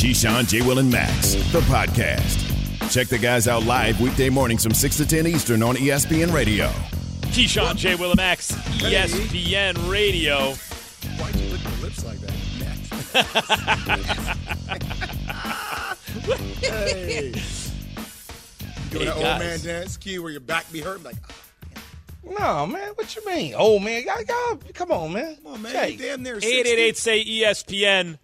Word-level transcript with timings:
Keyshawn, 0.00 0.48
J. 0.48 0.62
Will, 0.62 0.78
and 0.78 0.90
Max, 0.90 1.34
the 1.52 1.60
podcast. 1.60 2.90
Check 2.90 3.08
the 3.08 3.18
guys 3.18 3.46
out 3.46 3.64
live 3.64 4.00
weekday 4.00 4.30
mornings 4.30 4.62
from 4.62 4.72
6 4.72 4.96
to 4.96 5.06
10 5.06 5.26
Eastern 5.26 5.62
on 5.62 5.76
ESPN 5.76 6.32
Radio. 6.32 6.68
Keyshawn, 7.32 7.76
J. 7.76 7.96
Will, 7.96 8.10
and 8.12 8.16
Max, 8.16 8.50
ESPN 8.80 9.90
Radio. 9.92 10.52
Why'd 11.18 11.36
you 11.36 11.50
lick 11.50 11.62
your 11.62 11.72
lips 11.82 12.02
like 12.06 12.18
that? 12.20 12.34
hey. 16.62 17.34
You 18.90 18.98
doing 18.98 19.06
Hey, 19.06 19.20
that 19.20 19.30
old 19.32 19.38
man 19.38 19.60
dance, 19.60 19.96
Key, 19.98 20.18
where 20.18 20.32
your 20.32 20.40
back 20.40 20.72
be 20.72 20.80
hurting? 20.80 21.04
Like, 21.04 21.14
ah. 21.28 22.64
No, 22.64 22.66
man. 22.66 22.92
What 22.96 23.14
you 23.14 23.24
mean? 23.26 23.54
Oh, 23.56 23.78
man. 23.78 24.02
Y'all, 24.04 24.20
y'all, 24.22 24.58
come 24.74 24.90
on, 24.90 25.12
man. 25.12 25.36
come 25.36 25.52
on, 25.52 25.62
man. 25.62 25.72
Jay, 25.72 25.90
You 25.90 25.98
damn 25.98 26.22
near 26.24 26.40
60. 26.40 26.48
888 26.50 26.96
say 26.96 27.24
ESPN 27.24 28.18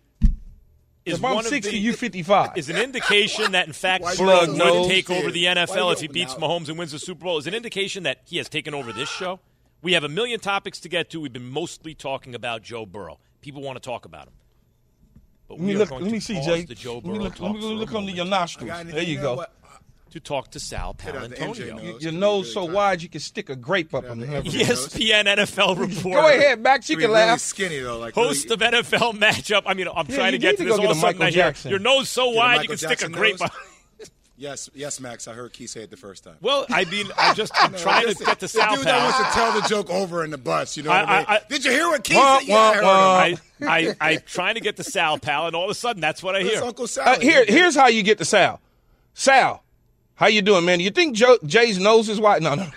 is 1.07 1.19
if 1.19 1.25
I'm 1.25 1.35
one 1.37 1.45
60, 1.45 1.57
of 1.69 1.73
the, 1.73 1.79
you 1.79 1.93
55. 1.95 2.57
is 2.59 2.69
an 2.69 2.77
indication 2.77 3.53
that 3.53 3.67
in 3.67 3.73
fact 3.85 4.05
Why 4.05 4.13
you 4.13 4.19
Burrow 4.19 4.39
Plug 4.41 4.49
would 4.49 4.59
nose. 4.59 4.89
take 4.89 5.09
over 5.11 5.31
the 5.31 5.45
NFL 5.45 5.93
if 5.95 6.01
he 6.01 6.09
beats 6.09 6.35
out? 6.35 6.41
Mahomes 6.41 6.69
and 6.69 6.79
wins 6.79 6.93
the 6.93 6.99
Super 6.99 7.25
Bowl. 7.25 7.39
Is 7.39 7.47
an 7.47 7.55
indication 7.55 8.03
that 8.03 8.19
he 8.27 8.37
has 8.37 8.49
taken 8.49 8.75
over 8.75 8.93
this 8.93 9.09
show. 9.09 9.41
We 9.83 9.93
have 9.93 10.05
a 10.05 10.09
million 10.09 10.41
topics 10.41 10.81
to 10.81 10.89
get 10.89 11.11
to. 11.11 11.21
We've 11.21 11.33
been 11.33 11.49
mostly 11.49 11.95
talking 11.95 12.35
about 12.35 12.63
Joe 12.63 12.85
Burrow. 12.87 13.19
People 13.41 13.63
want 13.63 13.77
to 13.81 13.89
talk 13.89 14.05
about 14.05 14.27
him. 14.27 14.33
But 15.49 15.59
let 15.59 15.63
me 15.63 15.75
are 15.75 15.79
look. 15.79 15.89
going 15.91 16.03
Let 16.03 16.09
to 16.09 16.13
me 16.13 16.21
see, 16.21 16.41
Jay. 16.41 16.65
the 16.65 16.75
Joe 16.75 16.95
Let 16.97 17.05
me 17.05 17.19
look, 17.21 17.37
talk 17.37 17.53
let 17.53 17.61
me 17.63 17.75
look 17.75 17.95
under 17.95 18.11
your 18.11 18.25
nostrils. 18.25 18.83
There 18.87 19.03
you 19.03 19.21
go. 19.21 19.37
What? 19.37 19.53
To 20.17 20.21
talk 20.21 20.51
to 20.53 20.61
Sal 20.61 20.91
out 20.91 20.99
the 20.99 21.05
MJ 21.13 21.37
Paolantonio. 21.37 21.75
nose. 21.77 21.83
Your 21.85 22.01
Should 22.01 22.11
be 22.13 22.17
nose 22.17 22.45
really 22.45 22.53
so 22.55 22.67
tight. 22.69 22.75
wide 22.75 23.03
you 23.03 23.09
can 23.11 23.21
stick 23.21 23.51
a 23.51 23.57
grape 23.57 23.93
up 23.95 24.05
in 24.07 24.21
the 24.21 24.27
there. 24.27 24.41
MJ 24.43 24.61
ESPN 24.65 25.25
NFL 25.27 25.79
reporter. 25.79 26.21
Go 26.23 26.27
ahead, 26.29 26.61
Max. 26.63 26.89
You 26.89 26.95
Should 26.95 26.99
be 27.01 27.03
can 27.05 27.11
really 27.13 27.27
laugh. 27.27 27.41
skinny, 27.41 27.79
though. 27.81 27.99
Like 27.99 28.15
Host 28.15 28.49
really, 28.49 28.67
of 28.67 28.85
NFL 28.87 29.13
matchup. 29.19 29.65
I 29.67 29.75
mean, 29.75 29.89
I'm 29.95 30.07
Yeah, 30.09 30.17
trying 30.17 30.33
to 30.33 30.39
get 30.39 30.53
to 30.53 30.57
to 30.59 30.65
this. 30.65 30.73
All 30.73 30.79
get 30.79 30.85
of 30.91 30.97
a 30.97 30.99
a 30.99 31.01
sudden, 31.03 31.19
Michael 31.19 31.41
I 31.43 31.53
hear 31.53 31.71
your 31.71 31.79
nose 31.81 32.09
so 32.09 32.31
Get 32.31 32.37
wide 32.37 32.53
you 32.55 32.59
Michael 32.61 32.69
can 32.69 32.79
stick 32.79 33.03
a 33.03 33.09
grape. 33.11 33.33
nose. 33.41 33.43
on- 33.43 33.51
Yes, 34.39 34.69
yes, 34.75 35.01
Max. 35.01 35.29
I 35.29 35.33
heard 35.33 35.53
Key 35.55 35.67
say 35.67 35.81
it 35.83 35.91
the 35.91 35.97
first 35.97 36.23
time. 36.25 36.37
Well, 36.43 36.67
I 36.69 36.85
mean, 36.85 37.07
I 37.17 37.33
just 37.33 37.53
I'm 37.55 37.73
trying 37.77 38.03
to 38.03 38.09
Listen, 38.09 38.27
get 38.27 38.35
to 38.41 38.45
the 38.45 38.49
Sal 38.49 38.77
dude 38.77 38.85
that 38.85 39.03
wants 39.03 39.17
to 39.19 39.25
tell 39.35 39.53
the 39.61 39.67
joke 39.67 39.89
over 39.91 40.25
in 40.25 40.31
the 40.31 40.37
bus. 40.39 40.77
You 40.77 40.83
know 40.83 40.91
what 40.91 41.09
I- 41.09 41.15
I, 41.15 41.17
mean? 41.19 41.27
I- 41.29 41.35
I- 41.37 41.41
Did 41.49 41.65
you 41.65 41.71
hear 41.73 41.89
what 41.89 42.05
Key 42.05 42.17
Wah, 42.17 42.39
said? 42.41 42.47
Yeah, 42.49 42.57
I 42.57 42.75
heard 42.75 42.85
wah, 42.85 43.25
him. 43.25 43.39
wah. 43.61 43.67
I, 43.69 43.79
I, 43.79 43.97
I 44.13 44.17
trying 44.17 44.55
to 44.57 44.61
get 44.61 44.77
to 44.77 44.85
Sal 44.85 45.19
Pal, 45.19 45.47
and 45.47 45.57
all 45.57 45.65
of 45.65 45.71
a 45.71 45.75
sudden, 45.75 46.01
that's 46.03 46.23
what 46.23 46.37
I 46.37 46.41
It's 46.41 46.51
hear. 46.55 46.63
Uncle 46.65 46.87
Sal. 46.87 47.09
Uh, 47.09 47.19
here, 47.21 47.45
here's 47.47 47.75
how 47.75 47.87
you 47.89 48.03
get 48.03 48.19
to 48.19 48.25
Sal. 48.27 48.61
Sal, 49.15 49.63
how 50.17 50.27
you 50.27 50.43
doing, 50.43 50.65
man? 50.65 50.81
You 50.81 50.91
think 50.91 51.15
Joe, 51.17 51.39
Jay's 51.45 51.79
nose 51.79 52.09
is 52.09 52.21
white? 52.21 52.43
No, 52.43 52.55
no. 52.55 52.67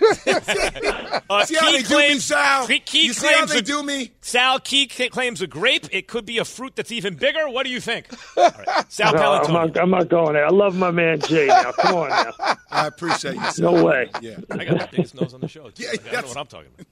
Uh, 1.28 1.44
See 1.44 1.54
how 1.54 1.70
Key 1.70 1.76
they 1.76 1.82
do 1.88 1.96
me, 1.98 2.18
Sal? 2.18 2.66
Key, 2.66 2.80
Key 2.80 3.06
you 3.06 3.12
see 3.12 3.26
how 3.28 3.34
claims 3.46 3.52
they 3.52 3.58
a- 3.58 3.62
do 3.62 3.82
me? 3.84 4.10
Sal 4.20 4.58
Key 4.58 4.86
claims 4.88 5.40
a 5.40 5.46
grape. 5.46 5.86
It 5.92 6.08
could 6.08 6.24
be 6.26 6.38
a 6.38 6.44
fruit 6.44 6.74
that's 6.74 6.90
even 6.90 7.14
bigger. 7.14 7.48
What 7.48 7.64
do 7.66 7.70
you 7.70 7.80
think? 7.80 8.06
All 8.36 8.50
right. 8.66 8.90
Sal 8.92 9.12
No, 9.14 9.34
I'm 9.34 9.52
not, 9.52 9.78
I'm 9.78 9.90
not 9.90 10.08
going 10.08 10.32
there. 10.32 10.44
I 10.44 10.50
love 10.50 10.74
my 10.76 10.90
man 10.90 11.20
Jay 11.20 11.46
now. 11.46 11.70
Come 11.72 11.94
on 11.96 12.08
now. 12.08 12.32
I 12.72 12.86
appreciate 12.88 13.36
you. 13.36 13.50
Sal. 13.52 13.72
No 13.72 13.84
way. 13.84 14.10
Yeah. 14.20 14.38
I 14.50 14.64
got 14.64 14.80
the 14.80 14.88
biggest 14.90 15.14
nose 15.14 15.32
on 15.34 15.40
the 15.40 15.46
show. 15.48 15.70
Too. 15.70 15.84
Yeah, 15.84 16.18
I 16.18 16.20
know 16.22 16.28
what 16.28 16.36
I'm 16.36 16.46
talking 16.46 16.70
about. 16.74 16.86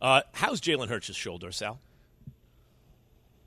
Uh, 0.00 0.22
how's 0.32 0.60
Jalen 0.60 0.88
Hurts' 0.88 1.14
shoulder, 1.14 1.52
Sal? 1.52 1.78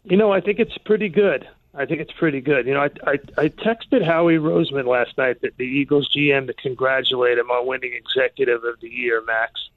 You 0.05 0.16
know, 0.16 0.31
I 0.31 0.39
think 0.39 0.59
it's 0.59 0.78
pretty 0.86 1.09
good. 1.09 1.45
I 1.73 1.86
think 1.86 2.02
it's 2.02 2.11
pretty 2.11 2.41
good. 2.41 2.67
You 2.67 2.73
know, 2.73 2.81
I, 2.81 3.11
I, 3.11 3.19
I 3.38 3.50
texted 3.50 4.03
Howie 4.03 4.38
Roseman 4.38 4.86
last 4.86 5.17
night, 5.17 5.41
that 5.41 5.55
the 5.58 5.66
Eagles 5.66 6.09
GM, 6.09 6.47
to 6.47 6.53
congratulate 6.53 7.38
him 7.38 7.50
on 7.50 7.66
winning 7.66 7.94
Executive 7.94 8.64
of 8.64 8.80
the 8.81 8.89
Year, 8.89 9.23
Max. 9.25 9.69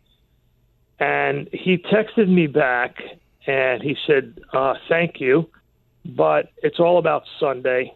And 0.98 1.48
he 1.52 1.78
texted 1.78 2.28
me 2.28 2.46
back 2.46 3.02
and 3.46 3.82
he 3.82 3.96
said, 4.06 4.40
uh, 4.52 4.74
"Thank 4.88 5.20
you, 5.20 5.48
but 6.04 6.50
it's 6.62 6.80
all 6.80 6.98
about 6.98 7.24
Sunday. 7.38 7.94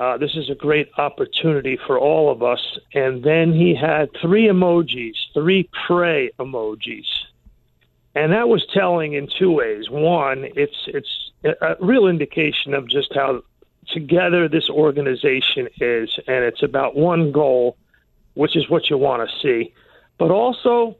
Uh, 0.00 0.16
this 0.16 0.34
is 0.34 0.50
a 0.50 0.54
great 0.54 0.90
opportunity 0.98 1.78
for 1.86 1.98
all 1.98 2.30
of 2.30 2.42
us." 2.42 2.78
And 2.94 3.22
then 3.22 3.52
he 3.52 3.74
had 3.74 4.10
three 4.20 4.48
emojis, 4.48 5.14
three 5.34 5.68
pray 5.86 6.30
emojis 6.38 7.06
and 8.14 8.32
that 8.32 8.48
was 8.48 8.66
telling 8.66 9.14
in 9.14 9.26
two 9.26 9.50
ways. 9.50 9.88
One, 9.88 10.46
it's 10.56 10.76
it's 10.86 11.30
a 11.44 11.76
real 11.80 12.06
indication 12.06 12.74
of 12.74 12.88
just 12.88 13.14
how 13.14 13.42
together 13.88 14.48
this 14.48 14.68
organization 14.68 15.68
is, 15.80 16.18
and 16.26 16.44
it's 16.44 16.62
about 16.62 16.96
one 16.96 17.32
goal, 17.32 17.76
which 18.34 18.56
is 18.56 18.68
what 18.68 18.90
you 18.90 18.98
want 18.98 19.28
to 19.28 19.38
see. 19.38 19.74
But 20.18 20.30
also, 20.30 20.96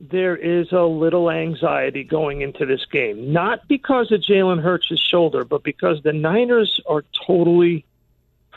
there 0.00 0.36
is 0.36 0.72
a 0.72 0.82
little 0.82 1.30
anxiety 1.30 2.04
going 2.04 2.42
into 2.42 2.66
this 2.66 2.84
game, 2.86 3.32
not 3.32 3.66
because 3.68 4.12
of 4.12 4.20
Jalen 4.20 4.62
Hurts' 4.62 5.00
shoulder, 5.00 5.44
but 5.44 5.62
because 5.62 6.02
the 6.02 6.12
Niners 6.12 6.80
are 6.86 7.04
totally 7.26 7.84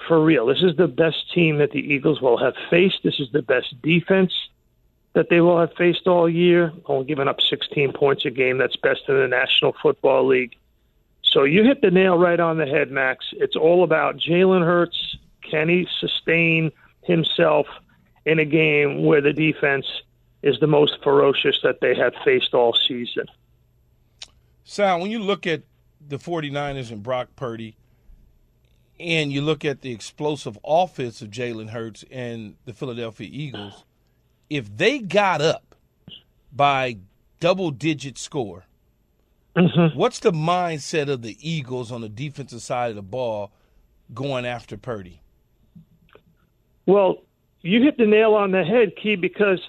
for 0.07 0.23
real. 0.23 0.47
This 0.47 0.63
is 0.63 0.75
the 0.75 0.87
best 0.87 1.31
team 1.31 1.57
that 1.59 1.71
the 1.71 1.79
Eagles 1.79 2.21
will 2.21 2.37
have 2.37 2.55
faced. 2.69 3.03
This 3.03 3.19
is 3.19 3.31
the 3.31 3.43
best 3.43 3.79
defense 3.81 4.33
that 5.13 5.29
they 5.29 5.41
will 5.41 5.59
have 5.59 5.73
faced 5.73 6.07
all 6.07 6.29
year, 6.29 6.71
only 6.85 7.05
giving 7.05 7.27
up 7.27 7.41
16 7.41 7.93
points 7.93 8.25
a 8.25 8.29
game. 8.29 8.57
That's 8.57 8.75
best 8.77 9.01
in 9.07 9.15
the 9.15 9.27
National 9.27 9.73
Football 9.81 10.27
League. 10.27 10.55
So 11.23 11.43
you 11.43 11.63
hit 11.63 11.81
the 11.81 11.91
nail 11.91 12.17
right 12.17 12.39
on 12.39 12.57
the 12.57 12.65
head, 12.65 12.91
Max. 12.91 13.25
It's 13.33 13.55
all 13.55 13.83
about 13.83 14.17
Jalen 14.17 14.65
Hurts. 14.65 15.17
Can 15.49 15.69
he 15.69 15.87
sustain 15.99 16.71
himself 17.03 17.67
in 18.25 18.39
a 18.39 18.45
game 18.45 19.03
where 19.03 19.21
the 19.21 19.33
defense 19.33 19.85
is 20.43 20.59
the 20.59 20.67
most 20.67 20.97
ferocious 21.03 21.59
that 21.63 21.81
they 21.81 21.95
have 21.95 22.13
faced 22.23 22.53
all 22.53 22.75
season? 22.87 23.25
Sal, 24.63 24.99
when 25.01 25.11
you 25.11 25.19
look 25.19 25.45
at 25.45 25.63
the 26.05 26.17
49ers 26.17 26.91
and 26.91 27.03
Brock 27.03 27.29
Purdy, 27.35 27.75
and 28.99 29.31
you 29.31 29.41
look 29.41 29.65
at 29.65 29.81
the 29.81 29.91
explosive 29.91 30.57
offense 30.63 31.21
of 31.21 31.29
Jalen 31.29 31.69
Hurts 31.69 32.05
and 32.11 32.55
the 32.65 32.73
Philadelphia 32.73 33.27
Eagles, 33.31 33.83
if 34.51 34.75
they 34.75 34.99
got 34.99 35.41
up 35.41 35.75
by 36.51 36.97
double 37.39 37.71
digit 37.71 38.17
score, 38.17 38.65
mm-hmm. 39.55 39.97
what's 39.97 40.19
the 40.19 40.33
mindset 40.33 41.09
of 41.09 41.21
the 41.21 41.37
Eagles 41.39 41.89
on 41.89 42.01
the 42.01 42.09
defensive 42.09 42.61
side 42.61 42.89
of 42.89 42.97
the 42.97 43.01
ball 43.01 43.53
going 44.13 44.45
after 44.45 44.75
Purdy? 44.75 45.21
Well, 46.85 47.19
you 47.61 47.81
hit 47.81 47.97
the 47.97 48.05
nail 48.05 48.33
on 48.33 48.51
the 48.51 48.65
head, 48.65 48.91
Key, 49.01 49.15
because 49.15 49.61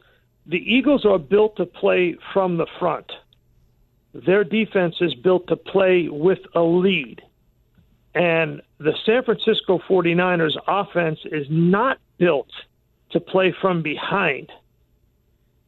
the 0.46 0.58
Eagles 0.58 1.06
are 1.06 1.18
built 1.18 1.56
to 1.58 1.66
play 1.66 2.16
from 2.32 2.56
the 2.56 2.66
front. 2.80 3.12
Their 4.12 4.42
defense 4.42 4.96
is 5.00 5.14
built 5.14 5.46
to 5.46 5.56
play 5.56 6.08
with 6.08 6.40
a 6.56 6.60
lead. 6.60 7.22
And 8.16 8.62
the 8.78 8.94
San 9.06 9.22
Francisco 9.22 9.80
49ers 9.88 10.56
offense 10.66 11.20
is 11.26 11.46
not 11.48 11.98
built 12.18 12.50
to 13.12 13.20
play 13.20 13.54
from 13.60 13.82
behind 13.82 14.50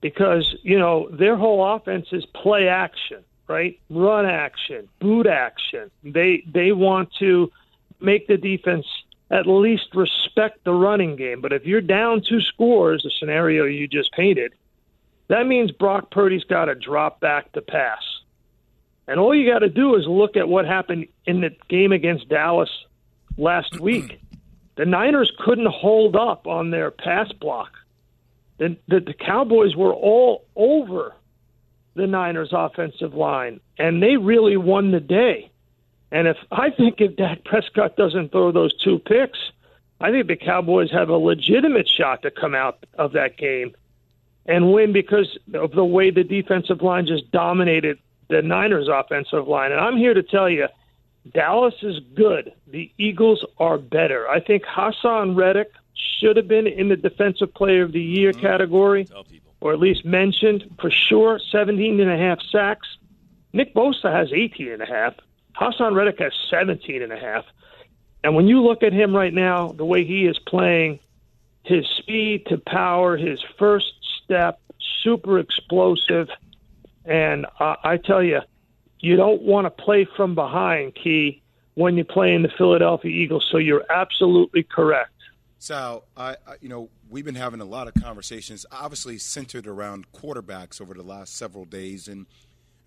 because, 0.04 0.54
you 0.62 0.78
know, 0.78 1.08
their 1.08 1.34
whole 1.34 1.64
offense 1.74 2.08
is 2.12 2.26
play 2.26 2.68
action, 2.68 3.24
right? 3.48 3.80
Run 3.88 4.26
action, 4.26 4.86
boot 5.00 5.26
action. 5.26 5.90
They 6.02 6.44
they 6.46 6.72
want 6.72 7.08
to 7.20 7.50
make 8.00 8.26
the 8.26 8.36
defense 8.36 8.84
at 9.30 9.46
least 9.46 9.94
respect 9.94 10.62
the 10.64 10.74
running 10.74 11.16
game. 11.16 11.40
But 11.40 11.54
if 11.54 11.64
you're 11.64 11.80
down 11.80 12.20
two 12.20 12.42
scores, 12.42 13.02
the 13.02 13.10
scenario 13.18 13.64
you 13.64 13.88
just 13.88 14.12
painted, 14.12 14.52
that 15.28 15.46
means 15.46 15.70
Brock 15.70 16.10
Purdy's 16.10 16.44
got 16.44 16.66
to 16.66 16.74
drop 16.74 17.18
back 17.20 17.50
to 17.52 17.62
pass. 17.62 18.02
And 19.08 19.18
all 19.18 19.34
you 19.34 19.50
got 19.50 19.60
to 19.60 19.70
do 19.70 19.96
is 19.96 20.06
look 20.06 20.36
at 20.36 20.46
what 20.46 20.66
happened 20.66 21.06
in 21.24 21.40
the 21.40 21.56
game 21.70 21.92
against 21.92 22.28
Dallas 22.28 22.68
last 23.38 23.80
week. 23.80 24.20
The 24.76 24.84
Niners 24.84 25.32
couldn't 25.38 25.72
hold 25.72 26.14
up 26.14 26.46
on 26.46 26.70
their 26.70 26.90
pass 26.90 27.32
block. 27.32 27.70
The, 28.58 28.76
the, 28.88 29.00
the 29.00 29.14
Cowboys 29.14 29.74
were 29.74 29.92
all 29.92 30.44
over 30.54 31.14
the 31.94 32.06
Niners' 32.06 32.50
offensive 32.52 33.14
line, 33.14 33.60
and 33.78 34.02
they 34.02 34.16
really 34.16 34.56
won 34.56 34.90
the 34.90 35.00
day. 35.00 35.50
And 36.10 36.28
if 36.28 36.36
I 36.52 36.70
think 36.70 37.00
if 37.00 37.16
Dak 37.16 37.44
Prescott 37.44 37.96
doesn't 37.96 38.30
throw 38.30 38.52
those 38.52 38.74
two 38.82 38.98
picks, 39.00 39.38
I 40.00 40.10
think 40.10 40.26
the 40.26 40.36
Cowboys 40.36 40.90
have 40.92 41.08
a 41.08 41.16
legitimate 41.16 41.88
shot 41.88 42.22
to 42.22 42.30
come 42.30 42.54
out 42.54 42.84
of 42.94 43.12
that 43.12 43.36
game 43.36 43.74
and 44.46 44.72
win 44.72 44.92
because 44.92 45.38
of 45.54 45.72
the 45.72 45.84
way 45.84 46.10
the 46.10 46.24
defensive 46.24 46.82
line 46.82 47.06
just 47.06 47.30
dominated 47.30 47.98
the 48.28 48.42
Niners' 48.42 48.88
offensive 48.88 49.48
line. 49.48 49.72
And 49.72 49.80
I'm 49.80 49.96
here 49.96 50.14
to 50.14 50.22
tell 50.22 50.48
you, 50.48 50.68
Dallas 51.32 51.74
is 51.82 52.00
good. 52.14 52.52
The 52.66 52.92
Eagles 52.98 53.44
are 53.58 53.78
better. 53.78 54.28
I 54.28 54.40
think 54.40 54.64
Haason 54.64 55.36
Reddick 55.36 55.72
should 56.20 56.36
have 56.36 56.48
been 56.48 56.66
in 56.66 56.88
the 56.88 56.96
Defensive 56.96 57.52
Player 57.54 57.82
of 57.82 57.92
the 57.92 58.00
Year 58.02 58.32
category, 58.32 59.04
Tell 59.04 59.24
people. 59.24 59.54
or 59.60 59.72
at 59.72 59.78
least 59.78 60.04
mentioned 60.04 60.64
for 60.80 60.90
sure. 60.90 61.38
17 61.50 62.00
and 62.00 62.10
a 62.10 62.16
half 62.16 62.38
sacks. 62.50 62.88
Nick 63.52 63.74
Bosa 63.74 64.12
has 64.12 64.32
18 64.32 64.72
and 64.72 64.82
a 64.82 64.86
half. 64.86 65.14
Haason 65.60 65.94
Reddick 65.94 66.18
has 66.18 66.32
17 66.50 67.02
and 67.02 67.12
a 67.12 67.18
half. 67.18 67.44
And 68.24 68.34
when 68.34 68.48
you 68.48 68.60
look 68.62 68.82
at 68.82 68.92
him 68.92 69.14
right 69.14 69.32
now, 69.32 69.68
the 69.68 69.84
way 69.84 70.04
he 70.04 70.26
is 70.26 70.38
playing, 70.38 70.98
his 71.62 71.86
speed 71.98 72.46
to 72.46 72.58
power, 72.58 73.16
his 73.16 73.40
first 73.58 73.92
step, 74.24 74.60
super 75.02 75.38
explosive. 75.38 76.28
And 77.04 77.46
uh, 77.60 77.76
I 77.84 77.98
tell 77.98 78.22
you, 78.22 78.40
you 79.00 79.16
don't 79.16 79.42
want 79.42 79.66
to 79.66 79.70
play 79.70 80.06
from 80.16 80.34
behind, 80.34 80.94
Key, 80.94 81.42
when 81.74 81.96
you 81.96 82.04
play 82.04 82.34
in 82.34 82.42
the 82.42 82.48
Philadelphia 82.48 83.10
Eagles. 83.10 83.46
So 83.50 83.58
you're 83.58 83.84
absolutely 83.90 84.62
correct. 84.62 85.10
Sal, 85.64 86.04
I, 86.14 86.32
I, 86.46 86.56
you 86.60 86.68
know, 86.68 86.90
we've 87.08 87.24
been 87.24 87.36
having 87.36 87.62
a 87.62 87.64
lot 87.64 87.88
of 87.88 87.94
conversations, 87.94 88.66
obviously 88.70 89.16
centered 89.16 89.66
around 89.66 90.12
quarterbacks 90.12 90.78
over 90.78 90.92
the 90.92 91.02
last 91.02 91.38
several 91.38 91.64
days, 91.64 92.06
and 92.06 92.26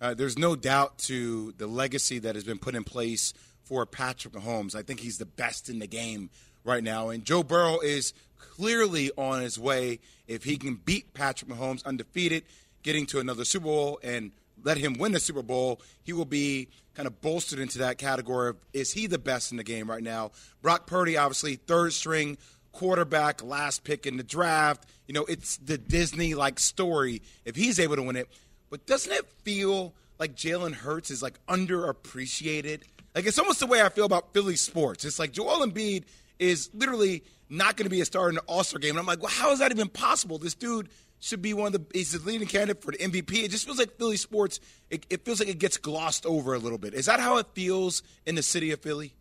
uh, 0.00 0.14
there's 0.14 0.38
no 0.38 0.54
doubt 0.54 0.96
to 0.98 1.52
the 1.58 1.66
legacy 1.66 2.20
that 2.20 2.36
has 2.36 2.44
been 2.44 2.60
put 2.60 2.76
in 2.76 2.84
place 2.84 3.34
for 3.64 3.84
Patrick 3.84 4.32
Mahomes. 4.32 4.76
I 4.76 4.82
think 4.82 5.00
he's 5.00 5.18
the 5.18 5.26
best 5.26 5.68
in 5.68 5.80
the 5.80 5.88
game 5.88 6.30
right 6.62 6.84
now, 6.84 7.08
and 7.08 7.24
Joe 7.24 7.42
Burrow 7.42 7.80
is 7.80 8.14
clearly 8.36 9.10
on 9.18 9.40
his 9.40 9.58
way. 9.58 9.98
If 10.28 10.44
he 10.44 10.56
can 10.56 10.76
beat 10.76 11.14
Patrick 11.14 11.50
Mahomes 11.50 11.84
undefeated, 11.84 12.44
getting 12.84 13.06
to 13.06 13.18
another 13.18 13.44
Super 13.44 13.64
Bowl, 13.64 13.98
and 14.04 14.30
let 14.62 14.78
him 14.78 14.94
win 14.94 15.10
the 15.10 15.20
Super 15.20 15.42
Bowl, 15.42 15.80
he 16.04 16.12
will 16.12 16.24
be 16.24 16.68
kind 16.94 17.06
of 17.06 17.20
bolstered 17.20 17.58
into 17.58 17.78
that 17.78 17.98
category 17.98 18.50
of 18.50 18.56
is 18.72 18.92
he 18.92 19.06
the 19.06 19.18
best 19.18 19.50
in 19.50 19.56
the 19.56 19.64
game 19.64 19.90
right 19.90 20.02
now? 20.02 20.30
Brock 20.62 20.86
Purdy, 20.86 21.16
obviously, 21.16 21.56
third 21.56 21.92
string 21.92 22.38
quarterback, 22.72 23.42
last 23.42 23.84
pick 23.84 24.06
in 24.06 24.16
the 24.16 24.22
draft. 24.22 24.86
You 25.06 25.14
know, 25.14 25.24
it's 25.24 25.56
the 25.58 25.78
Disney 25.78 26.34
like 26.34 26.58
story 26.58 27.22
if 27.44 27.56
he's 27.56 27.80
able 27.80 27.96
to 27.96 28.02
win 28.02 28.16
it. 28.16 28.28
But 28.70 28.86
doesn't 28.86 29.12
it 29.12 29.26
feel 29.44 29.94
like 30.18 30.34
Jalen 30.34 30.74
Hurts 30.74 31.10
is 31.10 31.22
like 31.22 31.38
underappreciated? 31.46 32.82
Like 33.14 33.26
it's 33.26 33.38
almost 33.38 33.60
the 33.60 33.66
way 33.66 33.82
I 33.82 33.88
feel 33.88 34.04
about 34.04 34.32
Philly 34.32 34.56
sports. 34.56 35.04
It's 35.04 35.18
like 35.18 35.32
Joel 35.32 35.66
Embiid 35.66 36.04
is 36.38 36.70
literally 36.74 37.24
not 37.50 37.76
going 37.76 37.84
to 37.84 37.90
be 37.90 38.00
a 38.00 38.04
star 38.04 38.28
in 38.28 38.34
the 38.34 38.42
All 38.42 38.62
Star 38.62 38.78
game. 38.78 38.90
And 38.90 38.98
I'm 38.98 39.06
like, 39.06 39.22
well, 39.22 39.32
how 39.32 39.52
is 39.52 39.58
that 39.60 39.72
even 39.72 39.88
possible? 39.88 40.38
This 40.38 40.54
dude 40.54 40.88
should 41.20 41.42
be 41.42 41.52
one 41.52 41.68
of 41.68 41.72
the 41.72 41.84
he's 41.92 42.12
the 42.12 42.18
leading 42.24 42.46
candidate 42.46 42.82
for 42.82 42.92
the 42.92 42.98
MVP. 42.98 43.44
It 43.44 43.50
just 43.50 43.66
feels 43.66 43.78
like 43.78 43.96
Philly 43.98 44.16
sports. 44.16 44.60
It, 44.90 45.06
it 45.10 45.24
feels 45.24 45.40
like 45.40 45.48
it 45.48 45.58
gets 45.58 45.76
glossed 45.76 46.26
over 46.26 46.54
a 46.54 46.58
little 46.58 46.78
bit. 46.78 46.94
Is 46.94 47.06
that 47.06 47.20
how 47.20 47.38
it 47.38 47.46
feels 47.54 48.02
in 48.26 48.34
the 48.34 48.42
city 48.42 48.70
of 48.72 48.80
Philly? 48.80 49.14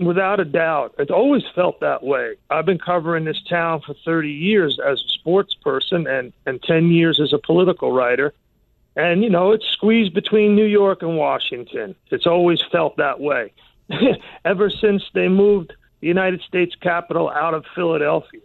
Without 0.00 0.40
a 0.40 0.44
doubt. 0.44 0.94
It's 0.98 1.10
always 1.10 1.42
felt 1.54 1.80
that 1.80 2.02
way. 2.02 2.36
I've 2.48 2.64
been 2.64 2.78
covering 2.78 3.24
this 3.24 3.42
town 3.48 3.82
for 3.84 3.94
30 4.04 4.30
years 4.30 4.78
as 4.84 4.98
a 5.00 5.08
sports 5.08 5.54
person 5.54 6.06
and, 6.06 6.32
and 6.46 6.62
10 6.62 6.90
years 6.90 7.20
as 7.20 7.32
a 7.32 7.38
political 7.38 7.92
writer. 7.92 8.32
And, 8.96 9.22
you 9.22 9.30
know, 9.30 9.52
it's 9.52 9.66
squeezed 9.66 10.14
between 10.14 10.54
New 10.54 10.64
York 10.64 11.02
and 11.02 11.16
Washington. 11.16 11.94
It's 12.10 12.26
always 12.26 12.60
felt 12.70 12.96
that 12.96 13.20
way. 13.20 13.52
Ever 14.44 14.70
since 14.70 15.02
they 15.14 15.28
moved 15.28 15.74
the 16.00 16.06
United 16.08 16.40
States 16.42 16.74
Capitol 16.74 17.30
out 17.30 17.54
of 17.54 17.64
Philadelphia. 17.74 18.40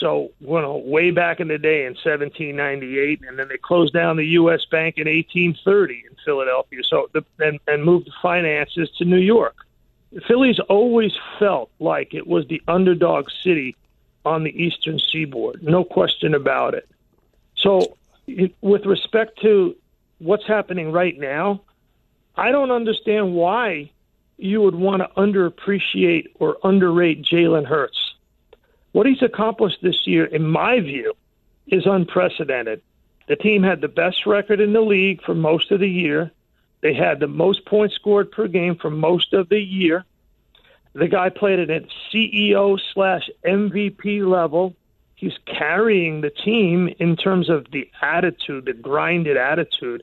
So, 0.00 0.30
you 0.40 0.48
know, 0.48 0.76
way 0.76 1.10
back 1.10 1.40
in 1.40 1.48
the 1.48 1.58
day 1.58 1.84
in 1.84 1.94
1798, 1.94 3.20
and 3.26 3.38
then 3.38 3.48
they 3.48 3.58
closed 3.58 3.92
down 3.92 4.16
the 4.16 4.26
U.S. 4.26 4.64
Bank 4.70 4.96
in 4.96 5.08
1830 5.08 6.04
in 6.08 6.16
Philadelphia. 6.24 6.80
So, 6.84 7.08
the, 7.12 7.24
and, 7.40 7.58
and 7.66 7.84
moved 7.84 8.06
the 8.06 8.12
finances 8.22 8.90
to 8.98 9.04
New 9.04 9.18
York. 9.18 9.56
Philly's 10.26 10.58
always 10.58 11.12
felt 11.38 11.70
like 11.78 12.14
it 12.14 12.26
was 12.26 12.46
the 12.48 12.62
underdog 12.66 13.28
city 13.42 13.76
on 14.24 14.44
the 14.44 14.62
eastern 14.62 14.98
seaboard, 14.98 15.62
no 15.62 15.84
question 15.84 16.34
about 16.34 16.74
it. 16.74 16.88
So, 17.56 17.96
with 18.60 18.84
respect 18.84 19.40
to 19.42 19.76
what's 20.18 20.46
happening 20.46 20.92
right 20.92 21.18
now, 21.18 21.62
I 22.36 22.50
don't 22.50 22.70
understand 22.70 23.34
why 23.34 23.90
you 24.36 24.60
would 24.62 24.74
want 24.74 25.02
to 25.02 25.08
underappreciate 25.20 26.28
or 26.36 26.58
underrate 26.62 27.22
Jalen 27.22 27.66
Hurts. 27.66 28.14
What 28.92 29.06
he's 29.06 29.22
accomplished 29.22 29.78
this 29.82 30.06
year, 30.06 30.24
in 30.24 30.46
my 30.46 30.80
view, 30.80 31.14
is 31.66 31.86
unprecedented. 31.86 32.80
The 33.26 33.36
team 33.36 33.62
had 33.62 33.80
the 33.80 33.88
best 33.88 34.26
record 34.26 34.60
in 34.60 34.72
the 34.72 34.80
league 34.80 35.22
for 35.22 35.34
most 35.34 35.70
of 35.70 35.80
the 35.80 35.88
year. 35.88 36.30
They 36.80 36.94
had 36.94 37.20
the 37.20 37.26
most 37.26 37.64
points 37.64 37.94
scored 37.94 38.30
per 38.30 38.46
game 38.46 38.76
for 38.76 38.90
most 38.90 39.32
of 39.32 39.48
the 39.48 39.60
year. 39.60 40.04
The 40.92 41.08
guy 41.08 41.28
played 41.28 41.58
at 41.58 41.70
a 41.70 41.86
CEO 42.12 42.78
slash 42.92 43.28
MVP 43.44 44.26
level. 44.28 44.74
He's 45.14 45.36
carrying 45.46 46.20
the 46.20 46.30
team 46.30 46.88
in 46.98 47.16
terms 47.16 47.48
of 47.48 47.66
the 47.72 47.90
attitude, 48.00 48.66
the 48.66 48.72
grinded 48.72 49.36
attitude. 49.36 50.02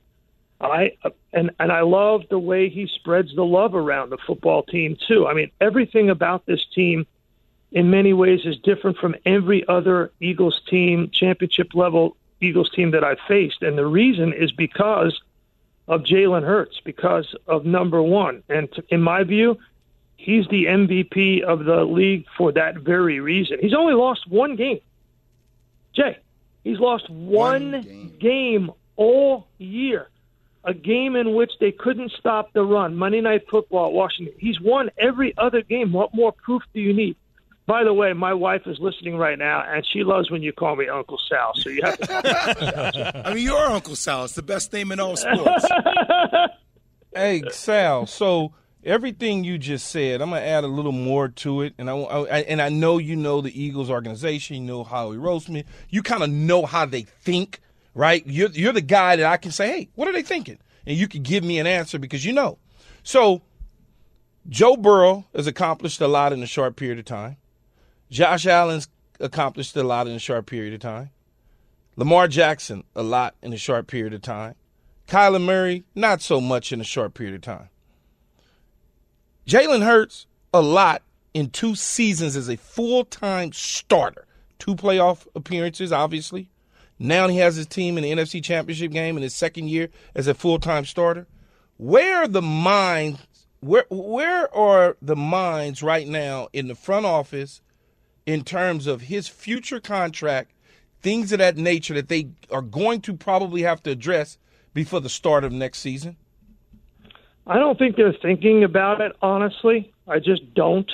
I 0.60 0.92
and 1.32 1.50
and 1.58 1.70
I 1.70 1.82
love 1.82 2.24
the 2.30 2.38
way 2.38 2.68
he 2.68 2.86
spreads 2.86 3.34
the 3.34 3.44
love 3.44 3.74
around 3.74 4.10
the 4.10 4.18
football 4.18 4.62
team 4.62 4.96
too. 5.06 5.26
I 5.26 5.34
mean, 5.34 5.50
everything 5.60 6.08
about 6.08 6.46
this 6.46 6.64
team, 6.74 7.06
in 7.72 7.90
many 7.90 8.12
ways, 8.14 8.40
is 8.44 8.58
different 8.58 8.96
from 8.96 9.16
every 9.26 9.66
other 9.68 10.12
Eagles 10.20 10.62
team, 10.68 11.10
championship 11.10 11.74
level 11.74 12.16
Eagles 12.40 12.70
team 12.70 12.90
that 12.92 13.04
I've 13.04 13.20
faced, 13.28 13.62
and 13.62 13.76
the 13.76 13.86
reason 13.86 14.32
is 14.32 14.52
because 14.52 15.20
of 15.88 16.02
Jalen 16.02 16.42
Hurts, 16.42 16.80
because 16.84 17.34
of 17.46 17.64
number 17.64 18.02
one, 18.02 18.42
and 18.48 18.70
to, 18.72 18.84
in 18.88 19.00
my 19.00 19.22
view, 19.22 19.58
he's 20.16 20.46
the 20.48 20.64
MVP 20.64 21.42
of 21.42 21.64
the 21.64 21.84
league 21.84 22.26
for 22.36 22.52
that 22.52 22.78
very 22.78 23.20
reason. 23.20 23.58
He's 23.60 23.74
only 23.74 23.94
lost 23.94 24.26
one 24.28 24.56
game. 24.56 24.80
Jay, 25.94 26.18
he's 26.64 26.78
lost 26.78 27.08
one, 27.08 27.72
one 27.72 27.82
game. 27.82 28.16
game 28.18 28.70
all 28.96 29.46
year 29.58 30.08
a 30.66 30.74
game 30.74 31.14
in 31.14 31.32
which 31.32 31.52
they 31.60 31.70
couldn't 31.70 32.10
stop 32.18 32.52
the 32.52 32.62
run. 32.62 32.96
Monday 32.96 33.20
Night 33.20 33.48
Football, 33.48 33.92
Washington. 33.92 34.34
He's 34.38 34.60
won 34.60 34.90
every 34.98 35.32
other 35.38 35.62
game. 35.62 35.92
What 35.92 36.12
more 36.12 36.32
proof 36.32 36.62
do 36.74 36.80
you 36.80 36.92
need? 36.92 37.16
By 37.66 37.82
the 37.82 37.92
way, 37.92 38.12
my 38.12 38.32
wife 38.32 38.62
is 38.66 38.78
listening 38.78 39.16
right 39.16 39.38
now, 39.38 39.64
and 39.66 39.84
she 39.84 40.04
loves 40.04 40.30
when 40.30 40.42
you 40.42 40.52
call 40.52 40.76
me 40.76 40.88
Uncle 40.88 41.18
Sal. 41.28 41.52
So 41.56 41.68
you 41.68 41.82
have 41.82 41.98
to. 41.98 43.22
I 43.26 43.34
mean, 43.34 43.44
you're 43.44 43.58
Uncle 43.58 43.96
Sal. 43.96 44.24
It's 44.24 44.34
the 44.34 44.42
best 44.42 44.72
name 44.72 44.92
in 44.92 45.00
all 45.00 45.16
sports. 45.16 45.66
hey, 47.14 47.42
Sal. 47.50 48.06
So 48.06 48.52
everything 48.84 49.42
you 49.42 49.58
just 49.58 49.88
said, 49.88 50.22
I'm 50.22 50.30
gonna 50.30 50.42
add 50.42 50.62
a 50.62 50.68
little 50.68 50.92
more 50.92 51.28
to 51.28 51.62
it, 51.62 51.74
and 51.76 51.90
I, 51.90 51.96
I 51.96 52.38
and 52.42 52.62
I 52.62 52.68
know 52.68 52.98
you 52.98 53.16
know 53.16 53.40
the 53.40 53.60
Eagles 53.60 53.90
organization. 53.90 54.56
You 54.56 54.62
know 54.62 54.84
Howie 54.84 55.16
Roseman. 55.16 55.64
You 55.90 56.02
kind 56.02 56.22
of 56.22 56.30
know 56.30 56.66
how 56.66 56.86
they 56.86 57.02
think 57.02 57.60
right? 57.96 58.22
You're, 58.26 58.50
you're 58.50 58.72
the 58.74 58.82
guy 58.82 59.16
that 59.16 59.26
I 59.26 59.38
can 59.38 59.50
say, 59.50 59.68
hey, 59.68 59.88
what 59.94 60.06
are 60.06 60.12
they 60.12 60.22
thinking? 60.22 60.58
And 60.86 60.96
you 60.96 61.08
can 61.08 61.22
give 61.22 61.42
me 61.42 61.58
an 61.58 61.66
answer 61.66 61.98
because 61.98 62.24
you 62.24 62.32
know. 62.32 62.58
So 63.02 63.42
Joe 64.48 64.76
Burrow 64.76 65.24
has 65.34 65.46
accomplished 65.46 66.00
a 66.00 66.06
lot 66.06 66.32
in 66.32 66.42
a 66.42 66.46
short 66.46 66.76
period 66.76 66.98
of 66.98 67.06
time. 67.06 67.38
Josh 68.10 68.46
Allen's 68.46 68.88
accomplished 69.20 69.76
a 69.76 69.82
lot 69.82 70.06
in 70.06 70.14
a 70.14 70.18
short 70.18 70.46
period 70.46 70.74
of 70.74 70.80
time. 70.80 71.10
Lamar 71.96 72.28
Jackson, 72.28 72.84
a 72.94 73.02
lot 73.02 73.34
in 73.42 73.52
a 73.52 73.56
short 73.56 73.86
period 73.86 74.12
of 74.12 74.22
time. 74.22 74.54
Kyler 75.08 75.42
Murray, 75.42 75.84
not 75.94 76.20
so 76.20 76.40
much 76.40 76.72
in 76.72 76.80
a 76.80 76.84
short 76.84 77.14
period 77.14 77.34
of 77.34 77.42
time. 77.42 77.68
Jalen 79.46 79.84
Hurts, 79.84 80.26
a 80.52 80.60
lot 80.60 81.02
in 81.32 81.50
two 81.50 81.74
seasons 81.74 82.36
as 82.36 82.48
a 82.48 82.56
full 82.56 83.04
time 83.04 83.52
starter. 83.52 84.26
Two 84.58 84.74
playoff 84.74 85.26
appearances, 85.34 85.92
obviously. 85.92 86.50
Now 86.98 87.28
he 87.28 87.38
has 87.38 87.56
his 87.56 87.66
team 87.66 87.98
in 87.98 88.04
the 88.04 88.12
NFC 88.12 88.42
Championship 88.42 88.90
game 88.90 89.16
in 89.16 89.22
his 89.22 89.34
second 89.34 89.68
year 89.68 89.90
as 90.14 90.26
a 90.26 90.34
full 90.34 90.58
time 90.58 90.84
starter. 90.84 91.26
Where 91.76 92.22
are 92.22 92.28
the 92.28 92.42
minds? 92.42 93.20
Where 93.60 93.84
where 93.90 94.54
are 94.54 94.96
the 95.00 95.16
minds 95.16 95.82
right 95.82 96.08
now 96.08 96.48
in 96.52 96.68
the 96.68 96.74
front 96.74 97.06
office 97.06 97.60
in 98.26 98.42
terms 98.42 98.86
of 98.86 99.02
his 99.02 99.28
future 99.28 99.80
contract, 99.80 100.50
things 101.00 101.32
of 101.32 101.38
that 101.38 101.56
nature 101.56 101.94
that 101.94 102.08
they 102.08 102.28
are 102.50 102.62
going 102.62 103.00
to 103.02 103.14
probably 103.14 103.62
have 103.62 103.82
to 103.84 103.90
address 103.90 104.36
before 104.74 105.00
the 105.00 105.08
start 105.08 105.44
of 105.44 105.52
next 105.52 105.78
season? 105.78 106.16
I 107.46 107.58
don't 107.58 107.78
think 107.78 107.96
they're 107.96 108.12
thinking 108.12 108.64
about 108.64 109.00
it 109.00 109.12
honestly. 109.22 109.92
I 110.08 110.18
just 110.18 110.54
don't. 110.54 110.90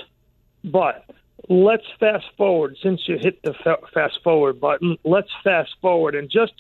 But 0.65 1.05
let's 1.49 1.87
fast 1.99 2.27
forward 2.37 2.77
since 2.83 3.01
you 3.09 3.19
hit 3.19 3.43
the 3.43 3.55
fa- 3.65 3.79
fast 3.93 4.21
forward 4.23 4.61
button. 4.61 4.97
Let's 5.05 5.31
fast 5.43 5.71
forward 5.81 6.15
and 6.15 6.31
just, 6.31 6.53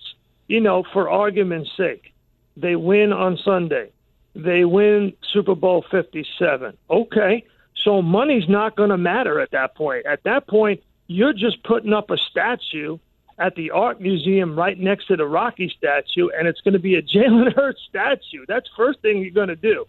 you 0.48 0.60
know, 0.60 0.82
for 0.92 1.10
argument's 1.10 1.70
sake, 1.76 2.12
they 2.56 2.74
win 2.74 3.12
on 3.12 3.38
Sunday. 3.44 3.90
They 4.34 4.64
win 4.64 5.12
Super 5.32 5.54
Bowl 5.54 5.84
57. 5.90 6.76
Okay. 6.90 7.44
So 7.84 8.02
money's 8.02 8.48
not 8.48 8.76
going 8.76 8.90
to 8.90 8.98
matter 8.98 9.40
at 9.40 9.50
that 9.52 9.74
point. 9.74 10.06
At 10.06 10.22
that 10.24 10.46
point, 10.46 10.82
you're 11.06 11.32
just 11.32 11.62
putting 11.64 11.92
up 11.92 12.10
a 12.10 12.16
statue 12.16 12.98
at 13.38 13.54
the 13.56 13.70
art 13.70 14.00
museum 14.00 14.56
right 14.56 14.78
next 14.78 15.06
to 15.08 15.16
the 15.16 15.26
Rocky 15.26 15.72
statue, 15.76 16.28
and 16.36 16.46
it's 16.46 16.60
going 16.60 16.74
to 16.74 16.80
be 16.80 16.94
a 16.94 17.02
Jalen 17.14 17.54
Hurts 17.54 17.80
statue. 17.88 18.44
That's 18.46 18.68
first 18.76 19.00
thing 19.00 19.18
you're 19.18 19.30
going 19.30 19.48
to 19.48 19.56
do 19.56 19.86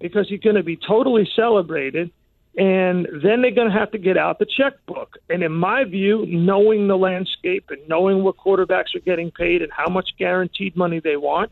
because 0.00 0.30
you're 0.30 0.38
going 0.38 0.56
to 0.56 0.62
be 0.62 0.76
totally 0.76 1.28
celebrated 1.36 2.10
and 2.56 3.08
then 3.22 3.42
they're 3.42 3.50
going 3.50 3.70
to 3.70 3.76
have 3.76 3.90
to 3.92 3.98
get 3.98 4.16
out 4.16 4.38
the 4.38 4.46
checkbook. 4.46 5.18
And 5.28 5.42
in 5.42 5.52
my 5.52 5.84
view, 5.84 6.24
knowing 6.26 6.86
the 6.86 6.96
landscape 6.96 7.70
and 7.70 7.80
knowing 7.88 8.22
what 8.22 8.36
quarterbacks 8.36 8.94
are 8.94 9.00
getting 9.00 9.32
paid 9.32 9.62
and 9.62 9.72
how 9.72 9.88
much 9.88 10.10
guaranteed 10.18 10.76
money 10.76 11.00
they 11.00 11.16
want, 11.16 11.50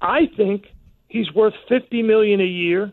I 0.00 0.26
think 0.36 0.66
he's 1.08 1.32
worth 1.32 1.54
50 1.68 2.02
million 2.02 2.40
a 2.40 2.44
year 2.44 2.90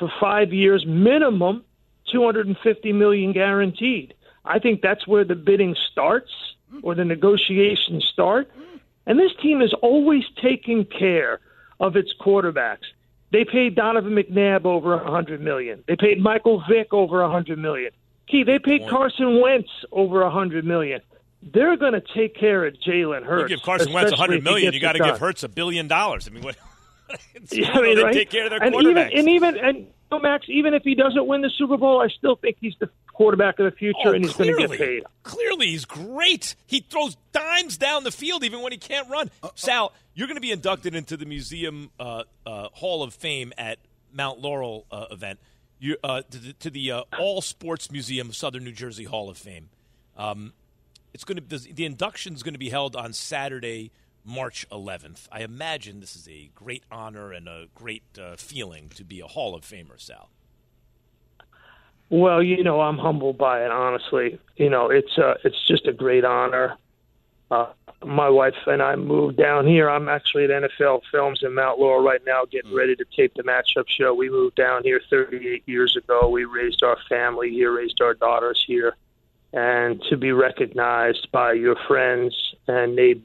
for 0.00 0.10
5 0.20 0.52
years 0.52 0.84
minimum, 0.84 1.62
250 2.10 2.92
million 2.92 3.32
guaranteed. 3.32 4.14
I 4.44 4.58
think 4.58 4.82
that's 4.82 5.06
where 5.06 5.24
the 5.24 5.36
bidding 5.36 5.76
starts 5.92 6.30
or 6.82 6.96
the 6.96 7.04
negotiations 7.04 8.04
start. 8.12 8.50
And 9.06 9.18
this 9.18 9.32
team 9.40 9.60
is 9.60 9.72
always 9.82 10.24
taking 10.42 10.84
care 10.84 11.38
of 11.78 11.94
its 11.96 12.12
quarterbacks. 12.20 12.86
They 13.32 13.44
paid 13.44 13.76
Donovan 13.76 14.14
McNabb 14.14 14.64
over 14.64 14.94
a 14.94 15.10
hundred 15.10 15.40
million. 15.40 15.84
They 15.86 15.96
paid 15.96 16.20
Michael 16.20 16.64
Vick 16.68 16.92
over 16.92 17.22
a 17.22 17.30
hundred 17.30 17.58
million. 17.58 17.92
Key, 18.28 18.44
they 18.44 18.58
paid 18.58 18.88
Carson 18.88 19.40
Wentz 19.40 19.68
over 19.92 20.22
a 20.22 20.30
hundred 20.30 20.64
million. 20.64 21.00
They're 21.42 21.76
going 21.76 21.94
to 21.94 22.02
take 22.14 22.36
care 22.36 22.66
of 22.66 22.74
Jalen 22.74 23.24
Hurts. 23.24 23.50
You 23.50 23.56
give 23.56 23.64
Carson 23.64 23.92
Wentz 23.92 24.10
a 24.10 24.14
especially 24.14 24.16
hundred 24.16 24.34
if 24.38 24.42
he 24.42 24.50
million, 24.50 24.66
gets 24.66 24.74
you 24.74 24.80
got 24.80 24.92
to 24.92 24.98
give. 24.98 25.18
Hurts 25.18 25.42
a 25.42 25.48
billion 25.48 25.88
dollars. 25.88 26.28
I 26.28 26.30
mean, 26.32 26.42
what? 26.42 26.56
Yeah, 27.52 27.70
I 27.72 27.80
mean, 27.82 27.96
they 27.96 28.02
right? 28.04 28.14
take 28.14 28.30
care 28.30 28.44
of 28.44 28.50
their 28.50 28.62
and 28.62 28.74
quarterbacks. 28.74 29.10
even 29.12 29.18
and 29.18 29.28
even 29.28 29.56
and 29.58 29.78
you 30.12 30.20
Max, 30.22 30.46
even 30.48 30.74
if 30.74 30.82
he 30.82 30.94
doesn't 30.94 31.26
win 31.26 31.40
the 31.40 31.50
Super 31.56 31.76
Bowl, 31.76 32.00
I 32.00 32.08
still 32.08 32.36
think 32.36 32.56
he's 32.60 32.74
the 32.80 32.90
quarterback 33.12 33.58
of 33.60 33.64
the 33.66 33.76
future, 33.76 33.98
Oh, 34.06 34.12
and 34.12 34.24
he's 34.24 34.34
going 34.34 34.56
to 34.56 34.66
get 34.68 34.78
paid. 34.78 35.04
Clearly, 35.22 35.66
he's 35.68 35.84
great. 35.84 36.56
He 36.66 36.80
throws 36.80 37.16
dimes 37.32 37.76
down 37.76 38.02
the 38.04 38.10
field 38.10 38.42
even 38.44 38.60
when 38.62 38.72
he 38.72 38.78
can't 38.78 39.08
run. 39.08 39.30
Uh, 39.42 39.50
Sal, 39.54 39.92
you're 40.14 40.26
going 40.26 40.36
to 40.36 40.40
be 40.40 40.50
inducted 40.50 40.94
into 40.94 41.16
the 41.16 41.26
Museum 41.26 41.90
uh, 42.00 42.24
uh, 42.44 42.68
Hall 42.72 43.02
of 43.02 43.14
Fame 43.14 43.52
at 43.56 43.78
Mount 44.12 44.40
Laurel 44.40 44.84
uh, 44.90 45.06
event. 45.10 45.38
You, 45.78 45.96
uh, 46.02 46.22
to 46.22 46.38
the, 46.38 46.52
to 46.54 46.70
the 46.70 46.90
uh, 46.92 47.02
All 47.18 47.40
Sports 47.40 47.90
Museum 47.92 48.28
of 48.28 48.36
Southern 48.36 48.64
New 48.64 48.72
Jersey 48.72 49.04
Hall 49.04 49.30
of 49.30 49.38
Fame. 49.38 49.68
Um, 50.16 50.52
it's 51.14 51.24
going 51.24 51.36
to 51.36 51.42
the, 51.58 51.72
the 51.72 51.84
induction 51.84 52.34
is 52.34 52.42
going 52.42 52.54
to 52.54 52.58
be 52.58 52.68
held 52.70 52.96
on 52.96 53.12
Saturday, 53.12 53.90
March 54.24 54.66
11th. 54.70 55.28
I 55.32 55.40
imagine 55.42 56.00
this 56.00 56.14
is 56.14 56.28
a 56.28 56.50
great 56.54 56.84
honor 56.90 57.32
and 57.32 57.48
a 57.48 57.66
great 57.74 58.02
uh, 58.20 58.36
feeling 58.36 58.90
to 58.96 59.04
be 59.04 59.20
a 59.20 59.26
Hall 59.26 59.54
of 59.54 59.62
Famer, 59.62 59.98
Sal. 59.98 60.28
Well, 62.10 62.42
you 62.42 62.64
know, 62.64 62.80
I'm 62.80 62.98
humbled 62.98 63.38
by 63.38 63.64
it. 63.64 63.70
Honestly, 63.70 64.38
you 64.56 64.68
know, 64.68 64.90
it's 64.90 65.16
uh, 65.16 65.34
it's 65.44 65.66
just 65.66 65.86
a 65.86 65.92
great 65.92 66.24
honor. 66.24 66.76
Uh, 67.50 67.66
my 68.04 68.28
wife 68.28 68.54
and 68.66 68.82
I 68.82 68.96
moved 68.96 69.36
down 69.36 69.66
here. 69.66 69.90
I'm 69.90 70.08
actually 70.08 70.44
at 70.44 70.50
NFL 70.50 71.02
Films 71.10 71.40
in 71.42 71.54
Mount 71.54 71.78
Laurel 71.78 72.02
right 72.02 72.20
now, 72.24 72.44
getting 72.50 72.74
ready 72.74 72.96
to 72.96 73.04
tape 73.16 73.34
the 73.34 73.42
matchup 73.42 73.84
show. 73.88 74.14
We 74.14 74.30
moved 74.30 74.56
down 74.56 74.82
here 74.84 75.00
38 75.10 75.64
years 75.66 75.96
ago. 75.96 76.28
We 76.28 76.44
raised 76.44 76.82
our 76.82 76.96
family 77.08 77.50
here, 77.50 77.72
raised 77.72 78.00
our 78.00 78.14
daughters 78.14 78.62
here, 78.66 78.96
and 79.52 80.02
to 80.08 80.16
be 80.16 80.32
recognized 80.32 81.28
by 81.32 81.52
your 81.52 81.76
friends 81.86 82.54
and 82.66 82.96
neighbors, 82.96 83.24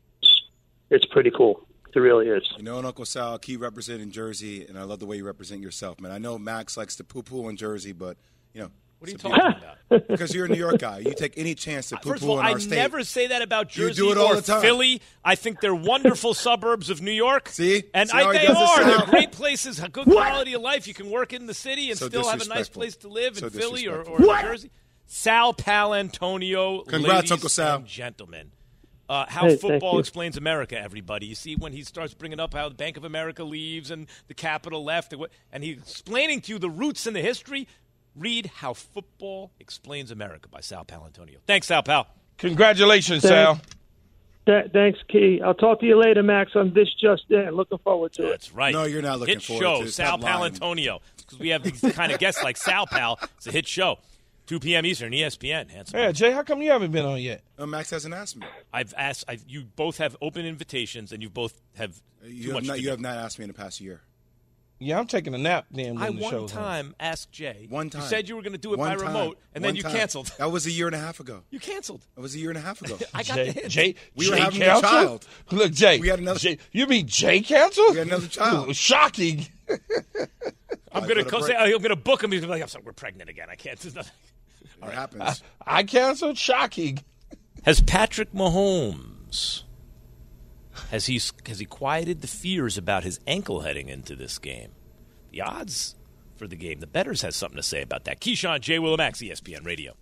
it's 0.89 1.05
pretty 1.05 1.31
cool. 1.35 1.67
It 1.93 1.99
really 1.99 2.27
is. 2.27 2.43
You 2.57 2.63
know, 2.63 2.77
and 2.77 2.85
Uncle 2.85 3.05
Sal, 3.05 3.39
key 3.39 3.55
representing 3.55 4.11
Jersey, 4.11 4.65
and 4.67 4.77
I 4.77 4.83
love 4.83 4.99
the 4.99 5.05
way 5.05 5.15
you 5.15 5.25
represent 5.25 5.61
yourself, 5.61 6.01
man. 6.01 6.11
I 6.11 6.17
know 6.17 6.37
Max 6.37 6.75
likes 6.75 6.97
to 6.97 7.05
poo-poo 7.05 7.47
on 7.47 7.55
Jersey, 7.55 7.93
but 7.93 8.17
you 8.53 8.61
know, 8.61 8.69
What 8.99 9.07
are 9.07 9.11
you 9.13 9.17
talking 9.17 9.37
beautiful- 9.41 9.57
about? 9.59 9.71
Because 10.09 10.33
you're 10.35 10.45
a 10.45 10.49
New 10.49 10.57
York 10.57 10.79
guy, 10.79 10.97
you 10.99 11.13
take 11.15 11.37
any 11.37 11.53
chance 11.55 11.87
to 11.89 11.95
First 12.03 12.07
of 12.07 12.19
poo-poo 12.21 12.31
all, 12.33 12.39
on 12.39 12.45
I 12.45 12.51
our 12.53 12.59
state. 12.59 12.75
never 12.75 13.03
say 13.05 13.27
that 13.27 13.41
about 13.41 13.77
You 13.77 13.87
Jersey 13.87 14.01
do 14.01 14.11
it 14.11 14.17
all 14.17 14.33
or 14.33 14.35
the 14.37 14.41
time. 14.41 14.61
Philly. 14.61 15.01
I 15.23 15.35
think 15.35 15.61
they're 15.61 15.73
wonderful 15.75 16.33
suburbs 16.47 16.89
of 16.89 17.01
New 17.01 17.11
York. 17.11 17.47
See? 17.49 17.83
and 17.93 18.09
See 18.09 18.17
I, 18.17 18.23
how 18.23 18.31
they 18.33 18.47
are. 18.47 18.83
They're 18.83 19.05
great 19.07 19.31
places, 19.31 19.79
a 19.81 19.87
good 19.87 20.05
quality 20.05 20.53
of 20.53 20.61
life. 20.61 20.87
You 20.89 20.93
can 20.95 21.09
work 21.09 21.31
in 21.33 21.45
the 21.45 21.53
city 21.53 21.91
and 21.91 21.99
So 21.99 22.09
still 22.09 22.27
have 22.27 22.41
a 22.41 22.47
nice 22.49 22.67
place 22.67 22.97
to 22.97 23.07
live 23.07 23.37
So 23.37 23.45
in 23.45 23.53
Philly 23.53 23.87
or, 23.87 24.01
or. 24.01 24.19
New 24.19 24.41
Jersey. 24.41 24.71
Sal 25.05 25.53
Paolantonio, 25.53 26.85
Congrats, 26.87 27.15
ladies 27.15 27.31
Uncle 27.31 27.49
Sal. 27.49 27.77
and 27.77 27.85
gentlemen. 27.87 28.51
Uh, 29.07 29.25
how 29.27 29.47
Hey, 29.47 29.55
football 29.57 29.99
explains 29.99 30.35
America, 30.35 30.79
everybody. 30.79 31.27
You 31.27 31.35
see, 31.35 31.55
when 31.55 31.73
he 31.73 31.83
starts 31.83 32.13
bringing 32.13 32.39
up 32.39 32.53
how 32.53 32.69
the 32.69 32.75
Bank 32.75 32.97
of 32.97 33.03
America 33.03 33.43
leaves 33.43 33.91
and 33.91 34.07
the 34.27 34.33
capital 34.33 34.83
left, 34.83 35.13
and, 35.51 35.63
he's 35.63 35.77
explaining 35.77 36.41
to 36.41 36.53
you 36.53 36.59
the 36.59 36.69
roots 36.69 37.05
and 37.05 37.15
the 37.15 37.21
history, 37.21 37.67
read 38.15 38.47
How 38.47 38.73
Football 38.73 39.51
Explains 39.59 40.09
America 40.09 40.49
by 40.49 40.61
Sal 40.61 40.85
Paolantonio. 40.85 41.37
Thanks, 41.45 41.67
Sal 41.67 41.83
Pal. 41.83 42.07
Congratulations, 42.37 43.21
Thank- 43.21 43.31
Sal. 43.31 43.61
Th- 44.45 44.71
thanks, 44.71 44.99
Key. 45.07 45.41
I'll 45.43 45.55
talk 45.55 45.79
to 45.79 45.87
you 45.87 45.99
later, 45.99 46.21
Max, 46.21 46.51
on 46.55 46.71
this 46.73 46.87
just 47.01 47.23
in. 47.31 47.49
Looking 47.51 47.79
forward 47.79 48.13
to 48.13 48.27
it. 48.27 48.29
That's 48.29 48.51
right. 48.53 48.73
No, 48.73 48.83
you're 48.83 49.01
not 49.01 49.19
looking 49.19 49.35
hit 49.35 49.43
forward 49.43 49.63
show, 49.63 49.81
to 49.81 49.87
it. 49.87 49.91
Sal 49.91 50.19
Stop 50.19 50.21
lying. 50.23 50.53
Paolantonio. 50.53 50.99
Because 51.17 51.39
we 51.39 51.49
have 51.49 51.63
these 51.63 51.81
kind 51.93 52.11
of 52.11 52.19
guests 52.19 52.43
like 52.43 52.55
Sal 52.55 52.85
Pal. 52.85 53.19
It's 53.37 53.47
a 53.47 53.51
hit 53.51 53.67
show. 53.67 53.97
2 54.47 54.59
p.m. 54.59 54.85
Eastern, 54.85 55.11
ESPN. 55.11 55.69
Handsome. 55.71 55.99
Yeah, 55.99 56.11
Jay, 56.11 56.31
how 56.31 56.43
come 56.43 56.61
you 56.61 56.71
haven't 56.71 56.91
been 56.91 57.05
on 57.05 57.19
yet? 57.21 57.41
No, 57.57 57.65
Max 57.65 57.89
hasn't 57.89 58.13
asked 58.13 58.37
me. 58.37 58.45
I've 58.73 58.93
asked. 58.97 59.25
I've, 59.27 59.43
you 59.47 59.63
both 59.75 59.97
have 59.97 60.15
open 60.21 60.45
invitations, 60.45 61.11
and 61.11 61.23
you 61.23 61.29
both 61.29 61.59
have 61.75 62.01
uh, 62.23 62.27
too 62.27 62.31
You 62.33 62.53
much 62.53 62.63
have, 62.63 62.67
not, 62.67 62.75
to 62.75 62.81
you 62.81 62.89
have 62.91 62.99
not 62.99 63.17
asked 63.17 63.39
me 63.39 63.43
in 63.45 63.49
the 63.49 63.53
past 63.55 63.81
year. 63.81 64.01
Yeah, 64.77 64.99
I'm 64.99 65.07
taking 65.07 65.33
a 65.33 65.37
nap. 65.37 65.67
Damn, 65.73 65.97
I 65.97 66.09
the 66.11 66.21
one 66.21 66.31
show's 66.31 66.51
on. 66.53 66.61
time 66.63 66.95
asked 66.99 67.31
Jay. 67.31 67.65
One 67.69 67.89
time. 67.89 68.01
You 68.01 68.07
said 68.09 68.27
you 68.27 68.35
were 68.35 68.41
going 68.41 68.51
to 68.51 68.59
do 68.59 68.73
it 68.73 68.77
One 68.79 68.89
by 68.89 68.95
time. 68.97 69.07
remote, 69.07 69.39
and 69.55 69.63
then 69.63 69.75
you 69.77 69.81
time. 69.83 69.93
canceled. 69.93 70.33
That 70.37 70.51
was 70.51 70.65
a 70.65 70.71
year 70.71 70.87
and 70.87 70.95
a 70.95 70.99
half 70.99 71.21
ago. 71.21 71.43
You 71.49 71.61
canceled. 71.61 72.05
That 72.15 72.21
was 72.21 72.35
a 72.35 72.39
year 72.39 72.49
and 72.49 72.57
a 72.57 72.61
half 72.61 72.81
ago. 72.81 72.97
I 73.13 73.23
got 73.23 73.35
Jay, 73.37 73.45
the 73.45 73.51
hint. 73.53 73.69
Jay, 73.71 73.95
We 74.17 74.29
were 74.29 74.35
Jay 74.35 74.41
having 74.41 74.61
a 74.61 74.65
canceled? 74.65 74.83
child. 74.91 75.27
Look, 75.51 75.71
Jay. 75.71 75.97
We 75.99 76.09
had 76.09 76.19
another- 76.19 76.39
Jay, 76.39 76.57
you 76.73 76.87
mean 76.87 77.07
Jay 77.07 77.39
canceled? 77.39 77.91
We 77.91 77.99
had 77.99 78.07
another 78.07 78.27
child. 78.27 78.75
Shocking. 78.75 79.47
I'm 80.91 81.07
gonna 81.07 81.23
to 81.23 81.43
say. 81.43 81.55
I'm 81.55 81.69
going 81.69 81.83
to 81.83 81.95
book 81.95 82.21
him. 82.23 82.31
He's 82.33 82.41
gonna 82.41 82.49
be 82.49 82.55
like, 82.55 82.61
I'm 82.61 82.67
sorry, 82.67 82.83
we're 82.85 82.91
pregnant 82.91 83.29
again. 83.29 83.47
I 83.49 83.55
can't. 83.55 83.79
There's 83.79 83.95
nothing. 83.95 84.11
It 84.83 84.93
happens. 84.93 85.43
I 85.65 85.83
canceled. 85.83 86.37
Shocking. 86.37 86.99
Has 87.63 87.81
Patrick 87.81 88.31
Mahomes 88.31 89.63
has 90.91 91.07
he 91.07 91.19
has 91.45 91.59
he 91.59 91.65
quieted 91.65 92.21
the 92.21 92.27
fears 92.27 92.77
about 92.77 93.03
his 93.03 93.19
ankle 93.27 93.61
heading 93.61 93.89
into 93.89 94.15
this 94.15 94.37
game? 94.37 94.71
The 95.31 95.41
odds 95.41 95.95
for 96.35 96.47
the 96.47 96.55
game, 96.55 96.79
the 96.79 96.87
betters 96.87 97.21
has 97.21 97.35
something 97.35 97.57
to 97.57 97.63
say 97.63 97.81
about 97.81 98.05
that. 98.05 98.19
Keyshawn 98.19 98.61
J. 98.61 98.77
Willimax, 98.77 99.21
ESPN 99.27 99.65
Radio. 99.65 99.93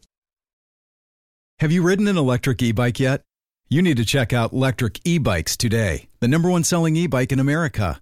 Have 1.60 1.72
you 1.72 1.84
ridden 1.84 2.08
an 2.08 2.18
electric 2.18 2.62
e 2.62 2.72
bike 2.72 3.00
yet? 3.00 3.22
You 3.70 3.82
need 3.82 3.98
to 3.98 4.06
check 4.06 4.34
out 4.34 4.52
Lectric 4.52 5.00
E 5.04 5.18
Bikes 5.18 5.56
today, 5.58 6.08
the 6.20 6.28
number 6.28 6.50
one 6.50 6.64
selling 6.64 6.96
e 6.96 7.08
bike 7.08 7.32
in 7.32 7.40
America. 7.40 8.02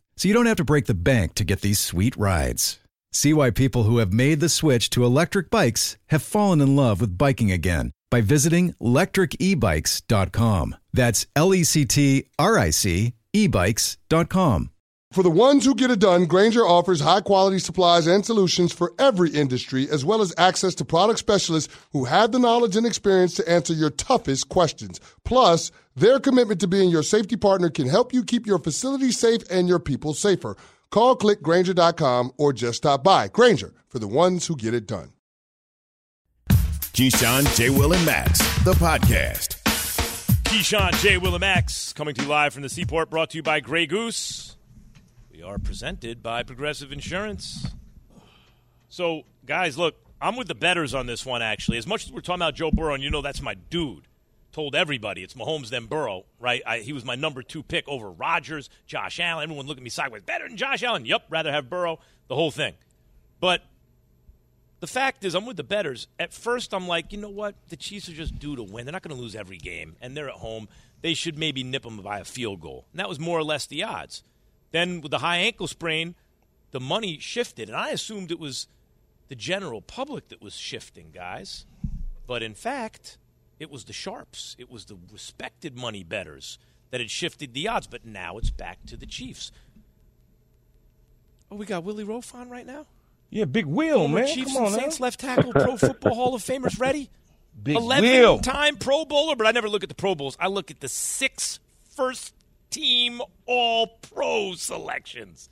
so 0.17 0.27
you 0.27 0.33
don't 0.33 0.45
have 0.45 0.57
to 0.57 0.63
break 0.63 0.85
the 0.85 0.93
bank 0.93 1.35
to 1.35 1.43
get 1.43 1.61
these 1.61 1.79
sweet 1.79 2.15
rides. 2.17 2.79
See 3.13 3.33
why 3.33 3.51
people 3.51 3.83
who 3.83 3.97
have 3.97 4.13
made 4.13 4.39
the 4.39 4.49
switch 4.49 4.89
to 4.91 5.03
electric 5.03 5.49
bikes 5.49 5.97
have 6.07 6.23
fallen 6.23 6.61
in 6.61 6.75
love 6.75 7.01
with 7.01 7.17
biking 7.17 7.51
again 7.51 7.91
by 8.09 8.21
visiting 8.21 8.73
lectricebikes.com. 8.81 10.75
That's 10.93 11.27
L 11.35 11.53
E 11.53 11.63
C 11.63 11.85
T 11.85 12.25
R 12.39 12.57
I 12.57 12.69
C 12.69 13.13
ebikes.com. 13.33 14.71
For 15.11 15.23
the 15.23 15.29
ones 15.29 15.65
who 15.65 15.75
get 15.75 15.91
it 15.91 15.99
done, 15.99 16.25
Grainger 16.25 16.65
offers 16.65 17.01
high 17.01 17.19
quality 17.19 17.59
supplies 17.59 18.07
and 18.07 18.25
solutions 18.25 18.71
for 18.71 18.93
every 18.97 19.29
industry, 19.31 19.89
as 19.89 20.05
well 20.05 20.21
as 20.21 20.33
access 20.37 20.73
to 20.75 20.85
product 20.85 21.19
specialists 21.19 21.73
who 21.91 22.05
have 22.05 22.31
the 22.31 22.39
knowledge 22.39 22.77
and 22.77 22.87
experience 22.87 23.33
to 23.35 23.49
answer 23.49 23.73
your 23.73 23.89
toughest 23.89 24.47
questions. 24.47 25.01
Plus, 25.25 25.69
their 25.95 26.19
commitment 26.19 26.59
to 26.61 26.67
being 26.67 26.89
your 26.89 27.03
safety 27.03 27.35
partner 27.35 27.69
can 27.69 27.87
help 27.87 28.13
you 28.13 28.23
keep 28.23 28.47
your 28.47 28.59
facility 28.59 29.11
safe 29.11 29.41
and 29.49 29.67
your 29.67 29.79
people 29.79 30.13
safer. 30.13 30.55
Call 30.89 31.15
clickgrainger.com 31.17 32.33
or 32.37 32.53
just 32.53 32.77
stop 32.77 33.03
by. 33.03 33.27
Grainger 33.27 33.73
for 33.89 33.99
the 33.99 34.07
ones 34.07 34.47
who 34.47 34.55
get 34.55 34.73
it 34.73 34.87
done. 34.87 35.11
Keyshawn, 36.93 37.55
J. 37.55 37.69
Will, 37.69 37.93
and 37.93 38.05
Max, 38.05 38.39
the 38.63 38.73
podcast. 38.73 39.61
Keyshawn 40.43 40.93
J. 41.01 41.17
Will, 41.17 41.33
and 41.33 41.39
Max 41.39 41.93
coming 41.93 42.13
to 42.13 42.21
you 42.21 42.27
live 42.27 42.53
from 42.53 42.63
the 42.63 42.69
Seaport, 42.69 43.09
brought 43.09 43.29
to 43.29 43.37
you 43.37 43.43
by 43.43 43.61
Grey 43.61 43.85
Goose. 43.85 44.57
We 45.31 45.41
are 45.41 45.57
presented 45.57 46.21
by 46.21 46.43
Progressive 46.43 46.91
Insurance. 46.91 47.67
So, 48.89 49.23
guys, 49.45 49.77
look, 49.77 49.95
I'm 50.21 50.35
with 50.35 50.49
the 50.49 50.55
betters 50.55 50.93
on 50.93 51.05
this 51.05 51.25
one, 51.25 51.41
actually. 51.41 51.77
As 51.77 51.87
much 51.87 52.05
as 52.05 52.11
we're 52.11 52.19
talking 52.19 52.41
about 52.41 52.55
Joe 52.55 52.69
Burrow, 52.69 52.93
and 52.93 53.01
you 53.01 53.09
know 53.09 53.21
that's 53.21 53.41
my 53.41 53.53
dude, 53.53 54.07
told 54.51 54.75
everybody 54.75 55.23
it's 55.23 55.33
Mahomes 55.33 55.69
then 55.69 55.85
Burrow, 55.85 56.25
right? 56.39 56.61
I, 56.65 56.79
he 56.79 56.93
was 56.93 57.05
my 57.05 57.15
number 57.15 57.41
two 57.41 57.63
pick 57.63 57.87
over 57.87 58.11
Rodgers, 58.11 58.69
Josh 58.85 59.19
Allen. 59.19 59.43
Everyone 59.43 59.65
looked 59.65 59.79
at 59.79 59.83
me 59.83 59.89
sideways. 59.89 60.23
Better 60.23 60.47
than 60.47 60.57
Josh 60.57 60.83
Allen. 60.83 61.05
Yep, 61.05 61.23
rather 61.29 61.51
have 61.51 61.69
Burrow, 61.69 61.99
the 62.27 62.35
whole 62.35 62.51
thing. 62.51 62.73
But 63.39 63.61
the 64.79 64.87
fact 64.87 65.23
is, 65.23 65.35
I'm 65.35 65.45
with 65.45 65.57
the 65.57 65.63
betters. 65.63 66.07
At 66.19 66.33
first, 66.33 66.73
I'm 66.73 66.87
like, 66.87 67.11
you 67.11 67.19
know 67.19 67.29
what? 67.29 67.55
The 67.69 67.75
Chiefs 67.75 68.09
are 68.09 68.13
just 68.13 68.39
due 68.39 68.55
to 68.55 68.63
win. 68.63 68.85
They're 68.85 68.93
not 68.93 69.03
going 69.03 69.15
to 69.15 69.21
lose 69.21 69.35
every 69.35 69.57
game, 69.57 69.95
and 70.01 70.17
they're 70.17 70.29
at 70.29 70.35
home. 70.35 70.67
They 71.01 71.13
should 71.13 71.37
maybe 71.37 71.63
nip 71.63 71.83
them 71.83 71.97
by 71.97 72.19
a 72.19 72.25
field 72.25 72.61
goal. 72.61 72.85
And 72.91 72.99
that 72.99 73.09
was 73.09 73.19
more 73.19 73.37
or 73.37 73.43
less 73.43 73.65
the 73.65 73.83
odds. 73.83 74.23
Then 74.71 75.01
with 75.01 75.11
the 75.11 75.19
high 75.19 75.37
ankle 75.37 75.67
sprain, 75.67 76.15
the 76.71 76.79
money 76.79 77.19
shifted, 77.19 77.69
and 77.69 77.77
I 77.77 77.89
assumed 77.89 78.31
it 78.31 78.39
was 78.39 78.67
the 79.27 79.35
general 79.35 79.81
public 79.81 80.29
that 80.29 80.41
was 80.41 80.55
shifting, 80.55 81.11
guys. 81.13 81.65
But 82.25 82.41
in 82.43 82.53
fact, 82.53 83.17
it 83.61 83.69
was 83.69 83.83
the 83.83 83.93
sharps. 83.93 84.55
It 84.57 84.71
was 84.71 84.85
the 84.85 84.97
respected 85.13 85.77
money 85.77 86.03
betters 86.03 86.57
that 86.89 86.99
had 86.99 87.11
shifted 87.11 87.53
the 87.53 87.67
odds. 87.67 87.85
But 87.85 88.03
now 88.03 88.39
it's 88.39 88.49
back 88.49 88.79
to 88.87 88.97
the 88.97 89.05
Chiefs. 89.05 89.51
Oh, 91.51 91.57
we 91.57 91.67
got 91.67 91.83
Willie 91.83 92.03
Roaf 92.03 92.33
on 92.33 92.49
right 92.49 92.65
now. 92.65 92.87
Yeah, 93.29 93.45
big 93.45 93.67
wheel, 93.67 93.99
Former 93.99 94.21
man. 94.21 94.27
Chiefs 94.33 94.53
Come 94.53 94.63
on 94.63 94.67
and 94.69 94.75
now. 94.75 94.81
Saints 94.81 94.99
left 94.99 95.19
tackle, 95.19 95.51
Pro 95.53 95.77
Football 95.77 96.15
Hall 96.15 96.33
of 96.33 96.41
Famers 96.41 96.79
ready. 96.79 97.11
Big 97.61 97.75
wheel. 97.75 97.83
Eleven-time 97.83 98.77
Pro 98.77 99.05
Bowler, 99.05 99.35
but 99.35 99.45
I 99.45 99.51
never 99.51 99.69
look 99.69 99.83
at 99.83 99.89
the 99.89 99.95
Pro 99.95 100.15
Bowls. 100.15 100.35
I 100.39 100.47
look 100.47 100.71
at 100.71 100.79
the 100.79 100.89
six 100.89 101.59
first-team 101.95 103.21
All-Pro 103.45 104.53
selections. 104.55 105.49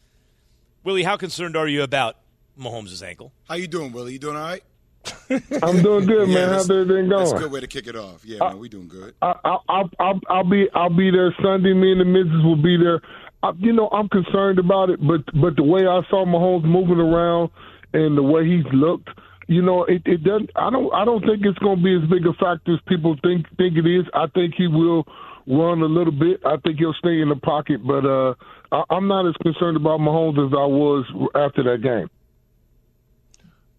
Willie, 0.84 1.04
how 1.04 1.16
concerned 1.16 1.56
are 1.56 1.68
you 1.68 1.84
about 1.84 2.16
Mahomes' 2.60 3.04
ankle? 3.04 3.34
How 3.48 3.54
you 3.54 3.68
doing, 3.68 3.92
Willie? 3.92 4.14
You 4.14 4.20
doing 4.20 4.36
all 4.36 4.42
right? 4.42 4.64
I'm 5.64 5.82
doing 5.82 6.06
good, 6.08 6.28
Yeah, 6.30 6.34
man. 6.36 6.50
How's 6.50 6.70
everything 6.70 7.10
That's 7.10 7.30
a 7.32 7.34
going? 7.34 7.44
good 7.44 7.52
way 7.52 7.60
to 7.62 7.68
kick 7.68 7.88
it 7.88 7.96
off. 7.96 8.24
Yeah, 8.26 8.40
man, 8.40 8.60
we 8.60 8.70
doing 8.70 8.88
good. 8.88 9.14
I, 9.22 9.34
I, 9.44 9.58
I'll, 9.70 9.90
I'll, 10.00 10.20
I'll 10.30 10.50
be, 10.50 10.68
I'll 10.74 10.90
be 10.96 11.12
there 11.12 11.34
Sunday. 11.42 11.74
Me 11.74 11.92
and 11.92 12.02
the 12.02 12.06
missus 12.06 12.44
will 12.44 12.62
be 12.62 12.78
there. 12.78 13.02
I, 13.42 13.52
you 13.58 13.72
know, 13.74 13.88
I'm 13.90 14.10
concerned 14.10 14.60
about 14.60 14.90
it, 14.90 15.00
but, 15.06 15.22
but 15.40 15.56
the 15.56 15.64
way 15.64 15.82
I 15.88 16.02
saw 16.10 16.26
Mahomes 16.26 16.66
moving 16.66 17.00
around 17.00 17.50
and 17.94 18.18
the 18.18 18.24
way 18.24 18.46
he's 18.46 18.66
looked, 18.74 19.10
you 19.48 19.62
know, 19.62 19.84
it, 19.86 20.02
it 20.06 20.24
doesn't. 20.24 20.52
I 20.56 20.70
don't, 20.70 20.94
I 20.94 21.06
don't 21.06 21.22
think 21.26 21.44
it's 21.46 21.58
going 21.60 21.78
to 21.78 21.84
be 21.84 21.96
as 21.96 22.08
big 22.10 22.26
a 22.28 22.34
factor 22.34 22.74
as 22.74 22.80
people 22.88 23.16
think 23.24 23.48
think 23.58 23.78
it 23.78 23.88
is. 23.88 24.06
I 24.14 24.28
think 24.36 24.54
he 24.56 24.68
will 24.68 25.06
run 25.48 25.82
a 25.82 25.86
little 25.86 26.14
bit. 26.14 26.40
I 26.46 26.58
think 26.58 26.78
he'll 26.78 26.94
stay 27.00 27.20
in 27.22 27.30
the 27.30 27.36
pocket, 27.36 27.82
but 27.86 28.06
uh, 28.06 28.36
I, 28.72 28.84
I'm 28.94 29.08
not 29.08 29.28
as 29.28 29.34
concerned 29.42 29.76
about 29.78 30.02
Mahomes 30.02 30.38
as 30.46 30.54
I 30.54 30.66
was 30.68 31.04
after 31.34 31.64
that 31.64 31.82
game. 31.82 32.10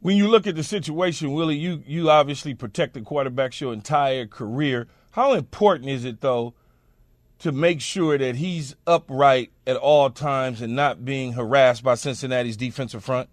When 0.01 0.17
you 0.17 0.29
look 0.29 0.47
at 0.47 0.57
the 0.57 0.63
situation, 0.63 1.33
Willie, 1.33 1.57
you 1.57 1.83
you 1.87 2.11
obviously 2.11 2.55
protected 2.55 3.05
quarterbacks 3.05 3.61
your 3.61 3.73
entire 3.73 4.27
career. 4.27 4.89
How 5.13 5.35
important 5.35 5.91
is 5.91 6.05
it 6.05 6.21
though 6.21 6.55
to 7.41 7.53
make 7.53 7.81
sure 7.81 8.19
that 8.19 8.37
he's 8.37 8.77
upright 8.87 9.51
at 9.67 9.77
all 9.77 10.11
times 10.11 10.61
and 10.61 10.77
not 10.77 11.05
being 11.05 11.33
harassed 11.33 11.83
by 11.83 11.95
Cincinnati's 11.95 12.57
defensive 12.57 13.05
front? 13.05 13.29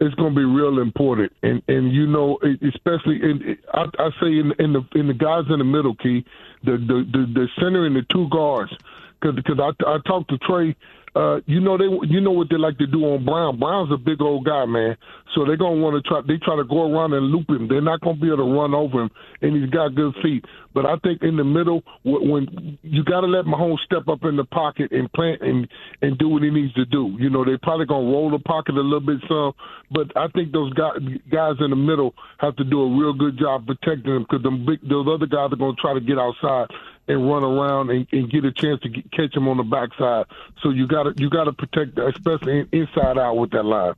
it's 0.00 0.14
going 0.16 0.34
to 0.34 0.38
be 0.38 0.44
real 0.44 0.80
important, 0.80 1.32
and 1.42 1.62
and 1.68 1.92
you 1.92 2.06
know, 2.06 2.38
especially 2.42 3.22
in 3.22 3.56
I, 3.72 3.84
I 3.98 4.10
say 4.20 4.38
in 4.38 4.52
in 4.58 4.72
the 4.72 4.82
in 4.94 5.06
the 5.06 5.14
guys 5.14 5.44
in 5.50 5.58
the 5.58 5.64
middle 5.64 5.94
key, 5.96 6.24
the 6.64 6.72
the 6.72 7.06
the, 7.10 7.26
the 7.32 7.48
center 7.60 7.86
and 7.86 7.96
the 7.96 8.02
two 8.12 8.28
guards, 8.28 8.72
because 9.20 9.36
because 9.36 9.58
I 9.60 9.70
I 9.86 9.98
talked 10.06 10.30
to 10.30 10.38
Trey. 10.38 10.76
Uh, 11.14 11.38
you 11.46 11.60
know 11.60 11.78
they 11.78 11.86
you 12.08 12.20
know 12.20 12.32
what 12.32 12.48
they 12.50 12.56
like 12.56 12.76
to 12.78 12.88
do 12.88 13.04
on 13.04 13.24
Brown. 13.24 13.58
Brown's 13.58 13.92
a 13.92 13.96
big 13.96 14.20
old 14.20 14.44
guy, 14.44 14.64
man. 14.66 14.96
So 15.34 15.44
they're 15.44 15.56
gonna 15.56 15.80
want 15.80 15.94
to 15.94 16.08
try. 16.08 16.22
They 16.26 16.38
try 16.42 16.56
to 16.56 16.64
go 16.64 16.90
around 16.90 17.12
and 17.12 17.26
loop 17.26 17.48
him. 17.48 17.68
They're 17.68 17.80
not 17.80 18.00
gonna 18.00 18.18
be 18.18 18.26
able 18.26 18.38
to 18.38 18.50
run 18.50 18.74
over 18.74 19.02
him, 19.02 19.10
and 19.40 19.54
he's 19.54 19.70
got 19.70 19.94
good 19.94 20.12
feet. 20.22 20.44
But 20.74 20.86
I 20.86 20.96
think 21.04 21.22
in 21.22 21.36
the 21.36 21.44
middle, 21.44 21.84
when 22.02 22.78
you 22.82 23.04
got 23.04 23.20
to 23.20 23.28
let 23.28 23.44
Mahomes 23.44 23.78
step 23.84 24.08
up 24.08 24.24
in 24.24 24.36
the 24.36 24.44
pocket 24.44 24.90
and 24.90 25.10
plant 25.12 25.40
and 25.40 25.68
and 26.02 26.18
do 26.18 26.28
what 26.28 26.42
he 26.42 26.50
needs 26.50 26.74
to 26.74 26.84
do. 26.84 27.14
You 27.20 27.30
know, 27.30 27.44
they 27.44 27.56
probably 27.62 27.86
gonna 27.86 28.10
roll 28.10 28.30
the 28.30 28.40
pocket 28.40 28.74
a 28.74 28.82
little 28.82 28.98
bit 28.98 29.22
some, 29.28 29.52
but 29.92 30.10
I 30.16 30.26
think 30.34 30.50
those 30.50 30.72
guys 30.74 30.98
guys 31.30 31.54
in 31.60 31.70
the 31.70 31.76
middle 31.76 32.12
have 32.38 32.56
to 32.56 32.64
do 32.64 32.82
a 32.82 32.90
real 32.90 33.12
good 33.12 33.38
job 33.38 33.66
protecting 33.66 34.12
them 34.12 34.26
because 34.28 34.42
them 34.42 34.66
big 34.66 34.82
those 34.82 35.06
other 35.06 35.26
guys 35.26 35.52
are 35.52 35.62
gonna 35.62 35.78
try 35.78 35.94
to 35.94 36.00
get 36.00 36.18
outside 36.18 36.66
and 37.06 37.28
run 37.28 37.44
around 37.44 37.90
and, 37.90 38.06
and 38.12 38.30
get 38.30 38.44
a 38.44 38.52
chance 38.52 38.80
to 38.80 38.88
get, 38.88 39.10
catch 39.12 39.36
him 39.36 39.48
on 39.48 39.56
the 39.56 39.62
backside. 39.62 40.26
So 40.62 40.70
you 40.70 40.86
got 40.86 41.04
to 41.04 41.14
you 41.16 41.30
got 41.30 41.44
to 41.44 41.52
protect, 41.52 41.98
especially 41.98 42.60
in, 42.60 42.68
inside 42.72 43.18
out 43.18 43.36
with 43.36 43.50
that 43.50 43.64
line. 43.64 43.94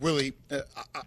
Willie, 0.00 0.32
uh, 0.50 0.60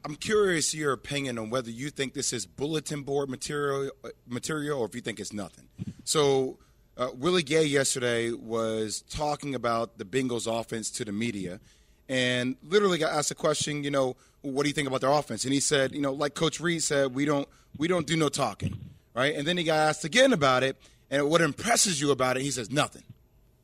I'm 0.06 0.16
curious 0.16 0.74
your 0.74 0.94
opinion 0.94 1.38
on 1.38 1.50
whether 1.50 1.70
you 1.70 1.90
think 1.90 2.14
this 2.14 2.32
is 2.32 2.46
bulletin 2.46 3.02
board 3.02 3.30
material, 3.30 3.92
uh, 4.06 4.10
material, 4.26 4.80
or 4.80 4.86
if 4.86 4.96
you 4.96 5.02
think 5.02 5.20
it's 5.20 5.34
nothing. 5.34 5.68
So, 6.06 6.60
uh, 6.98 7.10
Willie 7.14 7.44
Gay 7.44 7.66
yesterday 7.66 8.32
was 8.32 9.04
talking 9.10 9.54
about 9.54 9.98
the 9.98 10.06
Bengals' 10.06 10.48
offense 10.48 10.90
to 10.92 11.04
the 11.04 11.12
media, 11.12 11.60
and 12.08 12.56
literally 12.64 12.98
got 12.98 13.12
asked 13.12 13.32
a 13.32 13.36
question. 13.36 13.84
You 13.84 13.92
know, 13.92 14.16
what 14.42 14.64
do 14.64 14.70
you 14.70 14.74
think 14.74 14.88
about 14.88 15.02
their 15.02 15.12
offense? 15.12 15.44
And 15.44 15.54
he 15.54 15.60
said, 15.60 15.92
you 15.92 16.00
know, 16.00 16.14
like 16.14 16.34
Coach 16.34 16.62
Reid 16.62 16.82
said, 16.82 17.14
we 17.14 17.26
don't 17.26 17.50
we 17.78 17.90
don't 17.90 18.08
do 18.08 18.16
no 18.16 18.30
talking, 18.30 18.80
right? 19.14 19.36
And 19.36 19.46
then 19.46 19.58
he 19.58 19.66
got 19.66 19.78
asked 19.78 20.06
again 20.06 20.32
about 20.32 20.64
it, 20.64 20.78
and 21.10 21.30
what 21.30 21.42
impresses 21.42 22.00
you 22.02 22.12
about 22.12 22.38
it? 22.38 22.44
He 22.44 22.52
says 22.52 22.72
nothing. 22.72 23.04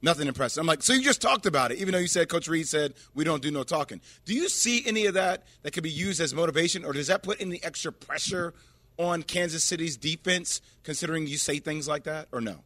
Nothing 0.03 0.27
impressive. 0.27 0.61
I'm 0.61 0.67
like, 0.67 0.81
so 0.81 0.93
you 0.93 1.03
just 1.03 1.21
talked 1.21 1.45
about 1.45 1.71
it, 1.71 1.77
even 1.77 1.91
though 1.91 1.99
you 1.99 2.07
said 2.07 2.27
Coach 2.27 2.47
Reid 2.47 2.67
said 2.67 2.93
we 3.13 3.23
don't 3.23 3.41
do 3.41 3.51
no 3.51 3.63
talking. 3.63 4.01
Do 4.25 4.33
you 4.33 4.49
see 4.49 4.83
any 4.87 5.05
of 5.05 5.13
that 5.13 5.43
that 5.61 5.71
could 5.71 5.83
be 5.83 5.91
used 5.91 6.19
as 6.19 6.33
motivation, 6.33 6.83
or 6.83 6.93
does 6.93 7.07
that 7.07 7.21
put 7.21 7.39
any 7.39 7.63
extra 7.63 7.91
pressure 7.91 8.53
on 8.97 9.21
Kansas 9.21 9.63
City's 9.63 9.97
defense, 9.97 10.61
considering 10.83 11.27
you 11.27 11.37
say 11.37 11.59
things 11.59 11.87
like 11.87 12.03
that, 12.03 12.27
or 12.31 12.41
no? 12.41 12.57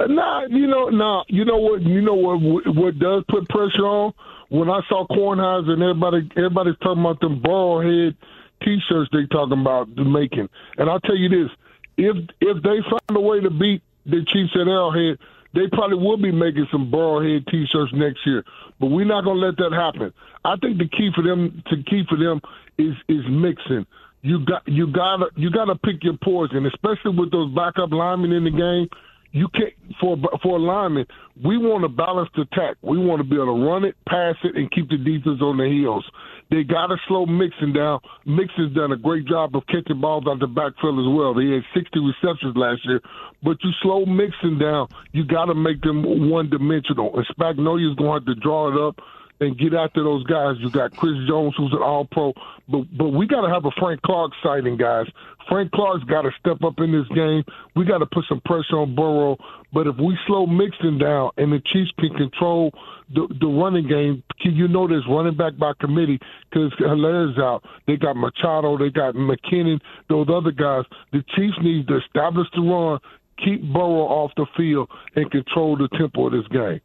Nah, 0.00 0.46
you 0.48 0.68
know, 0.68 0.88
nah, 0.90 1.24
you 1.26 1.44
know 1.44 1.56
what, 1.56 1.82
you 1.82 2.00
know 2.00 2.14
what, 2.14 2.36
what 2.76 2.98
does 3.00 3.24
put 3.28 3.48
pressure 3.48 3.84
on 3.84 4.12
when 4.48 4.70
I 4.70 4.80
saw 4.88 5.06
Cornhuskers 5.08 5.70
and 5.70 5.82
everybody, 5.82 6.30
everybody's 6.36 6.76
talking 6.78 7.00
about 7.00 7.20
them 7.20 7.40
Burrowhead 7.40 8.16
T-shirts 8.62 9.10
they 9.12 9.26
talking 9.30 9.60
about 9.60 9.88
making, 9.96 10.48
and 10.78 10.90
I'll 10.90 11.00
tell 11.00 11.16
you 11.16 11.28
this: 11.28 11.50
if 11.98 12.16
if 12.40 12.62
they 12.62 12.80
find 12.88 13.16
a 13.16 13.20
way 13.20 13.40
to 13.40 13.50
beat 13.50 13.82
the 14.06 14.24
Chiefs 14.24 14.52
at 14.54 14.68
Arrowhead, 14.68 15.18
they 15.52 15.66
probably 15.72 15.98
will 15.98 16.16
be 16.16 16.32
making 16.32 16.66
some 16.70 16.90
Burrowhead 16.90 17.46
T-shirts 17.50 17.92
next 17.92 18.24
year. 18.24 18.44
But 18.80 18.86
we're 18.86 19.04
not 19.04 19.24
gonna 19.24 19.40
let 19.40 19.56
that 19.58 19.72
happen. 19.72 20.12
I 20.44 20.56
think 20.56 20.78
the 20.78 20.88
key 20.88 21.10
for 21.14 21.22
them, 21.22 21.62
to 21.66 21.82
key 21.82 22.04
for 22.08 22.16
them, 22.16 22.40
is 22.78 22.94
is 23.08 23.24
Mixon. 23.28 23.86
You 24.22 24.44
got 24.44 24.66
you 24.66 24.86
gotta 24.86 25.26
you 25.36 25.50
gotta 25.50 25.74
pick 25.74 26.04
your 26.04 26.16
poison, 26.22 26.64
especially 26.66 27.18
with 27.18 27.32
those 27.32 27.52
backup 27.54 27.90
linemen 27.90 28.32
in 28.32 28.44
the 28.44 28.50
game. 28.50 28.88
You 29.32 29.48
can't 29.48 29.74
for 30.00 30.16
for 30.42 30.56
a 30.56 30.60
lineman. 30.60 31.06
We 31.44 31.58
want 31.58 31.84
a 31.84 31.88
balanced 31.88 32.38
attack. 32.38 32.76
We 32.80 32.98
want 32.98 33.20
to 33.20 33.28
be 33.28 33.36
able 33.36 33.58
to 33.58 33.66
run 33.66 33.84
it, 33.84 33.96
pass 34.08 34.36
it, 34.44 34.56
and 34.56 34.70
keep 34.70 34.88
the 34.88 34.96
defense 34.96 35.42
on 35.42 35.58
their 35.58 35.68
heels. 35.68 36.08
They 36.50 36.62
got 36.64 36.86
to 36.86 36.96
slow 37.06 37.26
Mixon 37.26 37.74
down. 37.74 38.00
Mixon's 38.24 38.74
done 38.74 38.92
a 38.92 38.96
great 38.96 39.26
job 39.26 39.54
of 39.54 39.66
catching 39.66 40.00
balls 40.00 40.24
out 40.26 40.40
the 40.40 40.46
backfield 40.46 40.98
as 40.98 41.08
well. 41.12 41.34
They 41.34 41.52
had 41.52 41.64
60 41.74 42.00
receptions 42.00 42.56
last 42.56 42.80
year. 42.84 43.00
But 43.42 43.58
you 43.62 43.70
slow 43.82 44.06
Mixon 44.06 44.58
down, 44.58 44.88
you 45.12 45.24
got 45.24 45.46
to 45.46 45.54
make 45.54 45.82
them 45.82 46.30
one 46.30 46.48
dimensional. 46.48 47.14
And 47.16 47.26
Spagnuolo's 47.28 47.96
going 47.96 48.24
to 48.24 48.30
have 48.30 48.36
to 48.36 48.40
draw 48.40 48.72
it 48.72 48.88
up 48.88 48.98
and 49.40 49.58
get 49.58 49.74
after 49.74 50.02
those 50.02 50.24
guys. 50.24 50.56
You 50.58 50.70
got 50.70 50.96
Chris 50.96 51.14
Jones, 51.28 51.54
who's 51.56 51.72
an 51.72 51.82
All 51.82 52.06
Pro, 52.10 52.32
but 52.68 52.84
but 52.96 53.08
we 53.10 53.26
got 53.26 53.46
to 53.46 53.52
have 53.52 53.64
a 53.64 53.70
Frank 53.78 54.02
Clark 54.02 54.32
sighting, 54.42 54.76
guys. 54.76 55.06
Frank 55.48 55.72
Clark's 55.72 56.04
got 56.04 56.22
to 56.22 56.30
step 56.38 56.62
up 56.62 56.74
in 56.78 56.92
this 56.92 57.08
game. 57.14 57.42
We 57.74 57.84
got 57.86 57.98
to 57.98 58.06
put 58.06 58.24
some 58.28 58.40
pressure 58.44 58.76
on 58.76 58.94
Burrow. 58.94 59.38
But 59.72 59.86
if 59.86 59.96
we 59.96 60.16
slow 60.26 60.46
Mixon 60.46 60.98
down 60.98 61.30
and 61.38 61.52
the 61.52 61.60
Chiefs 61.72 61.90
can 61.98 62.14
control 62.14 62.72
the 63.14 63.26
the 63.40 63.46
running 63.46 63.88
game, 63.88 64.22
you 64.44 64.68
know 64.68 64.86
there's 64.86 65.06
running 65.08 65.36
back 65.36 65.56
by 65.56 65.72
committee 65.80 66.18
because 66.50 66.72
Helaire's 66.78 67.38
out. 67.38 67.64
They 67.86 67.96
got 67.96 68.16
Pacheco, 68.16 68.78
they 68.78 68.90
got 68.90 69.14
McKinnon, 69.14 69.80
those 70.08 70.28
other 70.30 70.52
guys. 70.52 70.84
The 71.12 71.24
Chiefs 71.34 71.56
need 71.62 71.88
to 71.88 71.98
establish 71.98 72.46
the 72.54 72.62
run, 72.62 72.98
keep 73.42 73.62
Burrow 73.72 74.06
off 74.08 74.32
the 74.36 74.46
field, 74.56 74.90
and 75.16 75.30
control 75.30 75.76
the 75.76 75.88
tempo 75.96 76.26
of 76.26 76.32
this 76.32 76.48
game. 76.48 76.80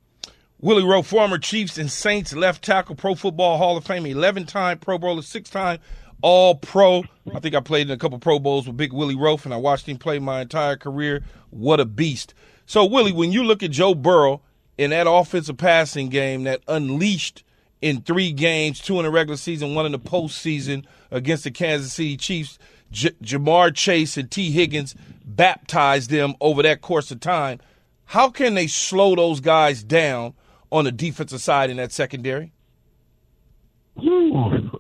Willie 0.63 0.84
Roaf, 0.84 1.08
former 1.08 1.38
Chiefs 1.38 1.78
and 1.78 1.91
Saints 1.91 2.34
left 2.34 2.63
tackle, 2.63 2.95
Pro 2.95 3.15
Football 3.15 3.58
Hall 3.58 3.76
of 3.76 3.84
Fame, 3.84 4.06
11 4.06 4.45
time 4.45 4.80
Pro 4.80 4.97
Bowler, 4.97 5.21
six 5.21 5.49
time 5.49 5.80
All 6.21 6.56
Pro. 6.56 7.04
I 7.36 7.41
think 7.41 7.54
I 7.54 7.60
played 7.60 7.88
in 7.88 7.91
a 7.91 7.97
couple 7.97 8.17
Pro 8.17 8.39
Bowls 8.39 8.65
with 8.65 8.78
Big 8.78 8.93
Willie 8.93 9.13
Roaf, 9.13 9.43
and 9.43 9.54
I 9.54 9.58
watched 9.58 9.89
him 9.89 9.97
play 9.97 10.19
my 10.19 10.39
entire 10.39 10.78
career. 10.78 11.21
What 11.49 11.82
a 11.82 11.86
beast. 11.86 12.34
So, 12.65 12.86
Willie, 12.86 13.12
when 13.12 13.34
you 13.34 13.43
look 13.43 13.62
at 13.62 13.71
Joe 13.71 13.93
Burrow 13.93 14.41
in 14.78 14.91
that 14.91 15.06
offensive 15.06 15.58
passing 15.58 16.08
game 16.08 16.45
that 16.45 16.62
unleashed 16.69 17.43
in 17.82 17.99
three 17.99 18.32
games, 18.32 18.80
two 18.80 18.99
in 18.99 19.04
the 19.04 19.12
regular 19.12 19.36
season, 19.36 19.76
one 19.76 19.86
in 19.86 19.91
the 19.91 19.99
postseason 19.99 20.86
against 21.12 21.43
the 21.43 21.52
Kansas 21.52 21.91
City 21.91 22.15
Chiefs, 22.15 22.58
J- 22.89 23.12
Ja'Marr 23.21 23.76
Chase 23.76 24.15
and 24.15 24.32
Tee 24.32 24.52
Higgins 24.52 24.95
baptized 25.26 26.10
them 26.10 26.36
over 26.39 26.63
that 26.63 26.80
course 26.80 27.12
of 27.12 27.19
time. 27.19 27.60
How 28.06 28.30
can 28.30 28.54
they 28.54 28.67
slow 28.67 29.13
those 29.13 29.41
guys 29.41 29.84
down 29.84 30.36
on 30.73 30.86
the 30.86 30.91
defensive 30.91 31.39
side 31.39 31.69
in 31.69 31.77
that 31.77 31.91
secondary? 31.91 32.51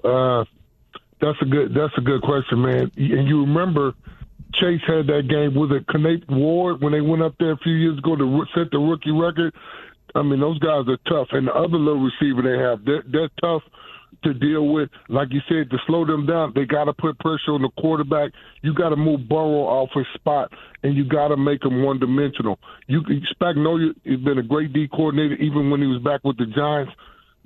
Uh, 0.03 0.43
that's 1.21 1.37
a 1.41 1.45
good. 1.45 1.73
That's 1.73 1.93
a 1.97 2.01
good 2.01 2.21
question, 2.23 2.61
man. 2.61 2.91
And 2.97 3.27
you 3.27 3.41
remember 3.41 3.93
Chase 4.55 4.81
had 4.87 5.07
that 5.07 5.27
game 5.29 5.53
with 5.53 5.71
it 5.71 5.85
Kenneth 5.87 6.23
Ward 6.27 6.81
when 6.81 6.91
they 6.91 7.01
went 7.01 7.21
up 7.21 7.35
there 7.39 7.51
a 7.51 7.57
few 7.57 7.73
years 7.73 7.99
ago 7.99 8.15
to 8.15 8.45
set 8.55 8.71
the 8.71 8.79
rookie 8.79 9.11
record. 9.11 9.53
I 10.15 10.23
mean, 10.23 10.39
those 10.39 10.59
guys 10.59 10.85
are 10.87 10.97
tough, 11.07 11.27
and 11.31 11.47
the 11.47 11.53
other 11.53 11.77
little 11.77 12.01
receiver 12.03 12.41
they 12.41 12.61
have, 12.61 12.85
they're, 12.85 13.03
they're 13.07 13.29
tough 13.41 13.63
to 14.23 14.33
deal 14.33 14.67
with. 14.69 14.89
Like 15.09 15.29
you 15.31 15.41
said, 15.47 15.69
to 15.69 15.77
slow 15.87 16.05
them 16.05 16.25
down, 16.25 16.53
they 16.55 16.65
got 16.65 16.85
to 16.85 16.93
put 16.93 17.19
pressure 17.19 17.51
on 17.51 17.61
the 17.61 17.69
quarterback. 17.79 18.31
You 18.61 18.73
got 18.73 18.89
to 18.89 18.95
move 18.95 19.27
Burrow 19.27 19.65
off 19.65 19.89
his 19.93 20.05
spot, 20.15 20.51
and 20.83 20.95
you 20.95 21.05
got 21.05 21.29
to 21.29 21.37
make 21.37 21.63
him 21.63 21.83
one 21.83 21.99
dimensional. 21.99 22.59
You 22.87 23.01
Spagnuolo 23.35 23.93
has 24.05 24.19
been 24.21 24.37
a 24.37 24.43
great 24.43 24.73
D 24.73 24.87
coordinator, 24.87 25.35
even 25.35 25.69
when 25.69 25.81
he 25.81 25.87
was 25.87 26.01
back 26.01 26.21
with 26.23 26.37
the 26.37 26.45
Giants. 26.55 26.93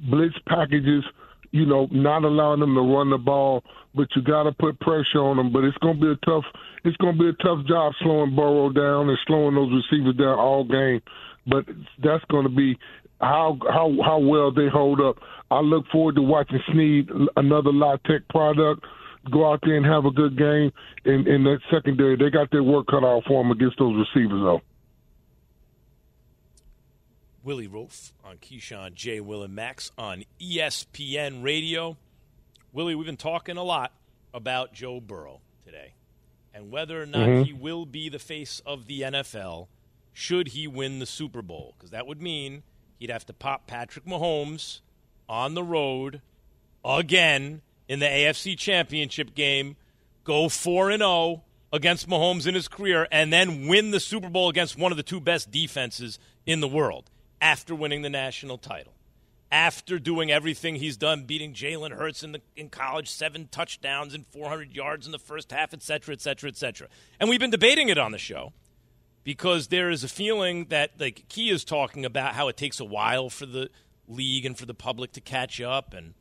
Blitz 0.10 0.36
packages, 0.48 1.04
you 1.52 1.66
know, 1.66 1.88
not 1.92 2.24
allowing 2.24 2.60
them 2.60 2.76
to 2.76 2.82
run 2.82 3.10
the 3.10 3.18
ball, 3.18 3.64
but 3.96 4.08
you 4.16 4.22
got 4.22 4.44
to 4.44 4.52
put 4.52 4.80
pressure 4.80 5.20
on 5.20 5.38
them. 5.38 5.52
But 5.52 5.64
it's 5.64 5.78
going 5.78 6.00
to 6.00 6.02
be 6.02 6.12
a 6.12 6.26
tough. 6.26 6.46
It's 6.84 6.98
going 6.98 7.18
to 7.18 7.24
be 7.24 7.30
a 7.30 7.44
tough 7.44 7.66
job 7.68 7.94
slowing 8.02 8.36
Burrow 8.36 8.70
down 8.70 9.10
and 9.10 9.18
slowing 9.26 9.56
those 9.56 9.72
receivers 9.72 10.16
down 10.16 10.38
all 10.38 10.64
game. 10.64 11.02
But 11.48 11.66
that's 12.04 12.24
going 12.30 12.44
to 12.44 12.54
be 12.54 12.78
how 13.20 13.58
how 13.64 13.96
how 14.04 14.20
well 14.20 14.52
they 14.52 14.68
hold 14.72 15.02
up. 15.02 15.18
I 15.50 15.60
look 15.60 15.86
forward 15.92 16.16
to 16.16 16.22
watching 16.22 16.60
Sneed, 16.72 17.10
another 17.36 17.72
La 17.72 17.98
Tech 18.06 18.28
product, 18.30 18.86
go 19.32 19.52
out 19.52 19.60
there 19.64 19.78
and 19.78 19.86
have 19.86 20.06
a 20.06 20.12
good 20.12 20.38
game 20.38 20.72
in, 21.06 21.28
in 21.28 21.44
that 21.46 21.60
secondary. 21.72 22.18
They 22.18 22.30
got 22.30 22.52
their 22.52 22.64
work 22.64 22.88
cut 22.88 23.04
out 23.04 23.24
for 23.28 23.44
them 23.44 23.52
against 23.52 23.78
those 23.80 23.96
receivers, 23.96 24.42
though. 24.42 24.62
Willie 27.44 27.68
Roaf 27.68 28.12
on 28.26 28.38
Keyshawn 28.38 28.94
J. 28.94 29.22
Will 29.22 29.42
and 29.42 29.56
Max 29.56 29.92
on 29.98 30.26
ESPN 30.42 31.44
Radio. 31.44 31.96
Willie, 32.74 32.94
we've 32.94 33.06
been 33.06 33.16
talking 33.16 33.56
a 33.56 33.64
lot 33.64 33.94
about 34.34 34.74
Joe 34.74 35.00
Burrow 35.00 35.40
today 35.66 35.94
and 36.54 36.72
whether 36.72 37.02
or 37.02 37.06
not 37.06 37.28
mm-hmm. 37.28 37.44
he 37.44 37.54
will 37.54 37.86
be 37.86 38.10
the 38.10 38.20
face 38.20 38.62
of 38.66 38.88
the 38.88 39.02
NFL 39.02 39.68
should 40.12 40.50
he 40.50 40.68
win 40.68 41.00
the 41.00 41.06
Super 41.06 41.42
Bowl. 41.42 41.76
Because 41.78 41.92
that 41.92 42.06
would 42.06 42.22
mean 42.22 42.64
he'd 43.00 43.10
have 43.10 43.26
to 43.28 43.34
pop 43.34 43.66
Patrick 43.68 44.06
Mahomes 44.06 44.82
on 45.30 45.54
the 45.54 45.64
road 45.64 46.22
again 46.84 47.62
in 47.88 48.00
the 48.00 48.06
AFC 48.06 48.58
Championship 48.58 49.36
game, 49.36 49.76
go 50.24 50.50
4 50.50 50.92
and 50.92 51.02
0 51.02 51.44
against 51.72 52.10
Mahomes 52.10 52.48
in 52.48 52.56
his 52.56 52.68
career, 52.68 53.08
and 53.12 53.32
then 53.32 53.68
win 53.68 53.92
the 53.92 54.00
Super 54.00 54.30
Bowl 54.30 54.50
against 54.50 54.78
one 54.78 54.92
of 54.92 54.98
the 54.98 55.04
two 55.04 55.20
best 55.20 55.52
defenses 55.52 56.20
in 56.46 56.60
the 56.60 56.68
world 56.68 57.10
after 57.42 57.76
winning 57.76 58.02
the 58.02 58.10
national 58.10 58.58
title, 58.58 58.94
after 59.52 60.00
doing 60.00 60.32
everything 60.32 60.76
he's 60.76 60.98
done, 60.98 61.26
beating 61.26 61.54
Jalen 61.54 61.92
Hurts 61.92 62.24
in, 62.24 62.32
the, 62.32 62.42
in 62.56 62.70
college, 62.70 63.10
seven 63.10 63.48
touchdowns 63.52 64.14
and 64.14 64.26
400 64.28 64.76
yards 64.76 65.06
in 65.06 65.12
the 65.12 65.20
first 65.20 65.52
half, 65.52 65.74
et 65.74 65.84
cetera, 65.84 66.14
et 66.14 66.22
cetera, 66.22 66.50
et 66.50 66.58
cetera. 66.58 66.88
And 67.20 67.30
we've 67.30 67.40
been 67.40 67.52
debating 67.52 67.90
it 67.90 67.98
on 67.98 68.12
the 68.12 68.18
show 68.18 68.54
because 69.24 69.68
there 69.68 69.90
is 69.90 70.04
a 70.04 70.08
feeling 70.08 70.66
that, 70.70 70.92
like 71.00 71.26
Key 71.28 71.50
is 71.50 71.66
talking 71.66 72.06
about, 72.06 72.34
how 72.34 72.48
it 72.48 72.56
takes 72.56 72.80
a 72.80 72.86
while 72.86 73.30
for 73.30 73.46
the 73.46 73.70
league 74.08 74.46
and 74.46 74.58
for 74.58 74.66
the 74.66 74.74
public 74.74 75.12
to 75.14 75.22
catch 75.22 75.60
up, 75.62 75.94
and 75.94 76.14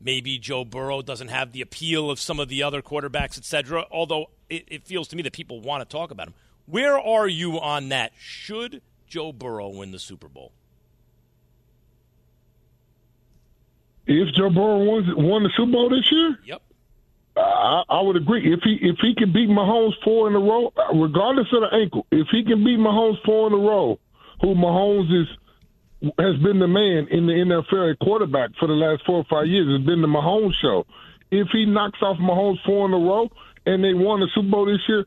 maybe 0.00 0.38
Joe 0.38 0.64
Burrow 0.64 1.02
doesn't 1.02 1.28
have 1.28 1.52
the 1.52 1.60
appeal 1.60 2.10
of 2.10 2.20
some 2.20 2.40
of 2.40 2.48
the 2.48 2.62
other 2.62 2.82
quarterbacks, 2.82 3.38
et 3.38 3.44
cetera, 3.44 3.86
although 3.90 4.30
it, 4.48 4.64
it 4.68 4.84
feels 4.84 5.08
to 5.08 5.16
me 5.16 5.22
that 5.22 5.32
people 5.32 5.60
want 5.60 5.88
to 5.88 5.96
talk 5.96 6.10
about 6.10 6.28
him. 6.28 6.34
Where 6.66 6.98
are 6.98 7.28
you 7.28 7.58
on 7.60 7.88
that? 7.90 8.12
Should 8.18 8.82
Joe 9.06 9.32
Burrow 9.32 9.68
win 9.68 9.90
the 9.90 9.98
Super 9.98 10.28
Bowl? 10.28 10.52
If 14.06 14.34
Joe 14.34 14.50
Burrow 14.50 14.84
won, 14.84 15.04
won 15.16 15.42
the 15.42 15.50
Super 15.56 15.72
Bowl 15.72 15.90
this 15.90 16.10
year, 16.10 16.38
yep, 16.44 16.62
I, 17.36 17.82
I 17.88 18.00
would 18.00 18.16
agree. 18.16 18.52
If 18.52 18.60
he 18.62 18.78
if 18.80 18.96
he 19.00 19.14
can 19.14 19.32
beat 19.32 19.48
Mahomes 19.48 19.92
four 20.02 20.28
in 20.28 20.34
a 20.34 20.38
row, 20.38 20.72
regardless 20.94 21.46
of 21.52 21.60
the 21.60 21.76
ankle, 21.76 22.06
if 22.10 22.26
he 22.30 22.42
can 22.42 22.64
beat 22.64 22.78
Mahomes 22.78 23.22
four 23.24 23.48
in 23.48 23.52
a 23.52 23.56
row, 23.56 23.98
who 24.40 24.54
Mahomes 24.54 25.12
is 25.22 25.28
has 26.02 26.36
been 26.42 26.58
the 26.58 26.68
man 26.68 27.08
in 27.10 27.26
the 27.26 27.32
NFL 27.32 27.92
at 27.92 27.98
quarterback 27.98 28.50
for 28.58 28.68
the 28.68 28.74
last 28.74 29.02
four 29.04 29.16
or 29.18 29.26
five 29.28 29.46
years, 29.46 29.66
It's 29.68 29.86
been 29.86 30.02
the 30.02 30.08
Mahomes 30.08 30.54
show. 30.62 30.86
If 31.30 31.48
he 31.52 31.66
knocks 31.66 31.98
off 32.02 32.18
Mahomes 32.18 32.62
four 32.64 32.86
in 32.86 32.94
a 32.94 32.98
row 32.98 33.28
and 33.66 33.82
they 33.82 33.94
won 33.94 34.20
the 34.20 34.28
Super 34.34 34.48
Bowl 34.48 34.66
this 34.66 34.80
year, 34.88 35.04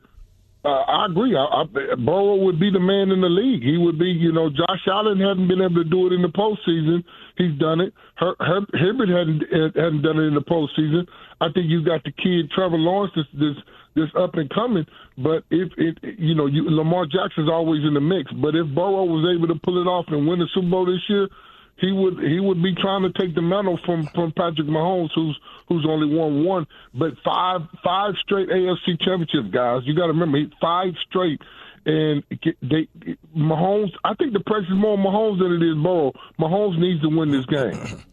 uh, 0.64 0.68
I 0.68 1.06
agree. 1.06 1.34
I, 1.34 1.42
I, 1.42 1.64
Burrow 1.96 2.36
would 2.36 2.60
be 2.60 2.70
the 2.70 2.78
man 2.78 3.10
in 3.10 3.20
the 3.20 3.28
league. 3.28 3.64
He 3.64 3.76
would 3.76 3.98
be, 3.98 4.06
you 4.06 4.30
know, 4.30 4.48
Josh 4.48 4.86
Allen 4.86 5.18
hadn't 5.18 5.48
been 5.48 5.60
able 5.60 5.82
to 5.82 5.88
do 5.88 6.06
it 6.06 6.12
in 6.12 6.22
the 6.22 6.28
postseason. 6.28 7.02
He's 7.36 7.58
done 7.58 7.80
it. 7.80 7.92
Her, 8.14 8.34
Her, 8.38 8.60
Herbert 8.72 9.08
hadn't 9.08 9.42
hadn't 9.74 10.02
done 10.02 10.18
it 10.18 10.30
in 10.30 10.34
the 10.34 10.46
postseason. 10.46 11.08
I 11.40 11.50
think 11.50 11.66
you 11.66 11.84
got 11.84 12.04
the 12.04 12.12
kid 12.12 12.50
Trevor 12.54 12.78
Lawrence 12.78 13.12
this 13.16 13.26
this, 13.34 13.56
this 13.94 14.08
up 14.16 14.34
and 14.34 14.48
coming. 14.50 14.86
But 15.18 15.44
if 15.50 15.72
it, 15.76 15.98
you 16.18 16.34
know, 16.34 16.46
you, 16.46 16.68
Lamar 16.68 17.06
Jackson's 17.06 17.50
always 17.50 17.84
in 17.84 17.94
the 17.94 18.00
mix. 18.00 18.30
But 18.32 18.54
if 18.54 18.66
Burrow 18.74 19.04
was 19.04 19.34
able 19.36 19.48
to 19.52 19.60
pull 19.60 19.80
it 19.80 19.86
off 19.86 20.06
and 20.08 20.26
win 20.26 20.38
the 20.38 20.48
Super 20.54 20.68
Bowl 20.68 20.86
this 20.86 21.02
year, 21.08 21.28
he 21.76 21.90
would 21.90 22.18
he 22.20 22.38
would 22.38 22.62
be 22.62 22.74
trying 22.74 23.02
to 23.02 23.12
take 23.18 23.34
the 23.34 23.42
mantle 23.42 23.78
from 23.84 24.06
from 24.14 24.32
Patrick 24.32 24.68
Mahomes, 24.68 25.10
who's 25.14 25.38
who's 25.68 25.84
only 25.88 26.14
won 26.14 26.44
one, 26.44 26.66
but 26.94 27.14
five 27.24 27.62
five 27.82 28.14
straight 28.22 28.48
AFC 28.48 29.00
championship 29.00 29.50
guys. 29.50 29.82
You 29.84 29.94
got 29.94 30.06
to 30.06 30.12
remember 30.12 30.38
five 30.60 30.94
straight, 31.08 31.40
and 31.84 32.22
they 32.62 32.88
Mahomes. 33.36 33.92
I 34.04 34.14
think 34.14 34.32
the 34.32 34.40
pressure 34.40 34.66
is 34.72 34.74
more 34.74 34.96
on 34.96 35.04
Mahomes 35.04 35.38
than 35.38 35.52
it 35.52 35.66
is 35.66 35.82
Burrow. 35.82 36.12
Mahomes 36.38 36.78
needs 36.78 37.02
to 37.02 37.08
win 37.08 37.30
this 37.30 37.46
game. 37.46 38.04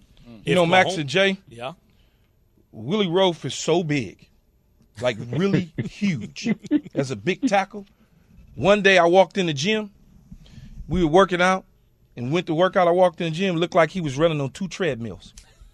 you 0.46 0.56
know, 0.56 0.66
Max 0.66 0.98
and 0.98 1.08
Jay. 1.08 1.38
Yeah. 1.48 1.74
Willie 2.72 3.08
Roaf 3.08 3.46
is 3.46 3.56
so 3.56 3.84
big, 3.84 4.29
like 5.02 5.18
really 5.32 5.72
huge, 5.78 6.54
as 6.94 7.12
a 7.12 7.16
big 7.16 7.48
tackle. 7.48 7.86
One 8.56 8.82
day 8.82 8.98
I 8.98 9.06
walked 9.06 9.38
in 9.38 9.46
the 9.46 9.54
gym. 9.54 9.92
We 10.88 11.04
were 11.04 11.10
working 11.10 11.42
out 11.42 11.66
and 12.16 12.32
went 12.32 12.48
to 12.48 12.54
work 12.54 12.76
out. 12.76 12.88
I 12.88 12.92
walked 12.92 13.22
in 13.22 13.32
the 13.32 13.38
gym, 13.38 13.56
looked 13.58 13.76
like 13.76 13.92
he 13.92 14.02
was 14.02 14.18
running 14.18 14.42
on 14.42 14.50
two 14.52 14.68
treadmills. 14.68 15.34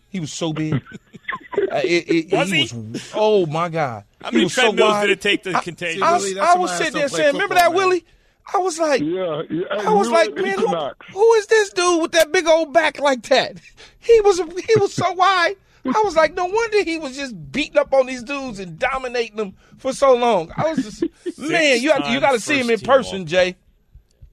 He 0.10 0.20
was 0.20 0.32
so 0.32 0.54
big. 0.54 0.76
uh, 0.76 1.82
it, 1.84 2.32
it, 2.32 2.32
was 2.32 2.50
he, 2.50 2.66
he? 2.66 2.78
Was, 2.78 3.12
oh 3.16 3.46
my 3.46 3.70
God! 3.70 4.04
How 4.22 4.32
many 4.32 4.48
treadmills 4.50 4.94
so 4.94 5.02
did 5.02 5.10
it 5.12 5.22
take 5.22 5.44
to 5.44 5.54
contain? 5.62 6.02
I, 6.02 6.08
I, 6.08 6.14
was, 6.14 6.38
I 6.38 6.58
was 6.58 6.78
sitting 6.78 6.94
there 6.94 7.10
saying, 7.10 7.34
"Remember 7.34 7.56
that, 7.56 7.72
man. 7.72 7.78
Willie?" 7.78 8.06
I 8.54 8.60
was 8.60 8.78
like, 8.78 9.02
yeah, 9.02 9.42
yeah. 9.50 9.64
I 9.72 9.92
was 9.92 10.10
like, 10.10 10.36
man, 10.36 10.60
who, 10.60 10.68
who 11.14 11.34
is 11.34 11.48
this 11.48 11.72
dude 11.72 12.02
with 12.02 12.12
that 12.12 12.32
big 12.32 12.46
old 12.46 12.74
back 12.74 13.00
like 13.00 13.24
that? 13.24 13.58
He 14.00 14.22
was 14.22 14.38
he 14.38 14.80
was 14.80 14.94
so 14.94 15.14
wide. 15.14 15.56
I 15.86 16.02
was 16.04 16.16
like, 16.16 16.34
no 16.34 16.46
wonder 16.46 16.84
he 16.84 16.98
was 16.98 17.16
just 17.16 17.52
beating 17.52 17.78
up 17.78 17.94
on 17.94 18.08
these 18.08 18.24
dudes 18.24 18.60
and 18.60 18.80
dominating 18.80 19.38
them 19.38 19.56
for 19.78 19.94
so 19.94 20.16
long. 20.16 20.52
I 20.58 20.74
was 20.74 20.84
just, 20.84 21.04
man, 21.38 21.82
you 21.82 21.92
have, 21.92 22.10
you 22.10 22.20
got 22.20 22.32
to 22.32 22.40
see 22.40 22.60
him 22.60 22.70
in 22.70 22.80
person, 22.80 23.26
Jay. 23.26 23.56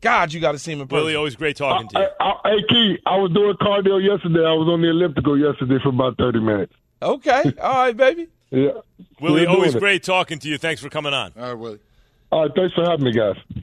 God, 0.01 0.33
you 0.33 0.41
got 0.41 0.53
to 0.53 0.59
see 0.59 0.73
him 0.73 0.81
in 0.81 0.89
person. 0.89 1.05
Willie, 1.05 1.15
always 1.15 1.37
great 1.37 1.57
talking 1.57 1.89
to 1.89 1.99
you. 2.01 2.07
I, 2.21 2.25
I, 2.25 2.51
hey, 2.51 2.65
Key, 2.69 2.99
I 3.07 3.17
was 3.17 3.33
doing 3.33 3.55
cardio 3.61 4.03
yesterday. 4.03 4.45
I 4.45 4.53
was 4.53 4.69
on 4.69 4.81
the 4.81 4.89
elliptical 4.89 5.39
yesterday 5.39 5.79
for 5.83 5.91
about 5.91 6.17
30 6.17 6.41
minutes. 6.41 6.73
Okay. 7.03 7.43
All 7.61 7.75
right, 7.75 7.97
baby. 7.97 8.29
yeah. 8.51 8.71
Willie, 9.21 9.47
always 9.47 9.75
great 9.75 10.03
talking 10.03 10.39
to 10.41 10.49
you. 10.49 10.59
Thanks 10.59 10.81
for 10.81 10.89
coming 10.89 11.15
on. 11.15 11.33
All 11.37 11.43
right, 11.43 11.53
Willie. 11.53 11.79
All 12.31 12.43
right, 12.43 12.51
thanks 12.55 12.75
for 12.75 12.85
having 12.85 13.05
me, 13.05 13.13
guys. 13.13 13.37
See, 13.55 13.63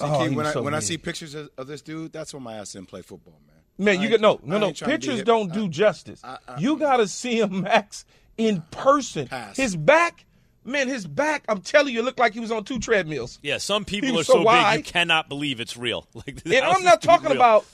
oh, 0.00 0.26
Key, 0.28 0.34
when 0.34 0.46
I, 0.46 0.52
so 0.52 0.62
when 0.62 0.74
I 0.74 0.80
see 0.80 0.98
pictures 0.98 1.34
of, 1.34 1.50
of, 1.56 1.66
this 1.66 1.82
dude, 1.82 2.12
that's 2.12 2.34
when 2.34 2.42
my 2.42 2.54
ass 2.54 2.72
didn't 2.72 2.88
play 2.88 3.02
football, 3.02 3.38
man. 3.46 3.51
Man, 3.82 4.00
you 4.00 4.08
get 4.08 4.20
no, 4.20 4.40
no, 4.42 4.58
no. 4.58 4.72
Pictures 4.72 5.22
don't 5.22 5.52
do 5.52 5.68
justice. 5.68 6.20
I, 6.24 6.38
I, 6.48 6.58
you 6.58 6.76
got 6.78 6.98
to 6.98 7.08
see 7.08 7.40
him, 7.40 7.62
Max, 7.62 8.04
in 8.36 8.62
person. 8.70 9.28
Pass. 9.28 9.56
His 9.56 9.76
back 9.76 10.24
Man, 10.64 10.86
his 10.86 11.06
back, 11.06 11.44
I'm 11.48 11.60
telling 11.60 11.92
you, 11.92 12.00
it 12.00 12.04
looked 12.04 12.20
like 12.20 12.34
he 12.34 12.40
was 12.40 12.52
on 12.52 12.62
two 12.62 12.78
treadmills. 12.78 13.40
Yeah, 13.42 13.58
some 13.58 13.84
people 13.84 14.20
are 14.20 14.24
so, 14.24 14.44
so 14.44 14.44
big 14.44 14.76
you 14.86 14.92
cannot 14.92 15.28
believe 15.28 15.60
it's 15.60 15.76
real. 15.76 16.06
Like, 16.14 16.42
and 16.44 16.54
I'm 16.54 16.84
not 16.84 17.02
talking 17.02 17.30
real. 17.30 17.36
about 17.36 17.66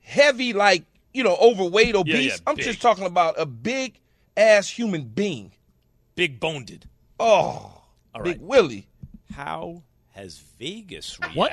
heavy, 0.00 0.52
like, 0.52 0.84
you 1.12 1.24
know, 1.24 1.34
overweight, 1.34 1.96
obese. 1.96 2.14
Yeah, 2.14 2.20
yeah, 2.20 2.36
I'm 2.46 2.56
just 2.56 2.80
talking 2.80 3.04
about 3.04 3.34
a 3.36 3.46
big 3.46 3.98
ass 4.36 4.68
human 4.68 5.04
being. 5.04 5.52
Big 6.14 6.38
boned. 6.38 6.86
Oh, 7.18 7.82
All 8.14 8.22
Big 8.22 8.24
right. 8.24 8.40
Willie. 8.40 8.86
How 9.32 9.82
has 10.12 10.38
Vegas 10.58 11.18
reacted 11.20 11.34
what? 11.36 11.52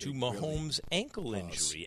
to 0.00 0.12
Mahomes' 0.12 0.80
ankle 0.90 1.34
injury? 1.34 1.86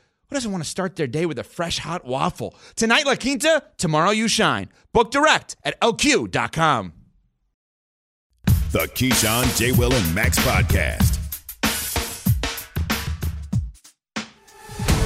who 0.31 0.35
doesn't 0.35 0.51
want 0.53 0.63
to 0.63 0.69
start 0.69 0.95
their 0.95 1.07
day 1.07 1.25
with 1.25 1.37
a 1.37 1.43
fresh 1.43 1.77
hot 1.79 2.05
waffle? 2.05 2.55
Tonight, 2.77 3.05
La 3.05 3.15
Quinta, 3.15 3.63
tomorrow, 3.77 4.11
you 4.11 4.29
shine. 4.29 4.69
Book 4.93 5.11
direct 5.11 5.57
at 5.65 5.77
lq.com. 5.81 6.93
The 8.71 8.87
Keyshawn, 8.95 9.57
J. 9.57 9.73
Will, 9.73 9.91
and 9.93 10.15
Max 10.15 10.39
podcast. 10.39 11.17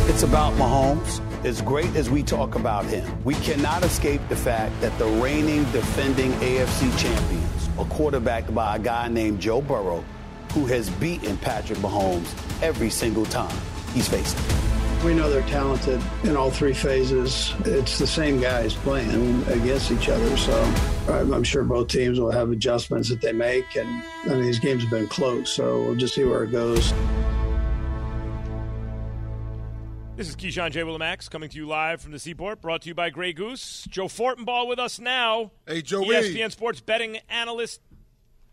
It's 0.08 0.22
about 0.22 0.54
Mahomes 0.54 1.20
as 1.44 1.62
great 1.62 1.96
as 1.96 2.10
we 2.10 2.24
talk 2.24 2.56
about 2.56 2.86
him, 2.86 3.24
we 3.24 3.36
cannot 3.36 3.84
escape 3.84 4.20
the 4.30 4.36
fact 4.36 4.74
that 4.82 4.98
the 4.98 5.06
reigning, 5.06 5.64
defending 5.66 6.32
AFC 6.34 6.98
champions 6.98 7.70
are 7.78 7.86
quarterbacked 7.86 8.54
by 8.56 8.78
a 8.78 8.80
guy 8.80 9.08
named 9.10 9.40
Joe 9.40 9.62
Burrow, 9.62 10.04
who 10.54 10.66
has 10.66 10.90
beaten 10.90 11.38
Patrick 11.38 11.78
Mahomes 11.80 12.34
every 12.64 12.90
single 12.90 13.26
time 13.26 13.56
he's 13.94 14.08
faced 14.08 14.40
him. 14.40 14.75
We 15.06 15.14
know 15.14 15.30
they're 15.30 15.44
talented 15.44 16.02
in 16.24 16.36
all 16.36 16.50
three 16.50 16.74
phases. 16.74 17.54
It's 17.60 18.00
the 18.00 18.08
same 18.08 18.42
guys 18.42 18.74
playing 18.74 19.44
against 19.50 19.92
each 19.92 20.10
other, 20.10 20.36
so 20.36 20.60
I'm 21.08 21.44
sure 21.44 21.64
both 21.64 21.90
teams 21.90 22.20
will 22.20 22.32
have 22.32 22.50
adjustments 22.50 23.10
that 23.10 23.22
they 23.22 23.32
make. 23.32 23.76
And 23.76 24.04
I 24.24 24.30
mean, 24.30 24.42
these 24.42 24.58
games 24.58 24.82
have 24.82 24.90
been 24.90 25.08
close, 25.08 25.52
so 25.52 25.84
we'll 25.84 25.96
just 25.96 26.16
see 26.16 26.24
where 26.24 26.44
it 26.44 26.52
goes. 26.52 26.92
This 30.16 30.30
is 30.30 30.38
Keyshawn 30.38 30.72
J. 30.72 30.82
Willimax 30.82 31.30
coming 31.30 31.50
to 31.50 31.58
you 31.58 31.68
live 31.68 32.02
from 32.02 32.14
the 32.14 32.20
Seaport, 32.20 32.62
brought 32.62 32.84
to 32.84 32.88
you 32.88 32.96
by 32.96 33.10
Grey 33.10 33.34
Goose. 33.34 33.86
Joe 33.90 34.06
Fortenbaugh 34.06 34.66
with 34.66 34.80
us 34.80 34.98
now. 34.98 35.52
Hey, 35.68 35.82
Joe. 35.82 36.04
ESPN 36.04 36.52
Sports 36.52 36.80
betting 36.80 37.18
analyst 37.28 37.82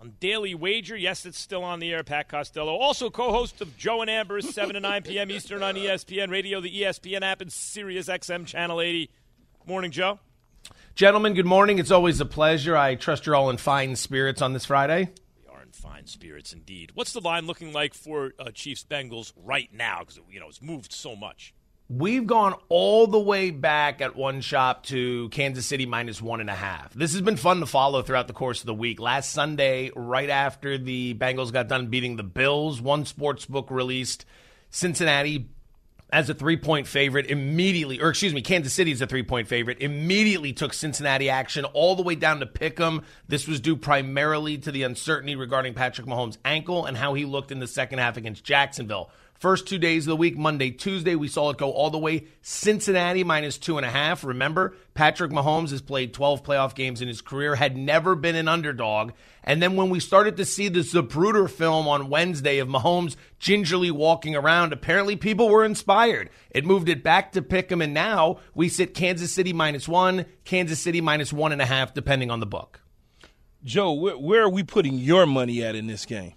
on 0.03 0.15
Daily 0.19 0.53
Wager. 0.55 0.97
Yes, 0.97 1.25
it's 1.25 1.39
still 1.39 1.63
on 1.63 1.79
the 1.79 1.93
air. 1.93 2.03
Pat 2.03 2.29
Costello, 2.29 2.75
also 2.75 3.09
co-host 3.09 3.61
of 3.61 3.77
Joe 3.77 4.01
and 4.01 4.11
Amber's 4.11 4.53
7 4.53 4.75
to 4.75 4.81
9 4.81 5.03
p.m. 5.05 5.31
Eastern 5.31 5.63
on 5.63 5.77
ESPN 5.77 6.29
Radio, 6.29 6.61
the 6.61 6.83
ESPN 6.83 7.23
app, 7.23 7.41
and 7.41 7.53
Sirius 7.53 8.09
XM 8.09 8.45
Channel 8.45 8.81
80. 8.81 9.11
Morning, 9.65 9.93
Joe. 9.93 10.19
Gentlemen, 10.97 11.35
good 11.35 11.47
morning. 11.47 11.79
It's 11.79 11.93
always 11.93 12.21
a 12.21 12.27
pleasure. 12.27 12.77
I 12.77 12.97
trust 12.97 13.27
you're 13.27 13.37
all 13.37 13.49
in 13.49 13.59
fine 13.59 13.95
spirits 13.95 14.43
on 14.43 14.53
this 14.53 14.67
Friday. 14.67 15.09
We 15.41 15.55
are 15.55 15.63
in 15.63 15.71
fine 15.71 16.07
spirits 16.07 16.53
indeed. 16.53 16.91
What's 16.95 17.13
the 17.13 17.21
line 17.21 17.47
looking 17.47 17.73
like 17.73 17.95
for 17.95 18.33
uh, 18.41 18.51
Chiefs 18.51 18.85
Bengals 18.85 19.33
right 19.37 19.73
now? 19.73 20.01
Because 20.01 20.19
you 20.29 20.41
know 20.41 20.49
it's 20.49 20.61
moved 20.61 20.93
so 20.93 21.15
much. 21.15 21.55
We've 21.89 22.27
gone 22.27 22.55
all 22.71 23.07
the 23.07 23.19
way 23.19 23.51
back 23.51 24.01
at 24.01 24.17
one 24.17 24.41
shop 24.41 24.85
to 24.87 25.29
Kansas 25.29 25.67
City 25.67 25.85
minus 25.85 26.23
one 26.23 26.41
and 26.41 26.49
a 26.49 26.55
half. 26.55 26.95
This 26.95 27.13
has 27.13 27.21
been 27.21 27.37
fun 27.37 27.61
to 27.61 27.67
follow 27.67 28.03
throughout 28.03 28.29
the 28.29 28.33
course 28.33 28.61
of 28.61 28.67
the 28.67 28.75
week. 28.75 28.99
Last 28.99 29.31
Sunday, 29.31 29.91
right 29.95 30.31
after 30.31 30.79
the 30.79 31.13
Bengals 31.15 31.53
got 31.53 31.69
done 31.69 31.89
beating 31.89 32.17
the 32.17 32.23
Bills, 32.23 32.81
one 32.81 33.05
sports 33.05 33.45
book 33.45 33.71
released 33.71 34.25
Cincinnati 34.71 35.51
as 36.11 36.29
a 36.31 36.35
three 36.35 36.57
point 36.57 36.87
favorite 36.87 37.27
immediately, 37.27 38.01
or 38.01 38.11
excuse 38.11 38.35
me, 38.35 38.43
Kansas 38.43 38.73
City 38.73 38.93
is 38.93 39.03
a 39.03 39.07
three 39.07 39.23
point 39.23 39.49
favorite, 39.49 39.79
immediately 39.81 40.53
took 40.53 40.73
Cincinnati 40.73 41.29
action 41.31 41.65
all 41.65 41.95
the 41.97 42.03
way 42.03 42.15
down 42.15 42.41
to 42.41 42.47
pick 42.47 42.79
'em. 42.79 43.03
This 43.29 43.49
was 43.49 43.61
due 43.61 43.77
primarily 43.77 44.57
to 44.59 44.71
the 44.71 44.83
uncertainty 44.83 45.37
regarding 45.37 45.75
Patrick 45.75 46.07
Mahomes' 46.07 46.39
ankle 46.45 46.87
and 46.87 46.97
how 46.97 47.15
he 47.15 47.25
looked 47.25 47.51
in 47.51 47.61
the 47.61 47.67
second 47.67 47.99
half 47.99 48.17
against 48.17 48.45
Jacksonville. 48.45 49.11
First 49.43 49.67
two 49.67 49.79
days 49.79 50.07
of 50.07 50.11
the 50.11 50.17
week, 50.17 50.39
Monday, 50.39 50.71
Tuesday, 50.71 51.17
we 51.17 51.27
saw 51.27 51.51
it 51.51 51.59
go 51.59 51.73
all 51.73 51.91
the 51.91 51.99
way 51.99 52.29
Cincinnati 52.43 53.25
minus 53.25 53.59
two 53.59 53.77
and 53.77 53.85
a 53.85 53.91
half. 53.91 54.23
Remember, 54.23 54.77
Patrick 54.95 55.33
Mahomes 55.33 55.71
has 55.71 55.83
played 55.83 56.15
12 56.15 56.45
playoff 56.45 56.77
games 56.77 57.03
in 57.03 57.09
his 57.09 57.21
career, 57.21 57.57
had 57.57 57.77
never 57.77 58.15
been 58.15 58.37
an 58.37 58.47
underdog. 58.47 59.11
And 59.43 59.61
then 59.61 59.75
when 59.75 59.91
we 59.91 59.99
started 59.99 60.37
to 60.37 60.45
see 60.45 60.69
the 60.69 60.85
Zapruder 60.85 61.51
film 61.51 61.89
on 61.89 62.09
Wednesday 62.09 62.59
of 62.59 62.69
Mahomes 62.69 63.17
gingerly 63.41 63.91
walking 63.91 64.37
around, 64.37 64.73
apparently 64.73 65.17
people 65.17 65.49
were 65.49 65.65
inspired. 65.65 66.31
It 66.53 66.65
moved 66.65 66.89
it 66.89 67.03
back 67.03 67.33
to 67.33 67.43
pick 67.43 67.73
'em, 67.73 67.83
and 67.83 67.93
now 67.93 68.39
we 68.55 68.69
sit 68.69 68.95
Kansas 68.95 69.33
City 69.33 69.53
minus 69.53 69.89
one, 69.89 70.25
Kansas 70.45 70.79
City 70.79 71.01
minus 71.01 71.33
one 71.33 71.51
and 71.51 71.61
a 71.61 71.67
half, 71.67 71.95
depending 71.95 72.31
on 72.31 72.39
the 72.39 72.47
book. 72.47 72.81
Joe, 73.65 73.91
where, 73.91 74.17
where 74.17 74.43
are 74.45 74.49
we 74.49 74.63
putting 74.63 74.99
your 74.99 75.27
money 75.27 75.65
at 75.65 75.75
in 75.75 75.89
this 75.89 76.07
game? 76.07 76.35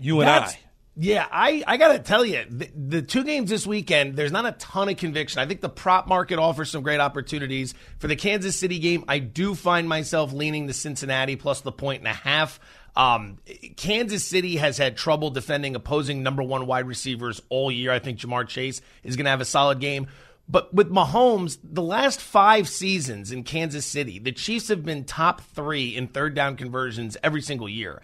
You 0.00 0.18
and 0.18 0.26
That's- 0.26 0.54
I. 0.54 0.69
Yeah, 0.96 1.26
I, 1.30 1.62
I 1.66 1.76
got 1.76 1.92
to 1.92 1.98
tell 2.00 2.24
you, 2.24 2.44
the, 2.48 2.68
the 2.74 3.02
two 3.02 3.24
games 3.24 3.48
this 3.48 3.66
weekend, 3.66 4.16
there's 4.16 4.32
not 4.32 4.44
a 4.44 4.52
ton 4.52 4.88
of 4.88 4.96
conviction. 4.96 5.40
I 5.40 5.46
think 5.46 5.60
the 5.60 5.68
prop 5.68 6.08
market 6.08 6.38
offers 6.38 6.70
some 6.70 6.82
great 6.82 7.00
opportunities. 7.00 7.74
For 7.98 8.08
the 8.08 8.16
Kansas 8.16 8.58
City 8.58 8.78
game, 8.78 9.04
I 9.08 9.18
do 9.20 9.54
find 9.54 9.88
myself 9.88 10.32
leaning 10.32 10.66
to 10.66 10.74
Cincinnati 10.74 11.36
plus 11.36 11.60
the 11.60 11.72
point 11.72 12.00
and 12.00 12.08
a 12.08 12.12
half. 12.12 12.58
Um, 12.96 13.38
Kansas 13.76 14.24
City 14.24 14.56
has 14.56 14.76
had 14.76 14.96
trouble 14.96 15.30
defending 15.30 15.76
opposing 15.76 16.22
number 16.22 16.42
one 16.42 16.66
wide 16.66 16.86
receivers 16.86 17.40
all 17.48 17.70
year. 17.70 17.92
I 17.92 18.00
think 18.00 18.18
Ja'Marr 18.18 18.48
Chase 18.48 18.82
is 19.04 19.16
going 19.16 19.24
to 19.24 19.30
have 19.30 19.40
a 19.40 19.46
solid 19.46 19.78
game. 19.78 20.08
But 20.48 20.74
with 20.74 20.90
Mahomes, 20.90 21.58
the 21.62 21.82
last 21.82 22.20
five 22.20 22.68
seasons 22.68 23.30
in 23.30 23.44
Kansas 23.44 23.86
City, 23.86 24.18
the 24.18 24.32
Chiefs 24.32 24.66
have 24.66 24.84
been 24.84 25.04
top 25.04 25.40
three 25.40 25.96
in 25.96 26.08
third 26.08 26.34
down 26.34 26.56
conversions 26.56 27.16
every 27.22 27.40
single 27.40 27.68
year. 27.68 28.02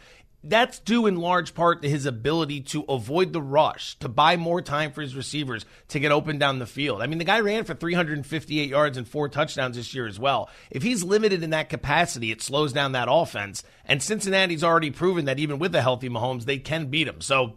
That's 0.48 0.78
due 0.78 1.06
in 1.06 1.16
large 1.16 1.54
part 1.54 1.82
to 1.82 1.88
his 1.88 2.06
ability 2.06 2.60
to 2.62 2.84
avoid 2.88 3.32
the 3.32 3.42
rush, 3.42 3.98
to 3.98 4.08
buy 4.08 4.36
more 4.36 4.62
time 4.62 4.92
for 4.92 5.02
his 5.02 5.16
receivers 5.16 5.64
to 5.88 5.98
get 5.98 6.12
open 6.12 6.38
down 6.38 6.58
the 6.58 6.66
field. 6.66 7.02
I 7.02 7.06
mean, 7.06 7.18
the 7.18 7.24
guy 7.24 7.40
ran 7.40 7.64
for 7.64 7.74
358 7.74 8.68
yards 8.68 8.96
and 8.96 9.08
four 9.08 9.28
touchdowns 9.28 9.76
this 9.76 9.94
year 9.94 10.06
as 10.06 10.18
well. 10.18 10.48
If 10.70 10.82
he's 10.82 11.02
limited 11.02 11.42
in 11.42 11.50
that 11.50 11.68
capacity, 11.68 12.30
it 12.30 12.42
slows 12.42 12.72
down 12.72 12.92
that 12.92 13.08
offense. 13.10 13.64
And 13.84 14.02
Cincinnati's 14.02 14.64
already 14.64 14.90
proven 14.90 15.24
that 15.24 15.38
even 15.38 15.58
with 15.58 15.74
a 15.74 15.82
healthy 15.82 16.08
Mahomes, 16.08 16.44
they 16.44 16.58
can 16.58 16.86
beat 16.86 17.08
him. 17.08 17.20
So 17.20 17.56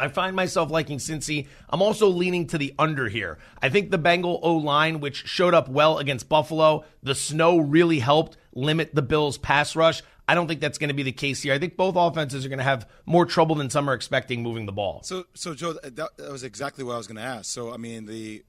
I 0.00 0.08
find 0.08 0.34
myself 0.34 0.70
liking 0.70 0.98
Cincy. 0.98 1.46
I'm 1.68 1.82
also 1.82 2.08
leaning 2.08 2.46
to 2.48 2.58
the 2.58 2.74
under 2.78 3.08
here. 3.08 3.38
I 3.62 3.68
think 3.68 3.90
the 3.90 3.98
Bengal 3.98 4.40
O 4.42 4.54
line, 4.54 5.00
which 5.00 5.26
showed 5.26 5.54
up 5.54 5.68
well 5.68 5.98
against 5.98 6.28
Buffalo, 6.28 6.84
the 7.02 7.14
snow 7.14 7.58
really 7.58 7.98
helped 7.98 8.36
limit 8.54 8.94
the 8.94 9.02
Bills' 9.02 9.38
pass 9.38 9.76
rush. 9.76 10.02
I 10.30 10.34
don't 10.34 10.46
think 10.46 10.60
that's 10.60 10.78
going 10.78 10.90
to 10.90 10.94
be 10.94 11.02
the 11.02 11.10
case 11.10 11.42
here. 11.42 11.52
I 11.52 11.58
think 11.58 11.76
both 11.76 11.96
offenses 11.96 12.46
are 12.46 12.48
going 12.48 12.60
to 12.60 12.64
have 12.64 12.88
more 13.04 13.26
trouble 13.26 13.56
than 13.56 13.68
some 13.68 13.90
are 13.90 13.94
expecting 13.94 14.44
moving 14.44 14.64
the 14.64 14.72
ball. 14.72 15.02
So, 15.02 15.24
so 15.34 15.54
Joe, 15.54 15.72
that, 15.72 15.96
that 15.96 16.30
was 16.30 16.44
exactly 16.44 16.84
what 16.84 16.94
I 16.94 16.98
was 16.98 17.08
going 17.08 17.16
to 17.16 17.22
ask. 17.22 17.46
So, 17.50 17.74
I 17.74 17.78
mean, 17.78 18.06
the 18.06 18.44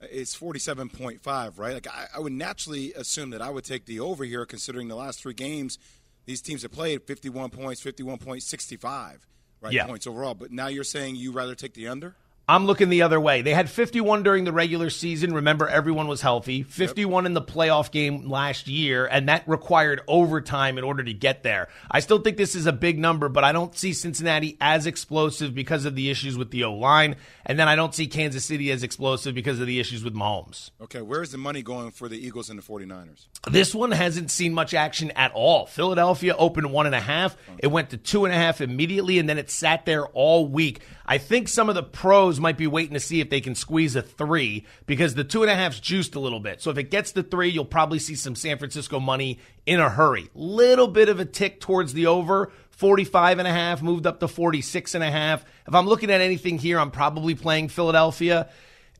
it's 0.00 0.34
forty-seven 0.34 0.88
point 0.88 1.20
five, 1.20 1.60
right? 1.60 1.74
Like, 1.74 1.86
I, 1.86 2.06
I 2.16 2.18
would 2.18 2.32
naturally 2.32 2.92
assume 2.94 3.30
that 3.30 3.42
I 3.42 3.50
would 3.50 3.64
take 3.64 3.84
the 3.84 4.00
over 4.00 4.24
here, 4.24 4.44
considering 4.44 4.88
the 4.88 4.96
last 4.96 5.20
three 5.20 5.34
games 5.34 5.78
these 6.24 6.42
teams 6.42 6.62
have 6.62 6.72
played 6.72 7.06
fifty-one 7.06 7.50
points, 7.50 7.80
fifty-one 7.80 8.18
point 8.18 8.42
sixty-five, 8.42 9.24
right? 9.60 9.72
Yeah. 9.72 9.86
Points 9.86 10.08
overall. 10.08 10.34
But 10.34 10.50
now 10.50 10.66
you're 10.66 10.82
saying 10.82 11.14
you 11.14 11.30
rather 11.30 11.54
take 11.54 11.74
the 11.74 11.86
under? 11.86 12.16
I'm 12.50 12.66
looking 12.66 12.88
the 12.88 13.02
other 13.02 13.20
way. 13.20 13.42
They 13.42 13.54
had 13.54 13.70
51 13.70 14.24
during 14.24 14.42
the 14.42 14.52
regular 14.52 14.90
season. 14.90 15.32
Remember, 15.34 15.68
everyone 15.68 16.08
was 16.08 16.20
healthy. 16.20 16.64
51 16.64 17.24
in 17.26 17.32
the 17.32 17.40
playoff 17.40 17.92
game 17.92 18.28
last 18.28 18.66
year, 18.66 19.06
and 19.06 19.28
that 19.28 19.46
required 19.46 20.00
overtime 20.08 20.76
in 20.76 20.82
order 20.82 21.04
to 21.04 21.12
get 21.12 21.44
there. 21.44 21.68
I 21.88 22.00
still 22.00 22.18
think 22.18 22.36
this 22.36 22.56
is 22.56 22.66
a 22.66 22.72
big 22.72 22.98
number, 22.98 23.28
but 23.28 23.44
I 23.44 23.52
don't 23.52 23.76
see 23.76 23.92
Cincinnati 23.92 24.56
as 24.60 24.86
explosive 24.86 25.54
because 25.54 25.84
of 25.84 25.94
the 25.94 26.10
issues 26.10 26.36
with 26.36 26.50
the 26.50 26.64
O 26.64 26.74
line. 26.74 27.14
And 27.46 27.56
then 27.56 27.68
I 27.68 27.76
don't 27.76 27.94
see 27.94 28.08
Kansas 28.08 28.44
City 28.44 28.72
as 28.72 28.82
explosive 28.82 29.32
because 29.32 29.60
of 29.60 29.68
the 29.68 29.78
issues 29.78 30.02
with 30.02 30.14
Mahomes. 30.14 30.72
Okay, 30.80 31.02
where's 31.02 31.30
the 31.30 31.38
money 31.38 31.62
going 31.62 31.92
for 31.92 32.08
the 32.08 32.18
Eagles 32.18 32.50
and 32.50 32.58
the 32.58 32.64
49ers? 32.64 33.26
This 33.48 33.76
one 33.76 33.92
hasn't 33.92 34.32
seen 34.32 34.54
much 34.54 34.74
action 34.74 35.12
at 35.12 35.30
all. 35.34 35.66
Philadelphia 35.66 36.34
opened 36.36 36.72
one 36.72 36.86
and 36.86 36.96
a 36.96 37.00
half. 37.00 37.36
It 37.58 37.68
went 37.68 37.90
to 37.90 37.96
two 37.96 38.24
and 38.24 38.34
a 38.34 38.36
half 38.36 38.60
immediately, 38.60 39.20
and 39.20 39.28
then 39.28 39.38
it 39.38 39.50
sat 39.50 39.86
there 39.86 40.06
all 40.08 40.48
week. 40.48 40.80
I 41.06 41.18
think 41.18 41.46
some 41.46 41.68
of 41.68 41.76
the 41.76 41.82
pros 41.82 42.39
might 42.40 42.58
be 42.58 42.66
waiting 42.66 42.94
to 42.94 43.00
see 43.00 43.20
if 43.20 43.30
they 43.30 43.40
can 43.40 43.54
squeeze 43.54 43.96
a 43.96 44.02
three 44.02 44.66
because 44.86 45.14
the 45.14 45.24
two 45.24 45.42
and 45.42 45.50
a 45.50 45.54
half's 45.54 45.80
juiced 45.80 46.14
a 46.14 46.20
little 46.20 46.40
bit. 46.40 46.60
So 46.60 46.70
if 46.70 46.78
it 46.78 46.90
gets 46.90 47.12
to 47.12 47.22
three, 47.22 47.48
you'll 47.48 47.64
probably 47.64 47.98
see 47.98 48.14
some 48.14 48.34
San 48.34 48.58
Francisco 48.58 48.98
money 49.00 49.38
in 49.66 49.80
a 49.80 49.88
hurry. 49.88 50.30
Little 50.34 50.88
bit 50.88 51.08
of 51.08 51.20
a 51.20 51.24
tick 51.24 51.60
towards 51.60 51.92
the 51.92 52.06
over. 52.06 52.52
45 52.70 53.38
and 53.40 53.46
a 53.46 53.52
half 53.52 53.82
moved 53.82 54.06
up 54.06 54.20
to 54.20 54.28
46 54.28 54.94
and 54.94 55.04
a 55.04 55.10
half. 55.10 55.44
If 55.68 55.74
I'm 55.74 55.86
looking 55.86 56.10
at 56.10 56.20
anything 56.22 56.58
here, 56.58 56.78
I'm 56.78 56.90
probably 56.90 57.34
playing 57.34 57.68
Philadelphia. 57.68 58.48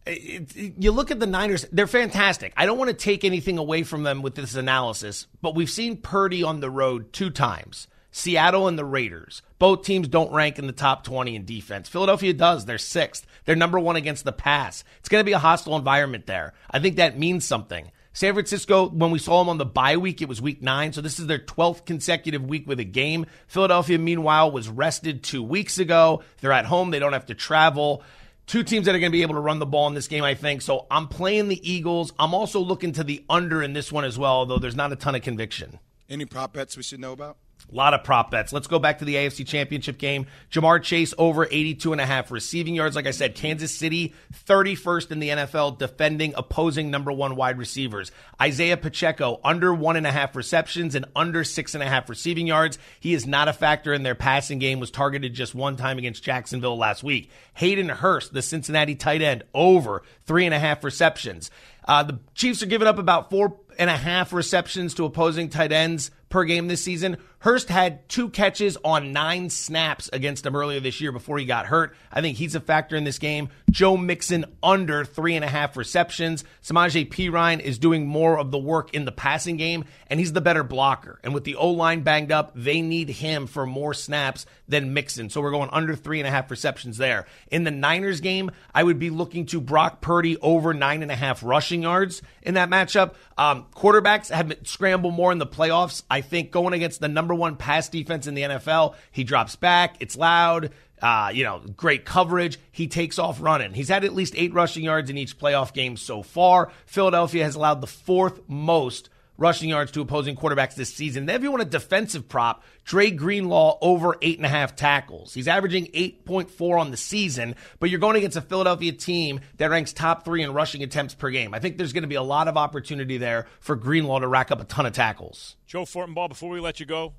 It, 0.07 0.57
it, 0.57 0.75
you 0.79 0.93
look 0.93 1.11
at 1.11 1.21
the 1.21 1.27
Niners, 1.27 1.67
they're 1.73 1.87
fantastic. 1.87 2.53
I 2.57 2.67
don't 2.67 2.79
want 2.79 2.91
to 2.91 2.97
take 2.97 3.25
anything 3.25 3.59
away 3.59 3.83
from 3.83 4.03
them 4.03 4.23
with 4.23 4.35
this 4.35 4.55
analysis, 4.55 5.27
but 5.41 5.55
we've 5.55 5.71
seen 5.71 5.97
Purdy 5.97 6.43
on 6.43 6.61
the 6.61 6.71
road 6.71 7.13
two 7.13 7.31
times. 7.31 7.87
Seattle 8.11 8.69
and 8.69 8.79
the 8.79 8.85
Raiders. 8.85 9.43
Both 9.59 9.85
teams 9.85 10.09
don't 10.09 10.33
rank 10.33 10.59
in 10.59 10.67
the 10.67 10.73
top 10.73 11.05
20 11.05 11.37
in 11.37 11.45
defense. 11.45 11.89
Philadelphia 11.89 12.33
does. 12.33 12.65
They're 12.65 12.79
sixth. 12.79 13.27
They're 13.45 13.57
number 13.57 13.79
one 13.79 13.97
against 13.97 14.25
the 14.25 14.33
pass. 14.33 14.85
It's 14.99 15.09
going 15.09 15.21
to 15.21 15.27
be 15.27 15.33
a 15.33 15.39
hostile 15.39 15.77
environment 15.77 16.27
there. 16.27 16.55
I 16.71 16.81
think 16.81 16.97
that 16.97 17.19
means 17.19 17.45
something. 17.45 17.91
San 18.13 18.35
Francisco, 18.35 18.89
when 18.89 19.13
we 19.13 19.21
saw 19.21 19.39
them 19.39 19.49
on 19.49 19.59
the 19.59 19.65
bye 19.65 19.97
week, 19.97 20.21
it 20.21 20.29
was 20.29 20.43
week 20.43 20.61
nine. 20.61 20.93
So 20.93 21.01
this 21.01 21.21
is 21.21 21.27
their 21.29 21.39
12th 21.39 21.85
consecutive 21.87 22.45
week 22.45 22.67
with 22.67 22.81
a 22.81 22.85
game. 22.85 23.27
Philadelphia, 23.47 23.99
meanwhile, 23.99 24.51
was 24.51 24.69
rested 24.69 25.23
two 25.23 25.43
weeks 25.43 25.79
ago. 25.79 26.23
They're 26.41 26.53
at 26.53 26.67
home. 26.67 26.91
They 26.91 26.99
don't 26.99 27.13
have 27.13 27.27
to 27.27 27.35
travel. 27.35 28.03
Two 28.47 28.65
teams 28.65 28.87
that 28.87 28.97
are 28.97 28.99
going 28.99 29.13
to 29.13 29.17
be 29.17 29.23
able 29.23 29.37
to 29.37 29.41
run 29.41 29.61
the 29.61 29.67
ball 29.67 29.87
in 29.87 29.95
this 29.95 30.09
game, 30.09 30.25
I 30.25 30.35
think. 30.35 30.61
So 30.63 30.87
I'm 30.91 31.07
playing 31.07 31.47
the 31.47 31.71
Eagles. 31.71 32.13
I'm 32.19 32.35
also 32.35 32.59
looking 32.59 32.93
to 32.95 33.05
the 33.05 33.25
under 33.31 33.63
in 33.63 33.75
this 33.75 33.93
one 33.93 34.05
as 34.05 34.19
well, 34.19 34.33
although 34.33 34.59
there's 34.59 34.75
not 34.75 34.91
a 34.91 34.97
ton 34.97 35.15
of 35.15 35.23
conviction. 35.23 35.79
Any 36.09 36.25
prop 36.25 36.55
bets 36.55 36.77
we 36.77 36.83
should 36.83 36.99
know 36.99 37.13
about? 37.13 37.37
A 37.71 37.75
lot 37.75 37.95
of 37.95 38.05
prop 38.05 38.31
bets. 38.31 38.53
Let's 38.53 38.67
go 38.67 38.79
back 38.79 38.99
to 38.99 39.05
the 39.05 39.15
AFC 39.15 39.47
Championship 39.47 39.99
game. 39.99 40.27
Ja'Marr 40.51 40.83
Chase 40.83 41.15
over 41.19 41.47
82 41.51 41.93
and 41.93 42.01
a 42.01 42.07
half 42.07 42.31
receiving 42.31 42.75
yards. 42.75 42.97
Like 42.97 43.07
I 43.07 43.13
said, 43.13 43.35
Kansas 43.35 43.75
City 43.75 44.15
31st 44.47 45.13
in 45.13 45.21
the 45.21 45.29
NFL 45.29 45.79
defending 45.79 46.35
opposing 46.37 46.91
number 46.91 47.13
one 47.13 47.37
wide 47.37 47.59
receivers. 47.59 48.11
Isaiah 48.41 48.77
Pacheco 48.77 49.41
under 49.45 49.73
one 49.73 49.97
and 49.97 50.07
a 50.07 50.13
half 50.13 50.35
receptions 50.35 50.95
and 50.95 51.07
under 51.15 51.45
six 51.45 51.75
and 51.75 51.83
a 51.83 51.87
half 51.87 52.09
receiving 52.09 52.47
yards. 52.47 52.79
He 52.99 53.15
is 53.15 53.27
not 53.27 53.49
a 53.49 53.53
factor 53.53 53.93
in 53.93 54.03
their 54.03 54.15
passing 54.15 54.59
game. 54.59 54.81
Was 54.81 54.91
targeted 54.91 55.35
just 55.35 55.55
one 55.55 55.77
time 55.77 55.99
against 55.99 56.23
Jacksonville 56.23 56.77
last 56.77 57.03
week. 57.03 57.31
Hayden 57.55 57.89
Hurst, 57.89 58.33
the 58.33 58.43
Cincinnati 58.43 58.95
tight 58.95 59.23
end, 59.23 59.45
over 59.55 60.03
three 60.27 60.45
and 60.45 60.55
a 60.55 60.59
half 60.59 60.83
receptions. 60.83 61.51
Uh, 61.85 62.03
the 62.03 62.19
Chiefs 62.35 62.63
are 62.63 62.67
giving 62.67 62.89
up 62.89 62.99
about 62.99 63.31
four 63.31 63.59
and 63.79 63.91
a 63.91 63.97
half 63.97 64.33
receptions 64.33 64.95
to 64.95 65.05
opposing 65.05 65.49
tight 65.49 65.73
ends 65.73 66.11
per 66.29 66.45
game 66.45 66.69
this 66.69 66.83
season. 66.83 67.17
Hurst 67.41 67.71
had 67.71 68.07
two 68.07 68.29
catches 68.29 68.77
on 68.85 69.13
nine 69.13 69.49
snaps 69.49 70.11
against 70.13 70.45
him 70.45 70.55
earlier 70.55 70.79
this 70.79 71.01
year 71.01 71.11
before 71.11 71.39
he 71.39 71.47
got 71.47 71.65
hurt. 71.65 71.97
I 72.13 72.21
think 72.21 72.37
he's 72.37 72.55
a 72.55 72.61
factor 72.61 72.97
in 72.97 73.05
this 73.05 73.19
game. 73.19 73.49
Joe 73.71 73.97
Mixon 73.97 74.45
under 74.63 75.07
three 75.07 75.37
and 75.37 75.45
a 75.45 75.49
half 75.49 75.79
receptions. 75.79 76.45
Samaje 76.63 77.09
Perine 77.09 77.61
is 77.61 77.79
doing 77.79 78.07
more 78.07 78.39
of 78.39 78.51
the 78.51 78.59
work 78.59 78.93
in 78.93 79.07
the 79.07 79.13
passing 79.13 79.57
game, 79.57 79.87
and 80.09 80.21
he's 80.21 80.35
the 80.35 80.43
better 80.43 80.63
blocker. 80.63 81.19
And 81.25 81.33
with 81.33 81.45
the 81.45 81.55
O 81.55 81.71
line 81.71 82.03
banged 82.03 82.31
up, 82.31 82.53
they 82.55 82.83
need 82.83 83.09
him 83.09 83.47
for 83.47 83.65
more 83.65 83.95
snaps 83.95 84.45
than 84.69 84.93
Mixon. 84.93 85.31
So 85.31 85.41
we're 85.41 85.51
going 85.51 85.71
under 85.73 85.97
three 85.97 86.21
and 86.21 86.29
a 86.29 86.31
half 86.31 86.51
receptions 86.51 86.99
there. 86.99 87.25
In 87.51 87.65
the 87.65 87.71
Niners 87.71 88.21
game, 88.21 88.51
I 88.75 88.83
would 88.83 88.99
be 88.99 89.09
looking 89.09 89.47
to 89.47 89.63
Brock 89.63 90.03
Purdy 90.03 90.37
over 90.39 90.75
nine 90.75 91.03
and 91.03 91.11
a 91.11 91.17
half 91.17 91.43
rushing 91.43 91.83
yards 91.83 92.21
in 92.43 92.55
that 92.55 92.69
matchup. 92.69 93.15
Um, 93.39 93.65
quarterbacks 93.75 94.29
have 94.29 94.53
scrambled 94.65 95.15
more 95.15 95.33
in 95.33 95.39
the 95.39 95.47
playoffs. 95.47 96.03
I 96.11 96.21
think 96.21 96.51
going 96.51 96.75
against 96.75 97.01
the 97.01 97.09
number 97.09 97.30
one 97.35 97.57
pass 97.57 97.89
defense 97.89 98.27
in 98.27 98.35
the 98.35 98.43
NFL, 98.43 98.95
he 99.11 99.25
drops 99.25 99.57
back. 99.57 99.97
It's 100.01 100.17
loud. 100.17 100.71
Uh, 101.01 101.31
you 101.33 101.45
know, 101.45 101.63
great 101.77 102.05
coverage. 102.05 102.59
He 102.73 102.87
takes 102.87 103.19
off 103.19 103.41
running. 103.41 103.73
He's 103.73 103.89
had 103.89 104.05
at 104.05 104.15
least 104.15 104.35
eight 104.37 104.53
rushing 104.53 104.85
yards 104.85 105.09
in 105.09 105.17
each 105.17 105.39
playoff 105.39 105.73
game 105.73 105.97
so 105.97 106.23
far. 106.23 106.71
Philadelphia 106.85 107.45
has 107.45 107.55
allowed 107.55 107.81
the 107.81 107.87
fourth 107.87 108.41
most 108.47 109.09
rushing 109.41 109.71
yards 109.71 109.91
to 109.91 110.03
opposing 110.03 110.37
quarterbacks 110.37 110.75
this 110.75 110.95
season. 110.95 111.27
Then 111.27 111.35
if 111.35 111.43
you 111.43 111.51
want 111.51 111.63
a 111.63 111.67
defensive 111.67 112.29
prop, 112.29 112.63
Dre 112.85 113.11
Greenlaw 113.11 113.79
over 113.81 114.17
eight 114.21 114.37
and 114.37 114.45
a 114.45 114.51
half 114.51 114.77
tackles. 114.77 115.33
He's 115.33 115.49
averaging 115.49 115.87
8.4 115.87 116.79
on 116.79 116.91
the 116.91 116.97
season, 116.97 117.57
but 117.81 117.91
you're 117.91 117.99
going 117.99 118.17
against 118.17 118.37
a 118.37 118.43
Philadelphia 118.43 118.93
team 118.93 119.41
that 119.57 119.71
ranks 119.71 119.93
top 119.93 120.25
three 120.25 120.43
in 120.43 120.53
rushing 120.53 120.83
attempts 120.83 121.15
per 121.15 121.31
game. 121.31 121.55
I 121.55 121.59
think 121.59 121.79
there's 121.79 121.95
going 121.95 122.03
to 122.03 122.09
be 122.09 122.15
a 122.15 122.23
lot 122.23 122.49
of 122.49 122.57
opportunity 122.57 123.17
there 123.17 123.47
for 123.61 123.75
Greenlaw 123.75 124.21
to 124.21 124.29
rack 124.29 124.51
up 124.51 124.61
a 124.61 124.65
ton 124.65 124.85
of 124.85 124.93
tackles. 124.93 125.57
Joe 125.67 125.85
Fortenbaugh, 125.85 126.29
before 126.29 126.51
we 126.51 126.61
let 126.61 126.79
you 126.79 126.87
go, 126.87 127.15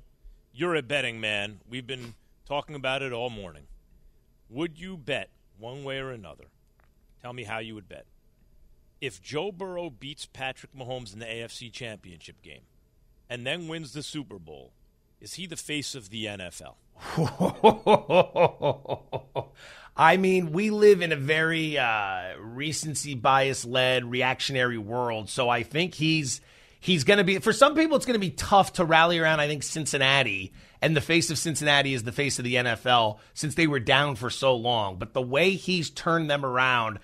you're 0.52 0.76
a 0.76 0.82
betting 0.82 1.20
man. 1.20 1.60
We've 1.68 1.86
been 1.86 2.14
talking 2.46 2.76
about 2.76 3.02
it 3.02 3.12
all 3.12 3.30
morning. 3.30 3.64
Would 4.48 4.78
you 4.78 4.96
bet 4.96 5.30
one 5.58 5.82
way 5.82 5.98
or 5.98 6.10
another? 6.10 6.44
Tell 7.20 7.32
me 7.32 7.42
how 7.42 7.58
you 7.58 7.74
would 7.74 7.88
bet 7.88 8.06
if 9.02 9.20
Joe 9.20 9.50
Burrow 9.50 9.90
beats 9.90 10.26
Patrick 10.26 10.72
Mahomes 10.74 11.12
in 11.12 11.18
the 11.18 11.26
AFC 11.26 11.72
Championship 11.72 12.40
game 12.40 12.62
and 13.28 13.44
then 13.44 13.66
wins 13.66 13.92
the 13.92 14.02
Super 14.02 14.38
Bowl, 14.38 14.72
is 15.20 15.34
he 15.34 15.46
the 15.46 15.56
face 15.56 15.96
of 15.96 16.10
the 16.10 16.26
NFL? 16.26 16.76
I 19.96 20.16
mean, 20.16 20.52
we 20.52 20.70
live 20.70 21.02
in 21.02 21.10
a 21.10 21.16
very 21.16 21.76
uh, 21.76 22.36
recency 22.38 23.16
bias 23.16 23.64
led 23.64 24.08
reactionary 24.08 24.78
world, 24.78 25.28
so 25.28 25.48
I 25.48 25.64
think 25.64 25.94
he's 25.94 26.40
he's 26.78 27.02
going 27.02 27.18
to 27.18 27.24
be 27.24 27.38
for 27.38 27.52
some 27.52 27.74
people 27.74 27.96
it's 27.96 28.06
going 28.06 28.14
to 28.14 28.20
be 28.20 28.30
tough 28.30 28.74
to 28.74 28.84
rally 28.84 29.18
around 29.18 29.40
I 29.40 29.48
think 29.48 29.64
Cincinnati. 29.64 30.52
And 30.80 30.96
the 30.96 31.00
face 31.00 31.30
of 31.30 31.38
Cincinnati 31.38 31.94
is 31.94 32.02
the 32.02 32.10
face 32.10 32.40
of 32.40 32.44
the 32.44 32.56
NFL 32.56 33.18
since 33.34 33.54
they 33.54 33.68
were 33.68 33.80
down 33.80 34.16
for 34.16 34.30
so 34.30 34.56
long, 34.56 34.96
but 34.96 35.12
the 35.12 35.22
way 35.22 35.52
he's 35.52 35.90
turned 35.90 36.28
them 36.28 36.44
around, 36.44 36.98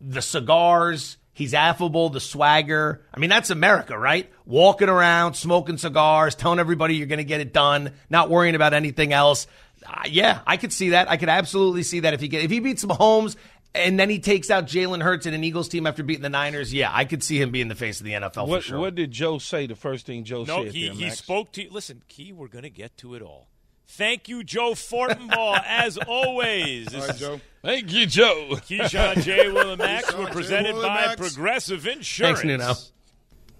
the 0.00 0.20
cigars, 0.20 1.16
He's 1.34 1.54
affable, 1.54 2.10
the 2.10 2.20
swagger. 2.20 3.02
I 3.12 3.18
mean, 3.18 3.30
that's 3.30 3.50
America, 3.50 3.98
right? 3.98 4.30
Walking 4.44 4.90
around, 4.90 5.34
smoking 5.34 5.78
cigars, 5.78 6.34
telling 6.34 6.58
everybody 6.58 6.96
you're 6.96 7.06
going 7.06 7.18
to 7.18 7.24
get 7.24 7.40
it 7.40 7.52
done, 7.52 7.92
not 8.10 8.28
worrying 8.28 8.54
about 8.54 8.74
anything 8.74 9.12
else. 9.12 9.46
Uh, 9.86 10.02
yeah, 10.08 10.40
I 10.46 10.58
could 10.58 10.72
see 10.72 10.90
that. 10.90 11.10
I 11.10 11.16
could 11.16 11.30
absolutely 11.30 11.84
see 11.84 12.00
that 12.00 12.12
if 12.12 12.20
he 12.20 12.28
get, 12.28 12.44
if 12.44 12.50
he 12.50 12.60
beats 12.60 12.84
Mahomes 12.84 13.36
and 13.74 13.98
then 13.98 14.10
he 14.10 14.18
takes 14.18 14.50
out 14.50 14.66
Jalen 14.66 15.02
Hurts 15.02 15.26
in 15.26 15.34
an 15.34 15.44
Eagles 15.44 15.68
team 15.68 15.86
after 15.86 16.02
beating 16.02 16.22
the 16.22 16.28
Niners. 16.28 16.72
Yeah, 16.72 16.90
I 16.92 17.04
could 17.04 17.22
see 17.22 17.40
him 17.40 17.50
being 17.50 17.68
the 17.68 17.74
face 17.74 18.00
of 18.00 18.06
the 18.06 18.12
NFL 18.12 18.46
what, 18.46 18.62
for 18.62 18.68
sure. 18.68 18.78
What 18.78 18.94
did 18.94 19.10
Joe 19.10 19.38
say? 19.38 19.66
The 19.66 19.76
first 19.76 20.06
thing 20.06 20.24
Joe 20.24 20.44
no, 20.44 20.64
said. 20.64 20.74
he 20.74 20.88
there, 20.88 20.94
he 20.94 21.10
spoke 21.10 21.52
to. 21.52 21.66
Listen, 21.70 22.02
Key, 22.08 22.32
we're 22.32 22.48
going 22.48 22.64
to 22.64 22.70
get 22.70 22.96
to 22.98 23.14
it 23.14 23.22
all. 23.22 23.48
Thank 23.88 24.28
you, 24.28 24.42
Joe 24.42 24.72
Fortenbaugh, 24.72 25.62
as 25.66 25.98
always. 25.98 26.86
This 26.86 26.94
All 27.02 27.08
right, 27.08 27.16
Joe. 27.16 27.40
Thank 27.62 27.92
you, 27.92 28.06
Joe. 28.06 28.48
Keyshawn 28.52 29.22
J. 29.22 29.44
Willimax. 29.46 30.02
Keyshawn 30.04 30.18
We're 30.18 30.30
presented 30.30 30.74
by 30.74 31.02
Willimax. 31.04 31.16
Progressive 31.18 31.86
Insurance. 31.86 32.40
Thanks, 32.40 32.44
Nuno. 32.44 32.74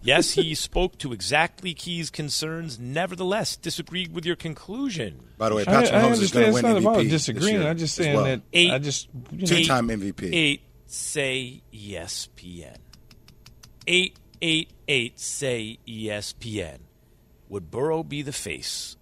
Yes, 0.04 0.32
he 0.32 0.56
spoke 0.56 0.98
to 0.98 1.12
exactly 1.12 1.74
Key's 1.74 2.10
concerns. 2.10 2.76
Nevertheless, 2.80 3.56
disagreed 3.56 4.12
with 4.12 4.26
your 4.26 4.34
conclusion. 4.34 5.20
By 5.38 5.48
the 5.48 5.54
way, 5.54 5.64
Patrick 5.64 5.92
I 5.92 6.02
Mahomes 6.02 6.20
is 6.22 6.32
going 6.32 6.46
understand 6.46 6.46
to 6.46 6.48
it's 6.48 6.54
win 6.54 6.62
not 6.64 6.76
MVP. 6.76 6.80
about 7.02 7.10
disagreeing. 7.10 7.60
year 7.60 7.68
I'm 7.70 7.78
just 7.78 7.94
saying 7.94 8.14
well. 8.16 8.24
that 8.24 8.40
Eight- 8.52 8.72
I 8.72 8.78
just 8.78 9.08
you 9.30 9.38
know, 9.38 9.44
Two-time 9.46 9.88
MVP. 9.88 10.30
Eight 10.32 10.62
say 10.86 11.62
ESPN. 11.72 12.76
Eight 13.86 14.16
eight 14.40 14.70
eight 14.88 15.20
say 15.20 15.78
ESPN. 15.86 16.78
Would 17.48 17.70
Burrow 17.70 18.02
be 18.02 18.22
the 18.22 18.32
face 18.32 18.96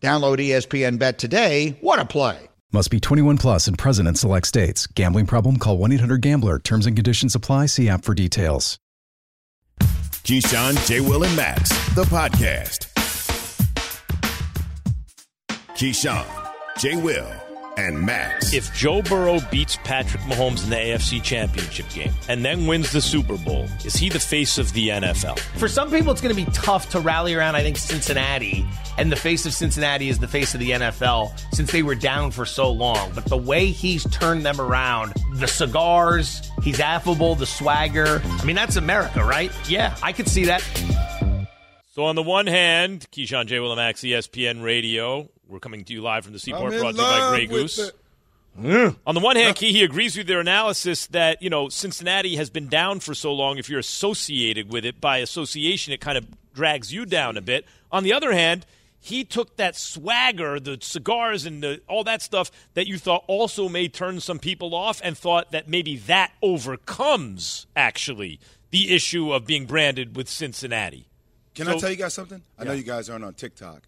Download 0.00 0.38
ESPN 0.38 0.98
Bet 0.98 1.18
today. 1.18 1.76
What 1.80 1.98
a 1.98 2.04
play! 2.04 2.48
Must 2.72 2.90
be 2.90 3.00
21 3.00 3.38
plus 3.38 3.66
and 3.66 3.76
present 3.76 4.06
in 4.06 4.14
select 4.14 4.46
states. 4.46 4.86
Gambling 4.86 5.26
problem? 5.26 5.58
Call 5.58 5.76
1 5.78 5.92
800 5.92 6.20
Gambler. 6.20 6.58
Terms 6.58 6.86
and 6.86 6.96
conditions 6.96 7.34
apply. 7.34 7.66
See 7.66 7.88
app 7.88 8.04
for 8.04 8.14
details. 8.14 8.78
Keyshawn, 10.22 10.86
J. 10.86 11.00
Will, 11.00 11.24
and 11.24 11.34
Max, 11.34 11.70
the 11.94 12.04
podcast. 12.04 12.86
Keyshawn, 15.74 16.26
J. 16.78 16.96
Will, 16.96 17.26
and 17.80 18.00
Max. 18.00 18.52
If 18.52 18.74
Joe 18.74 19.00
Burrow 19.02 19.40
beats 19.50 19.76
Patrick 19.84 20.22
Mahomes 20.22 20.62
in 20.64 20.70
the 20.70 20.76
AFC 20.76 21.22
Championship 21.22 21.88
game 21.90 22.12
and 22.28 22.44
then 22.44 22.66
wins 22.66 22.92
the 22.92 23.00
Super 23.00 23.38
Bowl, 23.38 23.66
is 23.84 23.94
he 23.94 24.08
the 24.08 24.20
face 24.20 24.58
of 24.58 24.72
the 24.74 24.88
NFL? 24.88 25.38
For 25.58 25.68
some 25.68 25.90
people, 25.90 26.12
it's 26.12 26.20
going 26.20 26.34
to 26.34 26.44
be 26.44 26.50
tough 26.52 26.90
to 26.90 27.00
rally 27.00 27.34
around, 27.34 27.56
I 27.56 27.62
think, 27.62 27.78
Cincinnati. 27.78 28.66
And 28.98 29.10
the 29.10 29.16
face 29.16 29.46
of 29.46 29.54
Cincinnati 29.54 30.08
is 30.08 30.18
the 30.18 30.28
face 30.28 30.52
of 30.54 30.60
the 30.60 30.70
NFL 30.70 31.32
since 31.54 31.72
they 31.72 31.82
were 31.82 31.94
down 31.94 32.30
for 32.30 32.44
so 32.44 32.70
long. 32.70 33.12
But 33.14 33.24
the 33.24 33.36
way 33.36 33.66
he's 33.66 34.04
turned 34.10 34.44
them 34.44 34.60
around, 34.60 35.14
the 35.34 35.48
cigars, 35.48 36.50
he's 36.62 36.80
affable, 36.80 37.34
the 37.34 37.46
swagger. 37.46 38.20
I 38.24 38.44
mean, 38.44 38.56
that's 38.56 38.76
America, 38.76 39.24
right? 39.24 39.50
Yeah, 39.68 39.96
I 40.02 40.12
could 40.12 40.28
see 40.28 40.44
that. 40.44 40.62
So 41.92 42.04
on 42.04 42.14
the 42.14 42.22
one 42.22 42.46
hand, 42.46 43.06
Keyshawn 43.10 43.46
J. 43.46 43.56
Willimax, 43.56 44.08
ESPN 44.08 44.62
Radio. 44.62 45.28
We're 45.50 45.58
coming 45.60 45.84
to 45.84 45.92
you 45.92 46.00
live 46.02 46.24
from 46.24 46.32
the 46.32 46.38
Seaport, 46.38 46.72
brought 46.78 46.94
to 46.94 47.02
you 47.02 47.08
by 47.08 47.30
Grey 47.30 47.46
Goose. 47.46 47.78
it. 47.78 47.94
On 49.06 49.14
the 49.14 49.20
one 49.20 49.36
hand, 49.36 49.56
Key, 49.56 49.72
he 49.72 49.82
agrees 49.82 50.16
with 50.16 50.26
their 50.26 50.40
analysis 50.40 51.06
that, 51.08 51.42
you 51.42 51.50
know, 51.50 51.68
Cincinnati 51.68 52.36
has 52.36 52.50
been 52.50 52.68
down 52.68 53.00
for 53.00 53.14
so 53.14 53.32
long. 53.32 53.58
If 53.58 53.68
you're 53.68 53.78
associated 53.80 54.72
with 54.72 54.84
it 54.84 55.00
by 55.00 55.18
association, 55.18 55.92
it 55.92 56.00
kind 56.00 56.16
of 56.18 56.26
drags 56.54 56.92
you 56.92 57.04
down 57.06 57.36
a 57.36 57.40
bit. 57.40 57.64
On 57.92 58.02
the 58.02 58.12
other 58.12 58.32
hand, 58.32 58.66
he 58.98 59.24
took 59.24 59.56
that 59.56 59.76
swagger, 59.76 60.60
the 60.60 60.78
cigars 60.80 61.46
and 61.46 61.62
the, 61.62 61.80
all 61.88 62.04
that 62.04 62.22
stuff 62.22 62.50
that 62.74 62.86
you 62.86 62.98
thought 62.98 63.24
also 63.28 63.68
may 63.68 63.88
turn 63.88 64.20
some 64.20 64.38
people 64.38 64.74
off 64.74 65.00
and 65.02 65.16
thought 65.16 65.52
that 65.52 65.68
maybe 65.68 65.96
that 65.96 66.32
overcomes, 66.42 67.66
actually, 67.74 68.38
the 68.70 68.94
issue 68.94 69.32
of 69.32 69.46
being 69.46 69.66
branded 69.66 70.16
with 70.16 70.28
Cincinnati. 70.28 71.06
Can 71.54 71.66
So- 71.66 71.76
I 71.76 71.78
tell 71.78 71.90
you 71.90 71.96
guys 71.96 72.14
something? 72.14 72.42
I 72.58 72.64
know 72.64 72.72
you 72.72 72.82
guys 72.82 73.08
aren't 73.08 73.24
on 73.24 73.34
TikTok, 73.34 73.82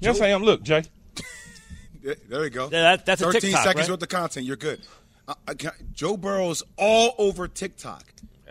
Yes, 0.00 0.18
Joe- 0.18 0.24
I 0.24 0.28
am. 0.28 0.42
Look, 0.42 0.62
Jay. 0.62 0.84
There 2.02 2.14
there 2.28 2.40
we 2.42 2.50
go. 2.50 2.64
Yeah, 2.70 2.82
that- 2.96 3.06
that's 3.06 3.20
a 3.20 3.24
13 3.24 3.40
TikTok, 3.40 3.64
seconds 3.64 3.88
right? 3.88 3.92
worth 3.94 4.02
of 4.02 4.08
content. 4.08 4.46
You're 4.46 4.56
good. 4.56 4.80
Uh, 5.26 5.34
I 5.48 5.54
can- 5.54 5.72
Joe 5.92 6.16
Burrow's 6.16 6.62
all 6.76 7.14
over 7.18 7.48
TikTok. 7.48 8.04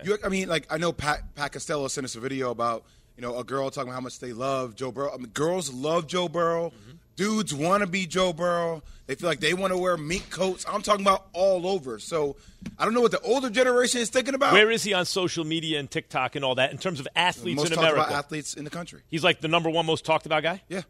You, 0.03 0.17
I 0.25 0.27
mean, 0.29 0.49
like 0.49 0.67
I 0.69 0.77
know 0.77 0.91
Pat, 0.91 1.21
Pat 1.35 1.53
Costello 1.53 1.87
sent 1.87 2.03
us 2.03 2.15
a 2.15 2.19
video 2.19 2.51
about 2.51 2.83
you 3.15 3.21
know 3.21 3.37
a 3.39 3.45
girl 3.45 3.69
talking 3.69 3.87
about 3.87 3.95
how 3.95 4.01
much 4.01 4.19
they 4.19 4.33
love 4.33 4.75
Joe 4.75 4.91
Burrow. 4.91 5.13
I 5.13 5.17
mean, 5.17 5.27
girls 5.27 5.71
love 5.73 6.05
Joe 6.07 6.27
Burrow. 6.27 6.73
Dudes 7.15 7.53
want 7.53 7.79
to 7.81 7.87
be 7.87 8.05
Joe 8.05 8.33
Burrow. 8.33 8.83
They 9.07 9.15
feel 9.15 9.29
like 9.29 9.39
they 9.39 9.53
want 9.53 9.71
to 9.71 9.77
wear 9.77 9.95
mink 9.95 10.29
coats. 10.29 10.65
I'm 10.67 10.81
talking 10.81 11.05
about 11.05 11.27
all 11.31 11.65
over. 11.65 11.97
So 11.97 12.35
I 12.77 12.83
don't 12.83 12.93
know 12.93 12.99
what 12.99 13.11
the 13.11 13.21
older 13.21 13.49
generation 13.49 14.01
is 14.01 14.09
thinking 14.09 14.33
about. 14.33 14.51
Where 14.51 14.69
is 14.69 14.83
he 14.83 14.91
on 14.93 15.05
social 15.05 15.45
media 15.45 15.79
and 15.79 15.89
TikTok 15.89 16.35
and 16.35 16.43
all 16.43 16.55
that 16.55 16.71
in 16.73 16.77
terms 16.77 16.99
of 16.99 17.07
athletes 17.15 17.55
most 17.55 17.67
in 17.71 17.75
talked 17.77 17.87
America? 17.87 18.09
about 18.09 18.19
athletes 18.25 18.53
in 18.55 18.65
the 18.65 18.69
country. 18.69 18.99
He's 19.07 19.23
like 19.23 19.39
the 19.39 19.47
number 19.47 19.69
one 19.69 19.85
most 19.85 20.03
talked 20.03 20.25
about 20.25 20.43
guy. 20.43 20.61
Yeah. 20.67 20.81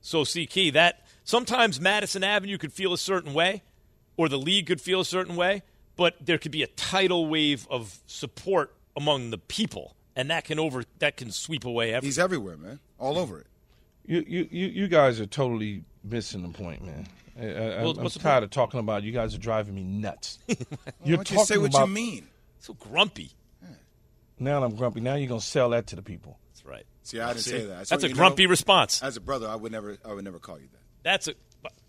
So 0.00 0.24
see, 0.24 0.46
key 0.46 0.70
that 0.70 1.06
sometimes 1.24 1.80
Madison 1.80 2.24
Avenue 2.24 2.58
could 2.58 2.72
feel 2.72 2.92
a 2.92 2.98
certain 2.98 3.34
way, 3.34 3.62
or 4.16 4.28
the 4.28 4.38
league 4.38 4.66
could 4.66 4.80
feel 4.80 5.00
a 5.00 5.04
certain 5.04 5.36
way, 5.36 5.62
but 5.96 6.14
there 6.20 6.38
could 6.38 6.52
be 6.52 6.62
a 6.62 6.66
tidal 6.68 7.26
wave 7.28 7.66
of 7.70 7.98
support 8.06 8.74
among 8.96 9.30
the 9.30 9.38
people, 9.38 9.94
and 10.16 10.30
that 10.30 10.44
can 10.44 10.58
over 10.58 10.84
that 10.98 11.16
can 11.16 11.30
sweep 11.30 11.64
away 11.64 11.90
everything. 11.90 12.08
He's 12.08 12.18
everywhere, 12.18 12.56
man. 12.56 12.80
All 12.98 13.18
over 13.18 13.40
it. 13.40 13.46
You 14.06 14.24
you 14.26 14.48
you, 14.50 14.66
you 14.68 14.88
guys 14.88 15.20
are 15.20 15.26
totally 15.26 15.84
missing 16.02 16.42
the 16.42 16.48
point, 16.48 16.82
man. 16.84 17.06
I, 17.38 17.44
I, 17.44 17.82
Well, 17.82 17.90
I'm 17.96 18.02
what's 18.02 18.14
the 18.14 18.20
tired 18.20 18.34
point? 18.40 18.44
of 18.44 18.50
talking 18.50 18.80
about. 18.80 19.02
it. 19.02 19.06
You 19.06 19.12
guys 19.12 19.34
are 19.34 19.38
driving 19.38 19.74
me 19.74 19.84
nuts. 19.84 20.38
Why 20.46 20.56
You're 21.04 21.16
don't 21.16 21.30
you 21.30 21.38
say 21.44 21.54
talking 21.54 21.62
what 21.62 21.70
about- 21.74 21.88
you 21.88 21.94
mean? 21.94 22.26
So 22.58 22.74
grumpy. 22.74 23.30
Now 24.38 24.62
I'm 24.64 24.74
grumpy. 24.74 25.00
Now 25.00 25.14
you're 25.16 25.28
gonna 25.28 25.40
sell 25.40 25.70
that 25.70 25.86
to 25.88 25.96
the 25.96 26.02
people. 26.02 26.38
That's 26.70 26.78
right. 26.78 26.86
See, 27.02 27.20
I 27.20 27.28
didn't 27.28 27.42
See? 27.44 27.50
say 27.50 27.64
that. 27.66 27.76
I 27.76 27.78
just 27.80 27.90
That's 27.90 28.04
a 28.04 28.08
grumpy 28.08 28.44
know, 28.44 28.50
response. 28.50 29.02
As 29.02 29.16
a 29.16 29.20
brother, 29.20 29.48
I 29.48 29.56
would 29.56 29.72
never, 29.72 29.96
I 30.04 30.12
would 30.12 30.24
never 30.24 30.38
call 30.38 30.58
you 30.58 30.68
that. 30.72 30.80
That's 31.02 31.28
a 31.28 31.34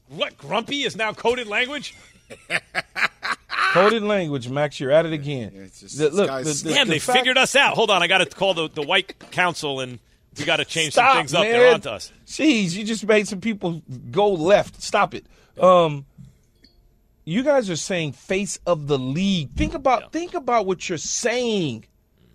what 0.09 0.37
grumpy 0.37 0.83
is 0.83 0.95
now 0.95 1.13
coded 1.13 1.47
language. 1.47 1.95
Coded 3.73 4.03
language, 4.03 4.49
Max. 4.49 4.79
You're 4.81 4.91
at 4.91 5.05
it 5.05 5.13
again. 5.13 5.69
just- 5.79 5.97
The- 5.97 6.09
look, 6.09 6.27
the- 6.43 6.51
the- 6.51 6.73
Damn, 6.73 6.87
the 6.87 6.93
they 6.95 6.99
fact- 6.99 7.19
figured 7.19 7.37
us 7.37 7.55
out. 7.55 7.75
Hold 7.75 7.89
on, 7.89 8.03
I 8.03 8.07
got 8.07 8.17
to 8.17 8.25
call 8.25 8.53
the, 8.53 8.67
the 8.69 8.81
white 8.81 9.17
council 9.31 9.79
and 9.79 9.99
we 10.37 10.43
got 10.43 10.57
to 10.57 10.65
change 10.65 10.93
Stop, 10.93 11.11
some 11.13 11.17
things 11.19 11.33
up. 11.33 11.43
man. 11.43 11.51
They're 11.51 11.73
onto 11.73 11.89
us. 11.89 12.11
Jeez, 12.27 12.73
you 12.75 12.83
just 12.83 13.05
made 13.05 13.27
some 13.29 13.39
people 13.39 13.81
go 14.11 14.29
left. 14.33 14.81
Stop 14.81 15.13
it. 15.13 15.25
Um, 15.59 16.05
you 17.23 17.43
guys 17.43 17.69
are 17.69 17.75
saying 17.77 18.13
face 18.13 18.59
of 18.65 18.87
the 18.87 18.97
league. 18.99 19.51
Think 19.51 19.73
about 19.73 20.11
think 20.11 20.33
about 20.33 20.65
what 20.65 20.89
you're 20.89 20.97
saying. 20.97 21.85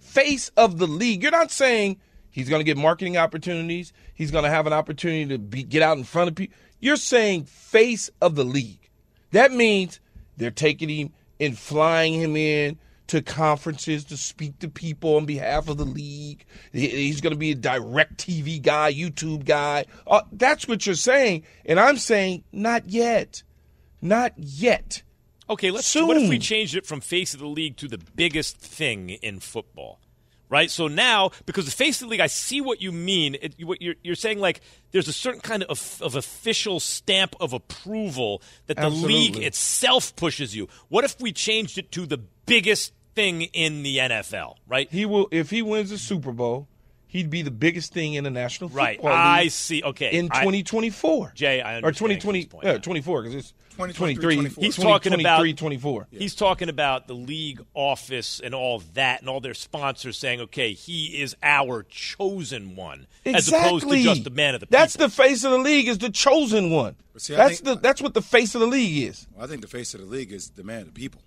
Face 0.01 0.51
of 0.57 0.79
the 0.79 0.87
league. 0.87 1.23
You're 1.23 1.33
not 1.33 1.51
saying 1.51 1.99
he's 2.37 2.51
going 2.51 2.61
to 2.61 2.65
get 2.65 2.77
marketing 2.77 3.17
opportunities. 3.17 3.95
He's 4.13 4.31
going 4.31 4.45
to 4.45 4.51
have 4.51 4.67
an 4.67 4.73
opportunity 4.75 5.27
to 5.27 5.39
be, 5.39 5.63
get 5.63 5.83
out 5.83 5.97
in 5.97 6.05
front 6.05 6.29
of 6.29 6.35
people. 6.37 6.55
You're 6.79 6.97
saying 6.97 7.47
face 7.47 8.11
of 8.21 8.35
the 8.35 8.45
league. 8.45 8.91
That 9.33 9.53
means 9.53 10.01
they're 10.37 10.51
taking 10.51 10.91
him 10.91 11.13
and 11.41 11.59
flying 11.59 12.13
him 12.13 12.37
in 12.37 12.79
to 13.07 13.23
conferences 13.23 14.05
to 14.05 14.19
speak 14.19 14.59
to 14.59 14.69
people 14.69 15.17
on 15.17 15.25
behalf 15.25 15.69
of 15.69 15.79
the 15.79 15.85
league. 15.87 16.45
He's 16.73 17.23
going 17.23 17.33
to 17.33 17.39
be 17.39 17.53
a 17.53 17.57
DirecTV 17.57 18.61
guy, 18.61 18.93
YouTube 18.93 19.47
guy. 19.47 19.87
Uh, 20.07 20.21
that's 20.31 20.69
what 20.69 20.85
you're 20.85 20.95
saying. 20.95 21.45
And 21.65 21.81
I'm 21.81 21.97
saying, 21.97 22.45
not 22.53 22.91
yet. 22.91 23.43
Not 24.03 24.35
yet. 24.37 25.03
Okay, 25.49 25.71
let's. 25.71 25.87
Soon. 25.87 26.07
What 26.07 26.19
if 26.19 26.29
we 26.29 26.39
changed 26.39 26.77
it 26.77 26.85
from 26.85 27.01
face 27.01 27.33
of 27.33 27.41
the 27.41 27.47
league 27.47 27.79
to 27.79 27.89
the 27.89 27.99
biggest 27.99 28.59
thing 28.59 29.09
in 29.11 29.41
football? 29.41 30.01
Right. 30.49 30.71
So 30.71 30.87
now, 30.87 31.31
because 31.45 31.65
the 31.65 31.73
face 31.73 32.01
of 32.01 32.07
the 32.07 32.13
league, 32.13 32.21
I 32.21 32.29
see 32.29 32.61
what 32.61 32.81
you 32.81 32.93
mean. 32.93 33.37
It, 33.41 33.57
what 33.65 33.83
you're, 33.83 33.97
you're 34.05 34.15
saying, 34.15 34.39
like, 34.39 34.61
there's 34.93 35.09
a 35.09 35.13
certain 35.13 35.41
kind 35.41 35.65
of, 35.65 36.01
of 36.01 36.15
official 36.15 36.79
stamp 36.79 37.35
of 37.41 37.53
approval 37.53 38.43
that 38.67 38.77
the 38.77 38.89
league 38.89 39.37
itself 39.37 40.15
pushes 40.15 40.55
you. 40.55 40.69
What 40.89 41.05
if 41.05 41.21
we 41.21 41.33
changed 41.33 41.79
it 41.79 41.91
to 41.93 42.07
the 42.07 42.19
biggest 42.19 42.93
thing 43.15 43.43
in 43.43 43.83
the 43.83 43.99
NFL? 43.99 44.55
Right. 44.69 44.91
He 44.91 45.05
will 45.05 45.27
if 45.33 45.51
he 45.51 45.63
wins 45.63 45.91
the 45.91 45.99
Super 45.99 46.31
Bowl, 46.33 46.69
he'd 47.07 47.31
be 47.31 47.43
the 47.43 47.51
biggest 47.51 47.93
thing 47.93 48.15
in 48.15 48.25
the 48.25 48.31
National 48.31 48.69
Football 48.69 48.85
Right. 48.85 49.03
League 49.03 49.13
I 49.13 49.49
see. 49.49 49.83
Okay. 49.83 50.13
in 50.13 50.27
I- 50.31 50.41
2024. 50.41 51.33
Jay, 51.35 51.61
I 51.61 51.75
or 51.75 51.77
understand 51.77 52.21
2020 52.21 52.39
his 52.39 52.47
point 52.47 52.65
yeah, 52.65 52.79
24 52.79 53.23
because 53.23 53.35
it's 53.35 53.53
2023, 53.73 54.35
23 54.37 54.65
He's 54.65 54.77
talking 54.77 55.13
about 55.13 55.57
24. 55.57 56.07
He's 56.11 56.35
talking 56.35 56.69
about 56.71 57.07
the 57.09 57.15
league 57.15 57.63
office 57.75 58.41
and 58.41 58.55
all 58.55 58.83
that, 58.95 59.21
and 59.21 59.29
all 59.29 59.41
their 59.41 59.53
sponsors 59.53 60.17
saying, 60.17 60.41
"Okay, 60.41 60.73
he 60.73 61.21
is 61.21 61.37
our 61.43 61.83
chosen 61.83 62.75
one," 62.75 63.07
as 63.27 63.49
opposed 63.49 63.87
to 63.89 64.03
just 64.03 64.25
the 64.25 64.31
man 64.31 64.55
of 64.55 64.61
the 64.61 64.67
people. 64.67 64.79
That's 64.79 64.95
the 64.95 65.11
face 65.11 65.45
of 65.45 65.51
the 65.51 65.59
league 65.59 65.89
is 65.89 65.99
the 65.99 66.09
chosen 66.09 66.71
one. 66.71 66.97
See, 67.19 67.35
that's 67.35 67.61
think- 67.61 67.65
the 67.65 67.75
that's 67.77 68.01
what 68.01 68.15
the 68.15 68.23
face 68.23 68.55
of 68.55 68.63
the 68.63 68.67
league 68.67 69.09
is. 69.09 69.27
Well, 69.35 69.45
I 69.45 69.47
think 69.49 69.61
the 69.61 69.69
face 69.69 69.93
of 69.93 70.01
the 70.01 70.07
league 70.07 70.33
is 70.33 70.49
the 70.51 70.65
man 70.65 70.81
of 70.81 70.87
the 70.87 70.93
people. 70.93 71.21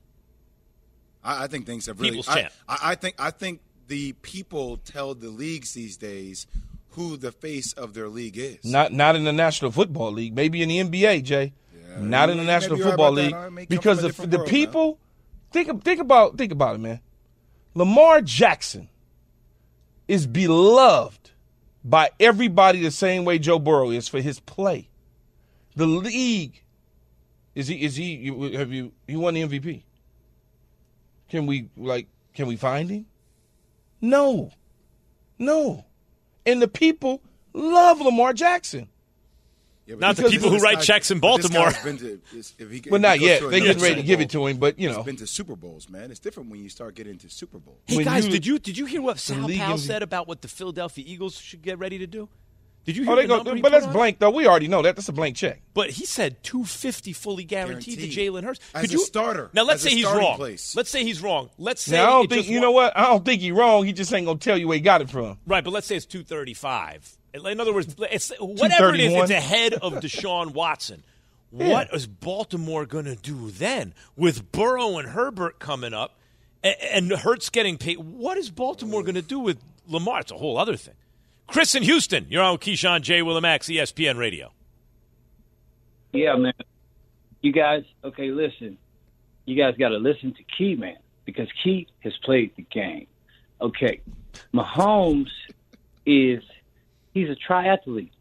I, 1.23 1.43
I 1.43 1.47
think 1.47 1.65
things 1.67 1.85
have 1.85 1.99
really. 1.99 2.11
People's 2.11 2.29
I, 2.29 2.41
champ. 2.41 2.53
I, 2.67 2.77
I 2.81 2.95
think 2.95 3.15
I 3.19 3.29
think 3.29 3.61
the 3.89 4.13
people 4.21 4.77
tell 4.77 5.13
the 5.13 5.29
leagues 5.29 5.73
these 5.73 5.97
days 5.97 6.47
who 6.91 7.17
the 7.17 7.31
face 7.31 7.73
of 7.73 7.93
their 7.93 8.07
league 8.07 8.37
is. 8.37 8.63
Not 8.63 8.93
not 8.93 9.15
in 9.15 9.25
the 9.25 9.33
National 9.33 9.71
Football 9.71 10.13
League, 10.13 10.33
maybe 10.33 10.61
in 10.63 10.69
the 10.69 10.79
NBA, 10.79 11.23
Jay. 11.23 11.53
not 11.97 12.29
in 12.29 12.37
the 12.37 12.43
National 12.43 12.77
Football. 12.77 13.11
League 13.11 13.33
I 13.33 13.49
may 13.49 13.65
come 13.65 13.67
because 13.69 14.01
the 14.01 14.27
the 14.27 14.37
world, 14.37 14.49
people 14.49 14.99
think 15.51 15.83
think 15.83 15.99
about 15.99 16.37
think 16.37 16.51
about 16.51 16.75
it, 16.75 16.79
man. 16.79 17.01
Lamar 17.75 18.21
Jackson 18.21 18.89
is 20.07 20.25
beloved 20.25 21.31
by 21.83 22.09
everybody 22.19 22.81
the 22.81 22.91
same 22.91 23.25
way 23.25 23.39
Joe 23.39 23.59
Burrow 23.59 23.91
is 23.91 24.07
for 24.07 24.21
his 24.21 24.39
play. 24.39 24.89
The 25.75 25.85
league 25.87 26.63
is 27.55 27.67
he 27.67 27.83
is 27.83 27.95
he 27.95 28.27
have 28.55 28.71
you 28.71 28.91
he 29.07 29.15
won 29.15 29.33
the 29.33 29.41
MVP? 29.41 29.83
Can 31.29 31.45
we 31.45 31.69
like 31.75 32.07
can 32.33 32.47
we 32.47 32.55
find 32.55 32.89
him? 32.89 33.05
No. 34.01 34.51
No. 35.37 35.85
And 36.45 36.61
the 36.61 36.67
people 36.67 37.21
love 37.53 37.99
Lamar 38.01 38.33
Jackson. 38.33 38.89
Yeah, 39.85 39.95
Not 39.95 40.17
the 40.17 40.29
people 40.29 40.51
who 40.51 40.59
write 40.59 40.75
guy- 40.75 40.81
checks 40.83 41.09
in 41.09 41.19
Baltimore. 41.19 41.71
guy's 41.71 41.83
been 41.83 41.97
to- 41.97 42.21
if 42.59 42.69
he- 42.69 42.83
Well, 42.91 43.01
not 43.01 43.17
he 43.17 43.25
yet. 43.25 43.39
They 43.41 43.45
another 43.47 43.59
getting 43.65 43.81
ready 43.81 43.95
to 43.95 44.03
give 44.03 44.21
it 44.21 44.29
to 44.31 44.45
him, 44.45 44.57
but, 44.57 44.77
you 44.77 44.87
he's 44.89 44.97
know. 44.97 45.03
been 45.03 45.15
to 45.17 45.25
Super 45.25 45.55
Bowls, 45.55 45.89
man. 45.89 46.11
It's 46.11 46.19
different 46.19 46.51
when 46.51 46.61
you 46.61 46.69
start 46.69 46.93
getting 46.93 47.17
to 47.17 47.29
Super 47.29 47.57
Bowls. 47.57 47.79
Hey 47.87 47.95
When 47.97 48.05
guys, 48.05 48.25
you- 48.25 48.31
did 48.31 48.45
you 48.45 48.59
did 48.59 48.77
you 48.77 48.85
hear 48.85 49.01
what 49.01 49.17
Sal 49.17 49.39
league 49.47 49.57
Powell 49.59 49.79
said 49.79 50.03
about 50.03 50.27
what 50.27 50.43
the 50.43 50.47
Philadelphia 50.47 51.03
Eagles 51.07 51.39
should 51.39 51.63
get 51.63 51.79
ready 51.79 51.97
to 51.97 52.05
do? 52.05 52.29
Did 52.89 52.97
you 52.97 53.03
oh, 53.03 53.05
hear 53.05 53.13
Oh, 53.13 53.15
they 53.17 53.21
the 53.21 53.27
go, 53.27 53.35
number 53.37 53.55
he 53.55 53.61
but 53.61 53.67
put 53.71 53.75
that's 53.75 53.85
on 53.85 53.93
blank 53.93 54.17
though. 54.17 54.31
We 54.31 54.47
already 54.47 54.67
know 54.67 54.81
that. 54.81 54.95
That's 54.95 55.09
a 55.09 55.13
blank 55.13 55.35
check. 55.35 55.61
But 55.75 55.91
he 55.91 56.05
said 56.07 56.41
250 56.43 57.13
fully 57.13 57.43
guaranteed, 57.43 57.99
Guaranteed. 57.99 58.13
to 58.15 58.31
Jalen 58.31 58.43
Hurts. 58.43 58.59
As 58.73 58.81
Could 58.81 58.89
a 58.89 58.93
you 58.93 58.99
starter. 59.05 59.51
Now 59.53 59.61
let's 59.63 59.83
say 59.83 59.91
he's 59.91 60.05
wrong. 60.05 60.37
place. 60.37 60.75
Let's 60.75 60.89
say 60.89 61.03
he's 61.03 61.21
wrong. 61.21 61.51
Let's 61.59 61.83
say 61.83 61.97
Now 61.97 62.03
I 62.03 62.09
don't 62.09 62.29
think 62.29 62.39
just 62.39 62.49
you 62.49 62.57
wa- 62.57 62.61
know 62.63 62.71
what. 62.71 62.97
I 62.97 63.03
don't 63.03 63.23
think 63.23 63.41
he's 63.41 63.51
wrong. 63.51 63.85
He 63.85 63.93
just 63.93 64.11
ain't 64.11 64.25
gonna 64.25 64.39
tell 64.39 64.57
you 64.57 64.67
where 64.67 64.77
he 64.77 64.81
got 64.81 65.01
it 65.01 65.09
from. 65.11 65.37
Right, 65.45 65.63
but 65.63 65.71
let's 65.71 65.85
say 65.85 65.95
it's 65.97 66.07
235. 66.07 67.15
In 67.35 67.59
other 67.59 67.71
words, 67.73 67.95
it's 68.11 68.31
whatever 68.39 68.95
it 68.95 69.01
is, 69.01 69.13
it's 69.13 69.29
ahead 69.29 69.75
of 69.75 69.93
Deshaun 69.93 70.53
Watson. 70.53 71.03
What 71.51 71.91
is 71.95 72.05
Baltimore 72.05 72.85
going 72.85 73.05
to 73.05 73.15
do 73.15 73.49
then 73.49 73.95
with 74.15 74.51
Burrow 74.51 74.99
and 74.99 75.09
Herbert 75.09 75.57
coming 75.57 75.95
up 75.95 76.19
a- 76.63 76.95
and 76.95 77.11
Hurts 77.11 77.49
getting 77.49 77.79
paid? 77.79 77.97
What 77.97 78.37
is 78.37 78.51
Baltimore 78.51 79.01
going 79.01 79.15
to 79.15 79.23
do 79.23 79.39
with 79.39 79.57
Lamar? 79.87 80.19
It's 80.19 80.31
a 80.31 80.37
whole 80.37 80.59
other 80.59 80.75
thing. 80.75 80.93
Chris 81.51 81.73
in 81.75 81.83
Houston, 81.83 82.27
you're 82.29 82.43
on 82.43 82.53
with 82.53 82.61
Keyshawn 82.61 83.01
J. 83.01 83.21
Willimax, 83.21 83.73
ESPN 83.75 84.17
Radio. 84.17 84.51
Yeah, 86.13 86.35
man. 86.35 86.53
You 87.41 87.51
guys, 87.51 87.83
okay, 88.03 88.29
listen. 88.31 88.77
You 89.45 89.55
guys 89.55 89.75
got 89.77 89.89
to 89.89 89.97
listen 89.97 90.33
to 90.33 90.43
Key, 90.57 90.75
man, 90.75 90.97
because 91.25 91.47
Key 91.63 91.87
has 92.01 92.13
played 92.23 92.51
the 92.55 92.61
game. 92.63 93.07
Okay, 93.61 94.01
Mahomes 94.53 95.29
is 96.05 96.43
he's 97.13 97.29
a 97.29 97.35
triathlete. 97.35 98.11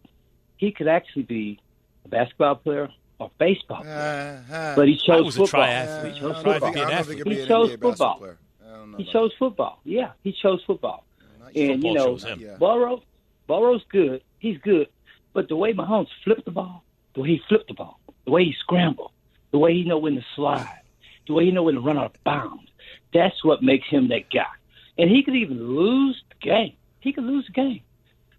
He 0.56 0.72
could 0.72 0.88
actually 0.88 1.22
be 1.22 1.60
a 2.04 2.08
basketball 2.08 2.56
player 2.56 2.88
or 3.18 3.30
baseball 3.38 3.82
player, 3.82 4.42
Uh, 4.50 4.74
but 4.74 4.88
he 4.88 4.94
I 4.94 5.06
chose 5.06 5.24
was 5.26 5.36
a 5.36 5.38
football. 5.40 5.60
triathlete. 5.64 6.12
He 6.14 6.20
chose 6.20 6.36
football. 6.36 6.60
think 6.60 6.76
I 6.76 6.80
don't 6.80 6.92
athlete. 6.92 7.18
he'd 7.18 7.24
be 7.24 7.34
He 7.34 7.40
an 7.42 7.48
chose 7.48 7.70
NBA 7.70 7.80
football. 7.82 8.18
player. 8.18 8.38
I 8.66 8.70
don't 8.76 8.90
know 8.92 8.98
He 8.98 9.04
chose 9.04 9.32
football. 9.38 9.80
Yeah, 9.84 10.10
he 10.24 10.32
chose 10.32 10.62
football. 10.66 11.04
And 11.54 11.82
you 11.82 11.94
know, 11.94 12.16
chose. 12.18 12.26
Yeah. 12.38 12.56
Burrow, 12.58 13.02
Burrow's 13.48 13.82
good. 13.90 14.22
He's 14.38 14.58
good. 14.58 14.86
But 15.32 15.48
the 15.48 15.56
way 15.56 15.72
Mahomes 15.72 16.08
flipped 16.22 16.44
the 16.44 16.50
ball, 16.52 16.84
the 17.14 17.22
way 17.22 17.28
he 17.28 17.40
flipped 17.48 17.68
the 17.68 17.74
ball, 17.74 17.98
the 18.24 18.30
way 18.30 18.44
he 18.44 18.54
scrambled, 18.60 19.10
the 19.50 19.58
way 19.58 19.72
he 19.74 19.84
know 19.84 19.98
when 19.98 20.14
to 20.14 20.24
slide, 20.36 20.82
the 21.26 21.32
way 21.32 21.46
he 21.46 21.50
know 21.50 21.64
when 21.64 21.74
to 21.74 21.80
run 21.80 21.98
out 21.98 22.14
of 22.14 22.24
bounds, 22.24 22.70
that's 23.12 23.42
what 23.42 23.62
makes 23.62 23.88
him 23.88 24.08
that 24.08 24.30
guy. 24.30 24.46
And 24.96 25.10
he 25.10 25.22
could 25.22 25.34
even 25.34 25.76
lose 25.76 26.22
the 26.28 26.48
game. 26.48 26.74
He 27.00 27.12
could 27.12 27.24
lose 27.24 27.46
the 27.46 27.52
game. 27.52 27.80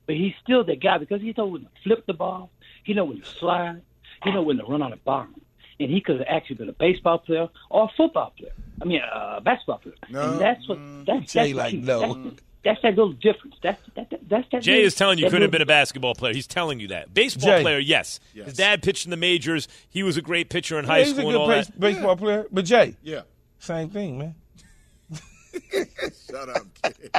But 0.06 0.16
he's 0.16 0.34
still 0.44 0.64
that 0.64 0.82
guy 0.82 0.98
because 0.98 1.22
he 1.22 1.34
know 1.38 1.48
when 1.48 1.64
to 1.64 1.70
flip 1.84 2.06
the 2.06 2.14
ball, 2.14 2.52
he 2.84 2.94
know 2.94 3.06
when 3.06 3.22
to 3.22 3.26
slide, 3.26 3.82
he 4.24 4.32
know 4.32 4.42
when 4.42 4.58
to 4.58 4.66
run 4.66 4.84
out 4.84 4.94
of 4.94 5.04
bounds. 5.04 5.40
And 5.80 5.90
he 5.90 6.02
could 6.02 6.20
have 6.20 6.28
actually 6.28 6.58
been 6.58 6.70
a 6.70 6.74
baseball 6.74 7.20
player 7.20 7.48
or 7.70 7.86
a 7.86 7.88
football 7.96 8.34
player. 8.38 8.52
I 8.82 8.86
mean, 8.86 9.02
a 9.02 9.40
basketball 9.40 9.78
player. 9.78 9.96
No. 10.10 10.34
And 10.34 10.42
that's 10.42 10.68
what 10.68 10.78
that's 11.06 11.34
that's, 11.34 11.54
like, 11.54 11.72
key. 11.72 11.78
no. 11.78 12.14
That's, 12.14 12.42
that's 12.64 12.82
that 12.82 12.90
little 12.96 13.14
difference. 13.14 13.56
That's 13.64 13.82
that, 13.96 14.10
that, 14.10 14.20
that's 14.30 14.48
that. 14.52 14.62
Jay 14.64 14.72
little- 14.74 14.88
is 14.88 14.96
telling 14.96 15.18
you 15.20 15.26
couldn't 15.26 15.44
have 15.44 15.52
been 15.52 15.62
a 15.62 15.66
basketball 15.66 16.14
player. 16.16 16.34
He's 16.34 16.48
telling 16.48 16.80
you 16.80 16.90
that. 16.90 17.14
Baseball 17.14 17.50
Jay. 17.58 17.62
player, 17.62 17.80
yes. 17.80 18.20
Yes. 18.34 18.46
His 18.48 18.54
dad 18.56 18.82
pitched 18.84 19.06
in 19.06 19.12
the 19.12 19.18
majors. 19.18 19.68
He 19.90 20.04
was 20.04 20.18
a 20.18 20.22
great 20.22 20.50
pitcher 20.50 20.78
in 20.80 20.86
high 20.86 21.00
Yeah, 21.00 21.06
he's 21.06 21.14
school 21.16 21.26
a 21.26 21.28
and 21.30 21.34
good 21.36 21.42
all 21.42 21.48
base- 21.48 21.68
that. 21.68 21.80
baseball 21.80 22.16
player. 22.18 22.46
But 22.52 22.66
Jay, 22.66 22.96
Yeah. 23.04 23.22
same 23.60 23.90
thing, 23.90 24.18
man. 24.20 24.36
Shut 26.30 26.50
up, 26.50 26.64
kid. 26.84 27.12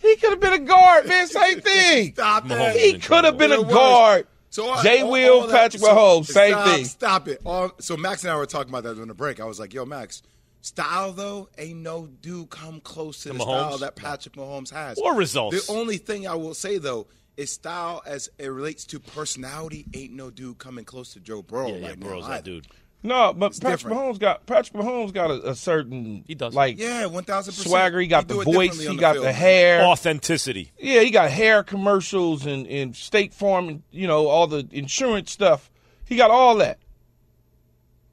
He 0.00 0.16
could 0.16 0.30
have 0.30 0.40
been 0.40 0.52
a 0.52 0.58
guard, 0.58 1.06
man. 1.08 1.26
Same 1.26 1.60
thing. 1.62 2.12
Stop 2.12 2.46
that. 2.48 2.76
He 2.76 2.98
could 2.98 3.24
have 3.24 3.38
been 3.38 3.52
a 3.52 3.62
guard. 3.62 4.26
So 4.50 4.68
all- 4.68 4.82
Jay 4.82 5.00
all- 5.00 5.10
Will, 5.10 5.40
all 5.40 5.46
that- 5.46 5.52
Patrick 5.72 5.82
so- 5.82 5.88
Mahomes, 5.88 6.26
same 6.26 6.52
stop, 6.52 6.66
thing. 6.68 6.84
Stop 6.84 7.28
it. 7.28 7.40
All, 7.44 7.70
so 7.80 7.96
Max 7.96 8.22
and 8.24 8.30
I 8.32 8.36
were 8.36 8.46
talking 8.46 8.68
about 8.68 8.84
that 8.84 8.94
during 8.94 9.08
the 9.08 9.14
break. 9.14 9.40
I 9.40 9.44
was 9.44 9.58
like, 9.58 9.72
"Yo, 9.74 9.84
Max, 9.84 10.22
style 10.64 11.12
though, 11.12 11.48
ain't 11.58 11.80
no 11.80 12.06
dude 12.06 12.50
come 12.50 12.80
close 12.80 13.22
to 13.24 13.30
To 13.30 13.34
the 13.38 13.40
style 13.44 13.78
that 13.78 13.96
Patrick 13.96 14.34
Mahomes 14.34 14.70
has. 14.70 14.98
Or 14.98 15.14
results. 15.14 15.66
The 15.66 15.72
only 15.72 15.98
thing 15.98 16.26
I 16.26 16.34
will 16.34 16.54
say 16.54 16.78
though 16.78 17.06
is 17.36 17.52
style 17.52 18.02
as 18.06 18.30
it 18.38 18.46
relates 18.46 18.84
to 18.86 19.00
personality. 19.00 19.86
Ain't 19.94 20.12
no 20.12 20.30
dude 20.30 20.58
coming 20.58 20.84
close 20.84 21.12
to 21.14 21.20
Joe 21.20 21.42
Burrow 21.42 21.68
Yeah, 21.68 21.88
yeah, 21.88 21.94
Burrow's 21.96 22.26
that 22.28 22.44
dude. 22.44 22.66
No, 23.02 23.34
but 23.34 23.48
It's 23.48 23.60
Patrick 23.60 23.80
different. 23.92 23.98
Mahomes 23.98 24.18
got 24.18 24.46
Patrick 24.46 24.82
Mahomes 24.82 25.12
got 25.12 25.30
a, 25.30 25.50
a 25.50 25.54
certain 25.54 26.24
He 26.26 26.34
does. 26.34 26.54
like 26.54 26.78
Yeah, 26.78 27.04
one 27.06 27.24
thousand 27.24 27.52
percent. 27.52 27.68
swagger. 27.68 28.00
He 28.00 28.06
got 28.06 28.30
He 28.30 28.38
the 28.38 28.44
voice. 28.44 28.80
He 28.80 28.86
the 28.86 28.94
got 28.94 29.14
field, 29.16 29.26
the 29.26 29.32
hair. 29.32 29.82
Authenticity. 29.82 30.72
Yeah, 30.78 31.00
he 31.00 31.10
got 31.10 31.30
hair 31.30 31.62
commercials 31.62 32.46
and, 32.46 32.66
and 32.66 32.96
State 32.96 33.34
Farm 33.34 33.68
and 33.68 33.82
you 33.90 34.06
know 34.06 34.28
all 34.28 34.46
the 34.46 34.66
insurance 34.70 35.30
stuff. 35.30 35.70
He 36.06 36.16
got 36.16 36.30
all 36.30 36.54
that. 36.56 36.78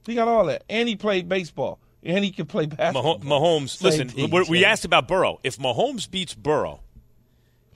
He 0.05 0.15
got 0.15 0.27
all 0.27 0.45
that, 0.47 0.63
and 0.69 0.89
he 0.89 0.95
played 0.95 1.29
baseball, 1.29 1.79
and 2.03 2.23
he 2.23 2.31
can 2.31 2.45
play 2.45 2.65
basketball. 2.65 3.19
Maho- 3.19 3.23
Mahomes, 3.23 3.77
Same 3.77 4.07
listen, 4.07 4.31
we- 4.31 4.43
we 4.49 4.65
asked 4.65 4.85
about 4.85 5.07
Burrow. 5.07 5.39
If 5.43 5.57
Mahomes 5.57 6.09
beats 6.09 6.33
Burrow 6.33 6.81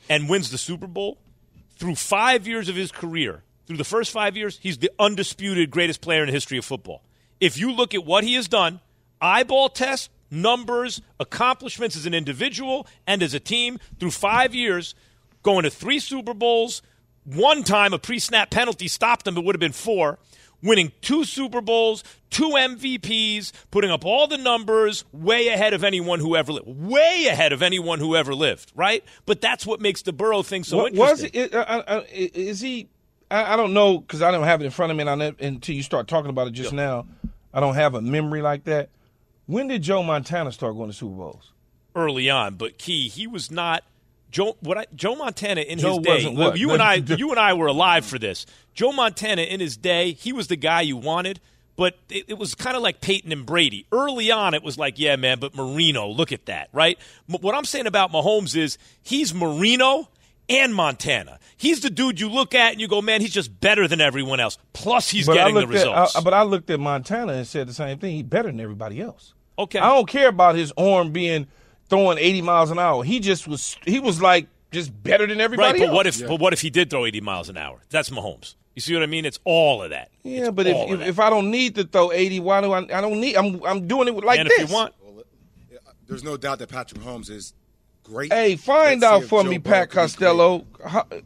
and 0.10 0.30
wins 0.30 0.50
the 0.52 0.58
Super 0.58 0.88
Bowl, 0.88 1.20
through 1.78 1.96
five 1.96 2.48
years 2.48 2.70
of 2.70 2.76
his 2.76 2.92
career, 2.92 3.44
through 3.68 3.78
the 3.78 3.84
first 3.84 4.12
five 4.12 4.38
years, 4.38 4.60
he's 4.62 4.78
the 4.78 4.92
undisputed 5.00 5.72
greatest 5.72 6.02
player 6.02 6.22
in 6.22 6.28
the 6.28 6.32
history 6.34 6.58
of 6.58 6.66
football. 6.66 7.04
If 7.40 7.58
you 7.58 7.72
look 7.72 7.94
at 7.94 8.06
what 8.06 8.24
he 8.24 8.36
has 8.36 8.48
done, 8.48 8.80
eyeball 9.20 9.70
test, 9.70 10.10
numbers, 10.32 11.02
accomplishments 11.20 11.96
as 11.96 12.06
an 12.06 12.14
individual 12.14 12.88
and 13.06 13.22
as 13.22 13.34
a 13.34 13.40
team, 13.40 13.80
through 14.00 14.12
five 14.12 14.56
years, 14.56 14.96
going 15.44 15.64
to 15.64 15.70
three 15.70 16.00
Super 16.00 16.34
Bowls, 16.34 16.82
one 17.26 17.64
time 17.64 17.94
a 17.94 18.00
pre 18.00 18.20
snap 18.20 18.50
penalty 18.52 18.88
stopped 18.88 19.28
him, 19.28 19.38
it 19.38 19.44
would 19.44 19.56
have 19.56 19.60
been 19.60 19.72
four. 19.72 20.20
Winning 20.64 20.92
two 21.02 21.24
Super 21.24 21.62
Bowls, 21.62 22.04
two 22.30 22.50
MVPs, 22.50 23.52
putting 23.72 23.92
up 23.92 24.04
all 24.06 24.28
the 24.28 24.38
numbers, 24.38 25.06
way 25.12 25.48
ahead 25.50 25.74
of 25.74 25.84
anyone 25.84 26.20
who 26.20 26.36
ever 26.36 26.52
lived. 26.54 26.68
Way 26.68 27.28
ahead 27.30 27.54
of 27.54 27.62
anyone 27.62 28.00
who 28.00 28.16
ever 28.16 28.34
lived, 28.34 28.72
right? 28.76 29.04
But 29.26 29.42
that's 29.42 29.66
what 29.66 29.80
makes 29.82 30.02
the 30.02 30.14
Burrow 30.14 30.42
thing 30.44 30.64
so 30.64 30.78
What- 30.78 30.94
was 30.94 31.24
interesting. 31.24 31.42
it? 31.44 31.54
Uh, 31.56 31.84
uh, 31.88 32.02
is 32.12 32.62
he? 32.62 32.88
I, 33.30 33.54
I 33.54 33.56
don't 33.56 33.74
know 33.74 34.00
because 34.00 34.22
I 34.22 34.32
don't 34.32 34.44
have 34.44 34.62
it 34.62 34.66
in 34.66 34.72
front 34.72 34.92
of 34.92 34.98
me, 34.98 35.34
until 35.46 35.76
you 35.76 35.84
start 35.84 36.08
talking 36.08 36.30
about 36.30 36.48
it 36.48 36.52
just 36.52 36.74
now, 36.74 37.06
I 37.54 37.60
don't 37.60 37.76
have 37.76 37.94
a 37.96 38.02
memory 38.02 38.42
like 38.42 38.64
that. 38.66 38.90
When 39.48 39.68
did 39.68 39.84
Joe 39.84 40.02
Montana 40.04 40.52
start 40.52 40.76
going 40.76 40.90
to 40.90 40.96
Super 40.96 41.16
Bowls? 41.16 41.52
early 41.96 42.30
on, 42.30 42.56
but 42.56 42.78
Key, 42.78 43.08
he 43.08 43.26
was 43.26 43.50
not 43.50 43.82
Joe. 44.36 44.58
What 44.60 44.78
I, 44.78 44.86
Joe 44.94 45.16
Montana 45.16 45.62
in 45.62 45.80
Joe 45.80 45.96
his 45.98 46.06
day, 46.06 46.28
wasn't 46.36 46.58
you 46.58 46.72
and 46.72 46.84
I, 46.84 46.96
you 47.18 47.30
and 47.32 47.40
I 47.40 47.54
were 47.54 47.68
alive 47.68 48.06
for 48.06 48.20
this. 48.20 48.46
Joe 48.74 48.92
Montana 48.92 49.44
in 49.44 49.62
his 49.62 49.78
day, 49.78 50.12
he 50.12 50.34
was 50.34 50.48
the 50.50 50.58
guy 50.58 50.82
you 50.82 50.98
wanted, 50.98 51.40
but 51.78 51.98
it, 52.10 52.26
it 52.28 52.38
was 52.38 52.54
kind 52.54 52.76
of 52.76 52.84
like 52.84 53.00
Peyton 53.00 53.32
and 53.32 53.46
Brady. 53.46 53.86
Early 53.94 54.32
on, 54.32 54.54
it 54.54 54.62
was 54.62 54.78
like, 54.78 55.00
yeah, 55.00 55.16
man, 55.16 55.40
but 55.40 55.56
Marino, 55.56 56.10
look 56.10 56.34
at 56.34 56.48
that, 56.48 56.68
right? 56.74 57.00
M- 57.30 57.38
What 57.40 57.56
I'm 57.56 57.64
saying 57.64 57.88
about 57.88 58.12
Mahomes 58.12 58.58
is 58.58 58.78
he's 59.02 59.34
Marino 59.34 60.10
and 60.50 60.76
Montana. 60.76 61.40
He's 61.56 61.80
the 61.80 61.90
dude 61.90 62.20
you 62.20 62.30
look 62.30 62.54
at 62.54 62.74
and 62.74 62.82
you 62.82 62.90
go, 62.90 63.02
man, 63.02 63.22
he's 63.22 63.34
just 63.34 63.58
better 63.62 63.88
than 63.88 64.02
everyone 64.02 64.42
else. 64.42 64.58
Plus, 64.74 65.10
he's 65.10 65.26
But 65.28 65.36
getting 65.36 65.56
the 65.56 65.62
looked 65.62 65.74
at- 65.74 65.80
results. 65.80 66.16
I- 66.18 66.22
but 66.22 66.34
I 66.34 66.44
looked 66.44 66.70
at 66.70 66.80
Montana 66.82 67.32
and 67.34 67.48
said 67.48 67.70
the 67.70 67.74
same 67.74 67.98
thing. 68.00 68.16
He's 68.16 68.24
better 68.24 68.50
than 68.50 68.60
everybody 68.60 69.00
else. 69.02 69.34
Okay. 69.58 69.80
I 69.80 69.88
don't 69.96 70.10
care 70.10 70.28
about 70.28 70.56
his 70.56 70.74
arm 70.78 71.12
being 71.14 71.48
throwing 71.90 72.18
80 72.18 72.42
miles 72.42 72.72
an 72.72 72.80
hour. 72.80 73.04
He 73.04 73.20
just 73.20 73.48
was. 73.48 73.78
He 73.86 74.00
was 74.00 74.22
like 74.22 74.48
just 74.72 74.92
better 75.04 75.26
than 75.28 75.40
everybody 75.42 75.80
Right, 75.80 75.80
but 75.80 75.88
else. 75.90 75.96
what 75.96 76.08
if 76.08 76.28
but 76.28 76.40
what 76.40 76.54
if 76.54 76.62
he 76.62 76.70
did 76.70 76.90
throw 76.90 77.06
80 77.06 77.22
miles 77.22 77.50
an 77.50 77.58
hour? 77.58 77.82
That's 77.90 78.10
Mahomes. 78.10 78.56
You 78.76 78.82
see 78.82 78.94
what 78.94 79.04
I 79.04 79.06
mean? 79.06 79.24
It's 79.24 79.40
all 79.46 79.82
of 79.84 79.92
that. 79.92 80.10
Yeah, 80.24 80.48
It's 80.48 80.52
but 80.52 80.68
if, 80.68 80.76
if, 80.90 81.02
if 81.02 81.20
I 81.20 81.30
don't 81.30 81.50
need 81.50 81.76
to 81.76 81.86
throw 81.86 82.12
80, 82.12 82.42
why 82.42 82.60
do 82.62 82.74
I? 82.74 82.80
I 82.80 83.00
don't 83.02 83.22
need. 83.22 83.36
I'm 83.38 83.64
I'm 83.64 83.88
doing 83.88 84.08
it 84.10 84.14
like 84.24 84.40
and 84.40 84.50
this. 84.50 84.60
if 84.64 84.70
you 84.70 84.76
want, 84.76 84.94
There's 86.08 86.24
no 86.24 86.36
doubt 86.38 86.60
that 86.60 86.70
Patrick 86.70 87.02
Mahomes 87.02 87.30
is 87.30 87.54
great. 88.04 88.34
Hey, 88.34 88.56
find 88.58 89.02
Let's 89.02 89.14
out 89.24 89.24
for 89.30 89.44
Joe 89.44 89.50
me, 89.50 89.58
Burrow 89.60 89.74
Pat 89.76 89.90
Costello, 89.92 90.66
how, 90.86 91.00
uh, 91.12 91.20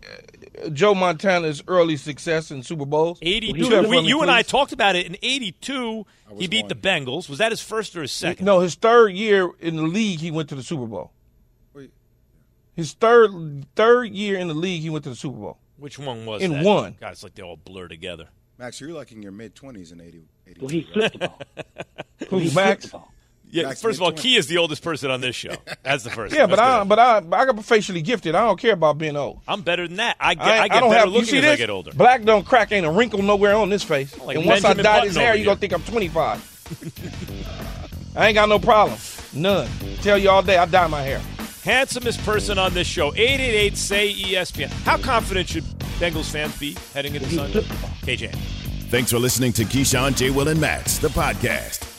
Joe 0.73 0.93
Montana's 0.95 1.63
early 1.67 1.95
success 1.97 2.51
in 2.51 2.63
Super 2.63 2.85
Bowls. 2.85 3.19
82. 3.21 3.53
Do 3.57 3.69
that 3.69 3.83
for 3.83 3.89
we- 3.89 4.01
me, 4.01 4.07
you 4.07 4.21
and 4.21 4.29
I 4.31 4.41
talked 4.41 4.71
about 4.73 4.95
it 4.95 5.05
in 5.05 5.17
82. 5.21 6.05
He 6.37 6.47
beat 6.47 6.67
the 6.69 6.75
Bengals. 6.75 7.29
Was 7.29 7.39
that 7.39 7.51
his 7.51 7.61
first 7.61 7.95
or 7.95 8.01
his 8.01 8.11
second? 8.11 8.45
No, 8.45 8.59
his 8.59 8.75
third 8.75 9.09
year 9.13 9.49
in 9.59 9.75
the 9.77 9.83
league, 9.83 10.19
he 10.19 10.31
went 10.31 10.49
to 10.49 10.55
the 10.55 10.63
Super 10.63 10.85
Bowl. 10.85 11.11
His 12.75 12.93
third 12.93 13.65
third 13.75 14.13
year 14.13 14.37
in 14.37 14.47
the 14.47 14.53
league, 14.53 14.81
he 14.81 14.89
went 14.89 15.03
to 15.03 15.09
the 15.09 15.15
Super 15.15 15.37
Bowl. 15.37 15.57
Which 15.77 15.99
one 15.99 16.25
was 16.25 16.41
it? 16.41 16.45
In 16.45 16.51
that? 16.51 16.63
one. 16.65 16.95
God, 16.99 17.11
it's 17.11 17.23
like 17.23 17.35
they 17.35 17.41
all 17.43 17.57
blur 17.57 17.87
together. 17.89 18.29
Max, 18.57 18.79
you're 18.79 18.91
like 18.91 19.11
in 19.11 19.21
your 19.21 19.31
mid 19.33 19.53
twenties 19.55 19.91
in 19.91 19.99
80. 19.99 20.23
80 20.47 20.59
Well, 20.61 20.69
he 20.69 20.81
flipped 20.83 21.19
the 21.19 21.27
ball. 21.27 21.39
Who, 22.29 22.37
He 22.37 22.53
Max? 22.55 22.55
flipped 22.55 22.81
the 22.83 22.89
ball. 22.89 23.13
Yeah, 23.51 23.69
first 23.73 23.97
of 23.97 24.01
all, 24.03 24.09
mid-twenties. 24.09 24.21
Key 24.21 24.35
is 24.37 24.47
the 24.47 24.57
oldest 24.57 24.83
person 24.83 25.09
on 25.09 25.21
this 25.21 25.35
show. 25.35 25.55
That's 25.83 26.03
the 26.03 26.09
first. 26.11 26.35
Yeah, 26.35 26.41
one. 26.41 26.49
but 26.51 26.59
I 26.59 26.83
but 26.83 26.99
I 26.99 27.19
but 27.21 27.39
I 27.39 27.45
got 27.45 27.65
facially 27.65 28.01
gifted. 28.01 28.35
I 28.35 28.45
don't 28.45 28.59
care 28.59 28.73
about 28.73 28.97
being 28.97 29.15
old. 29.15 29.39
I'm 29.47 29.61
better 29.61 29.87
than 29.87 29.97
that. 29.97 30.17
I 30.19 30.35
get, 30.35 30.43
I, 30.43 30.49
I 30.49 30.63
ain't- 30.63 30.71
get 30.71 30.79
don't 30.81 30.89
better 30.89 30.99
have. 30.99 31.07
You 31.07 31.13
looking 31.13 31.29
see 31.29 31.37
as 31.37 31.43
this? 31.43 31.53
I 31.53 31.57
get 31.57 31.69
older. 31.69 31.91
Black 31.93 32.23
don't 32.23 32.45
crack. 32.45 32.71
Ain't 32.71 32.85
a 32.85 32.91
wrinkle 32.91 33.21
nowhere 33.23 33.55
on 33.55 33.69
this 33.69 33.83
face. 33.83 34.17
Like 34.19 34.37
and 34.37 34.45
once 34.45 34.61
Benjamin 34.61 34.85
I 34.85 34.99
dye 34.99 35.05
this 35.07 35.15
hair, 35.15 35.29
over 35.29 35.37
you 35.39 35.45
gonna 35.45 35.59
think 35.59 35.73
I'm 35.73 35.83
25. 35.83 38.13
I 38.15 38.27
ain't 38.27 38.35
got 38.35 38.49
no 38.49 38.59
problem. 38.59 38.97
None. 39.33 39.67
Tell 40.01 40.17
you 40.17 40.29
all 40.29 40.41
day 40.41 40.57
I 40.57 40.65
dye 40.65 40.87
my 40.87 41.01
hair. 41.01 41.21
Handsomest 41.63 42.23
person 42.23 42.57
on 42.57 42.73
this 42.73 42.87
show. 42.87 43.13
888 43.15 43.77
say 43.77 44.13
ESPN. 44.13 44.69
How 44.83 44.97
confident 44.97 45.49
should 45.49 45.63
Bengals 45.99 46.31
fans 46.31 46.57
be 46.57 46.75
heading 46.93 47.15
into 47.15 47.29
Sunday? 47.29 47.61
KJ. 48.01 48.33
Thanks 48.89 49.11
for 49.11 49.19
listening 49.19 49.53
to 49.53 49.65
Keyshawn, 49.65 50.15
J. 50.15 50.31
Will, 50.31 50.47
and 50.47 50.59
Max, 50.59 50.97
the 50.97 51.09
podcast. 51.09 51.98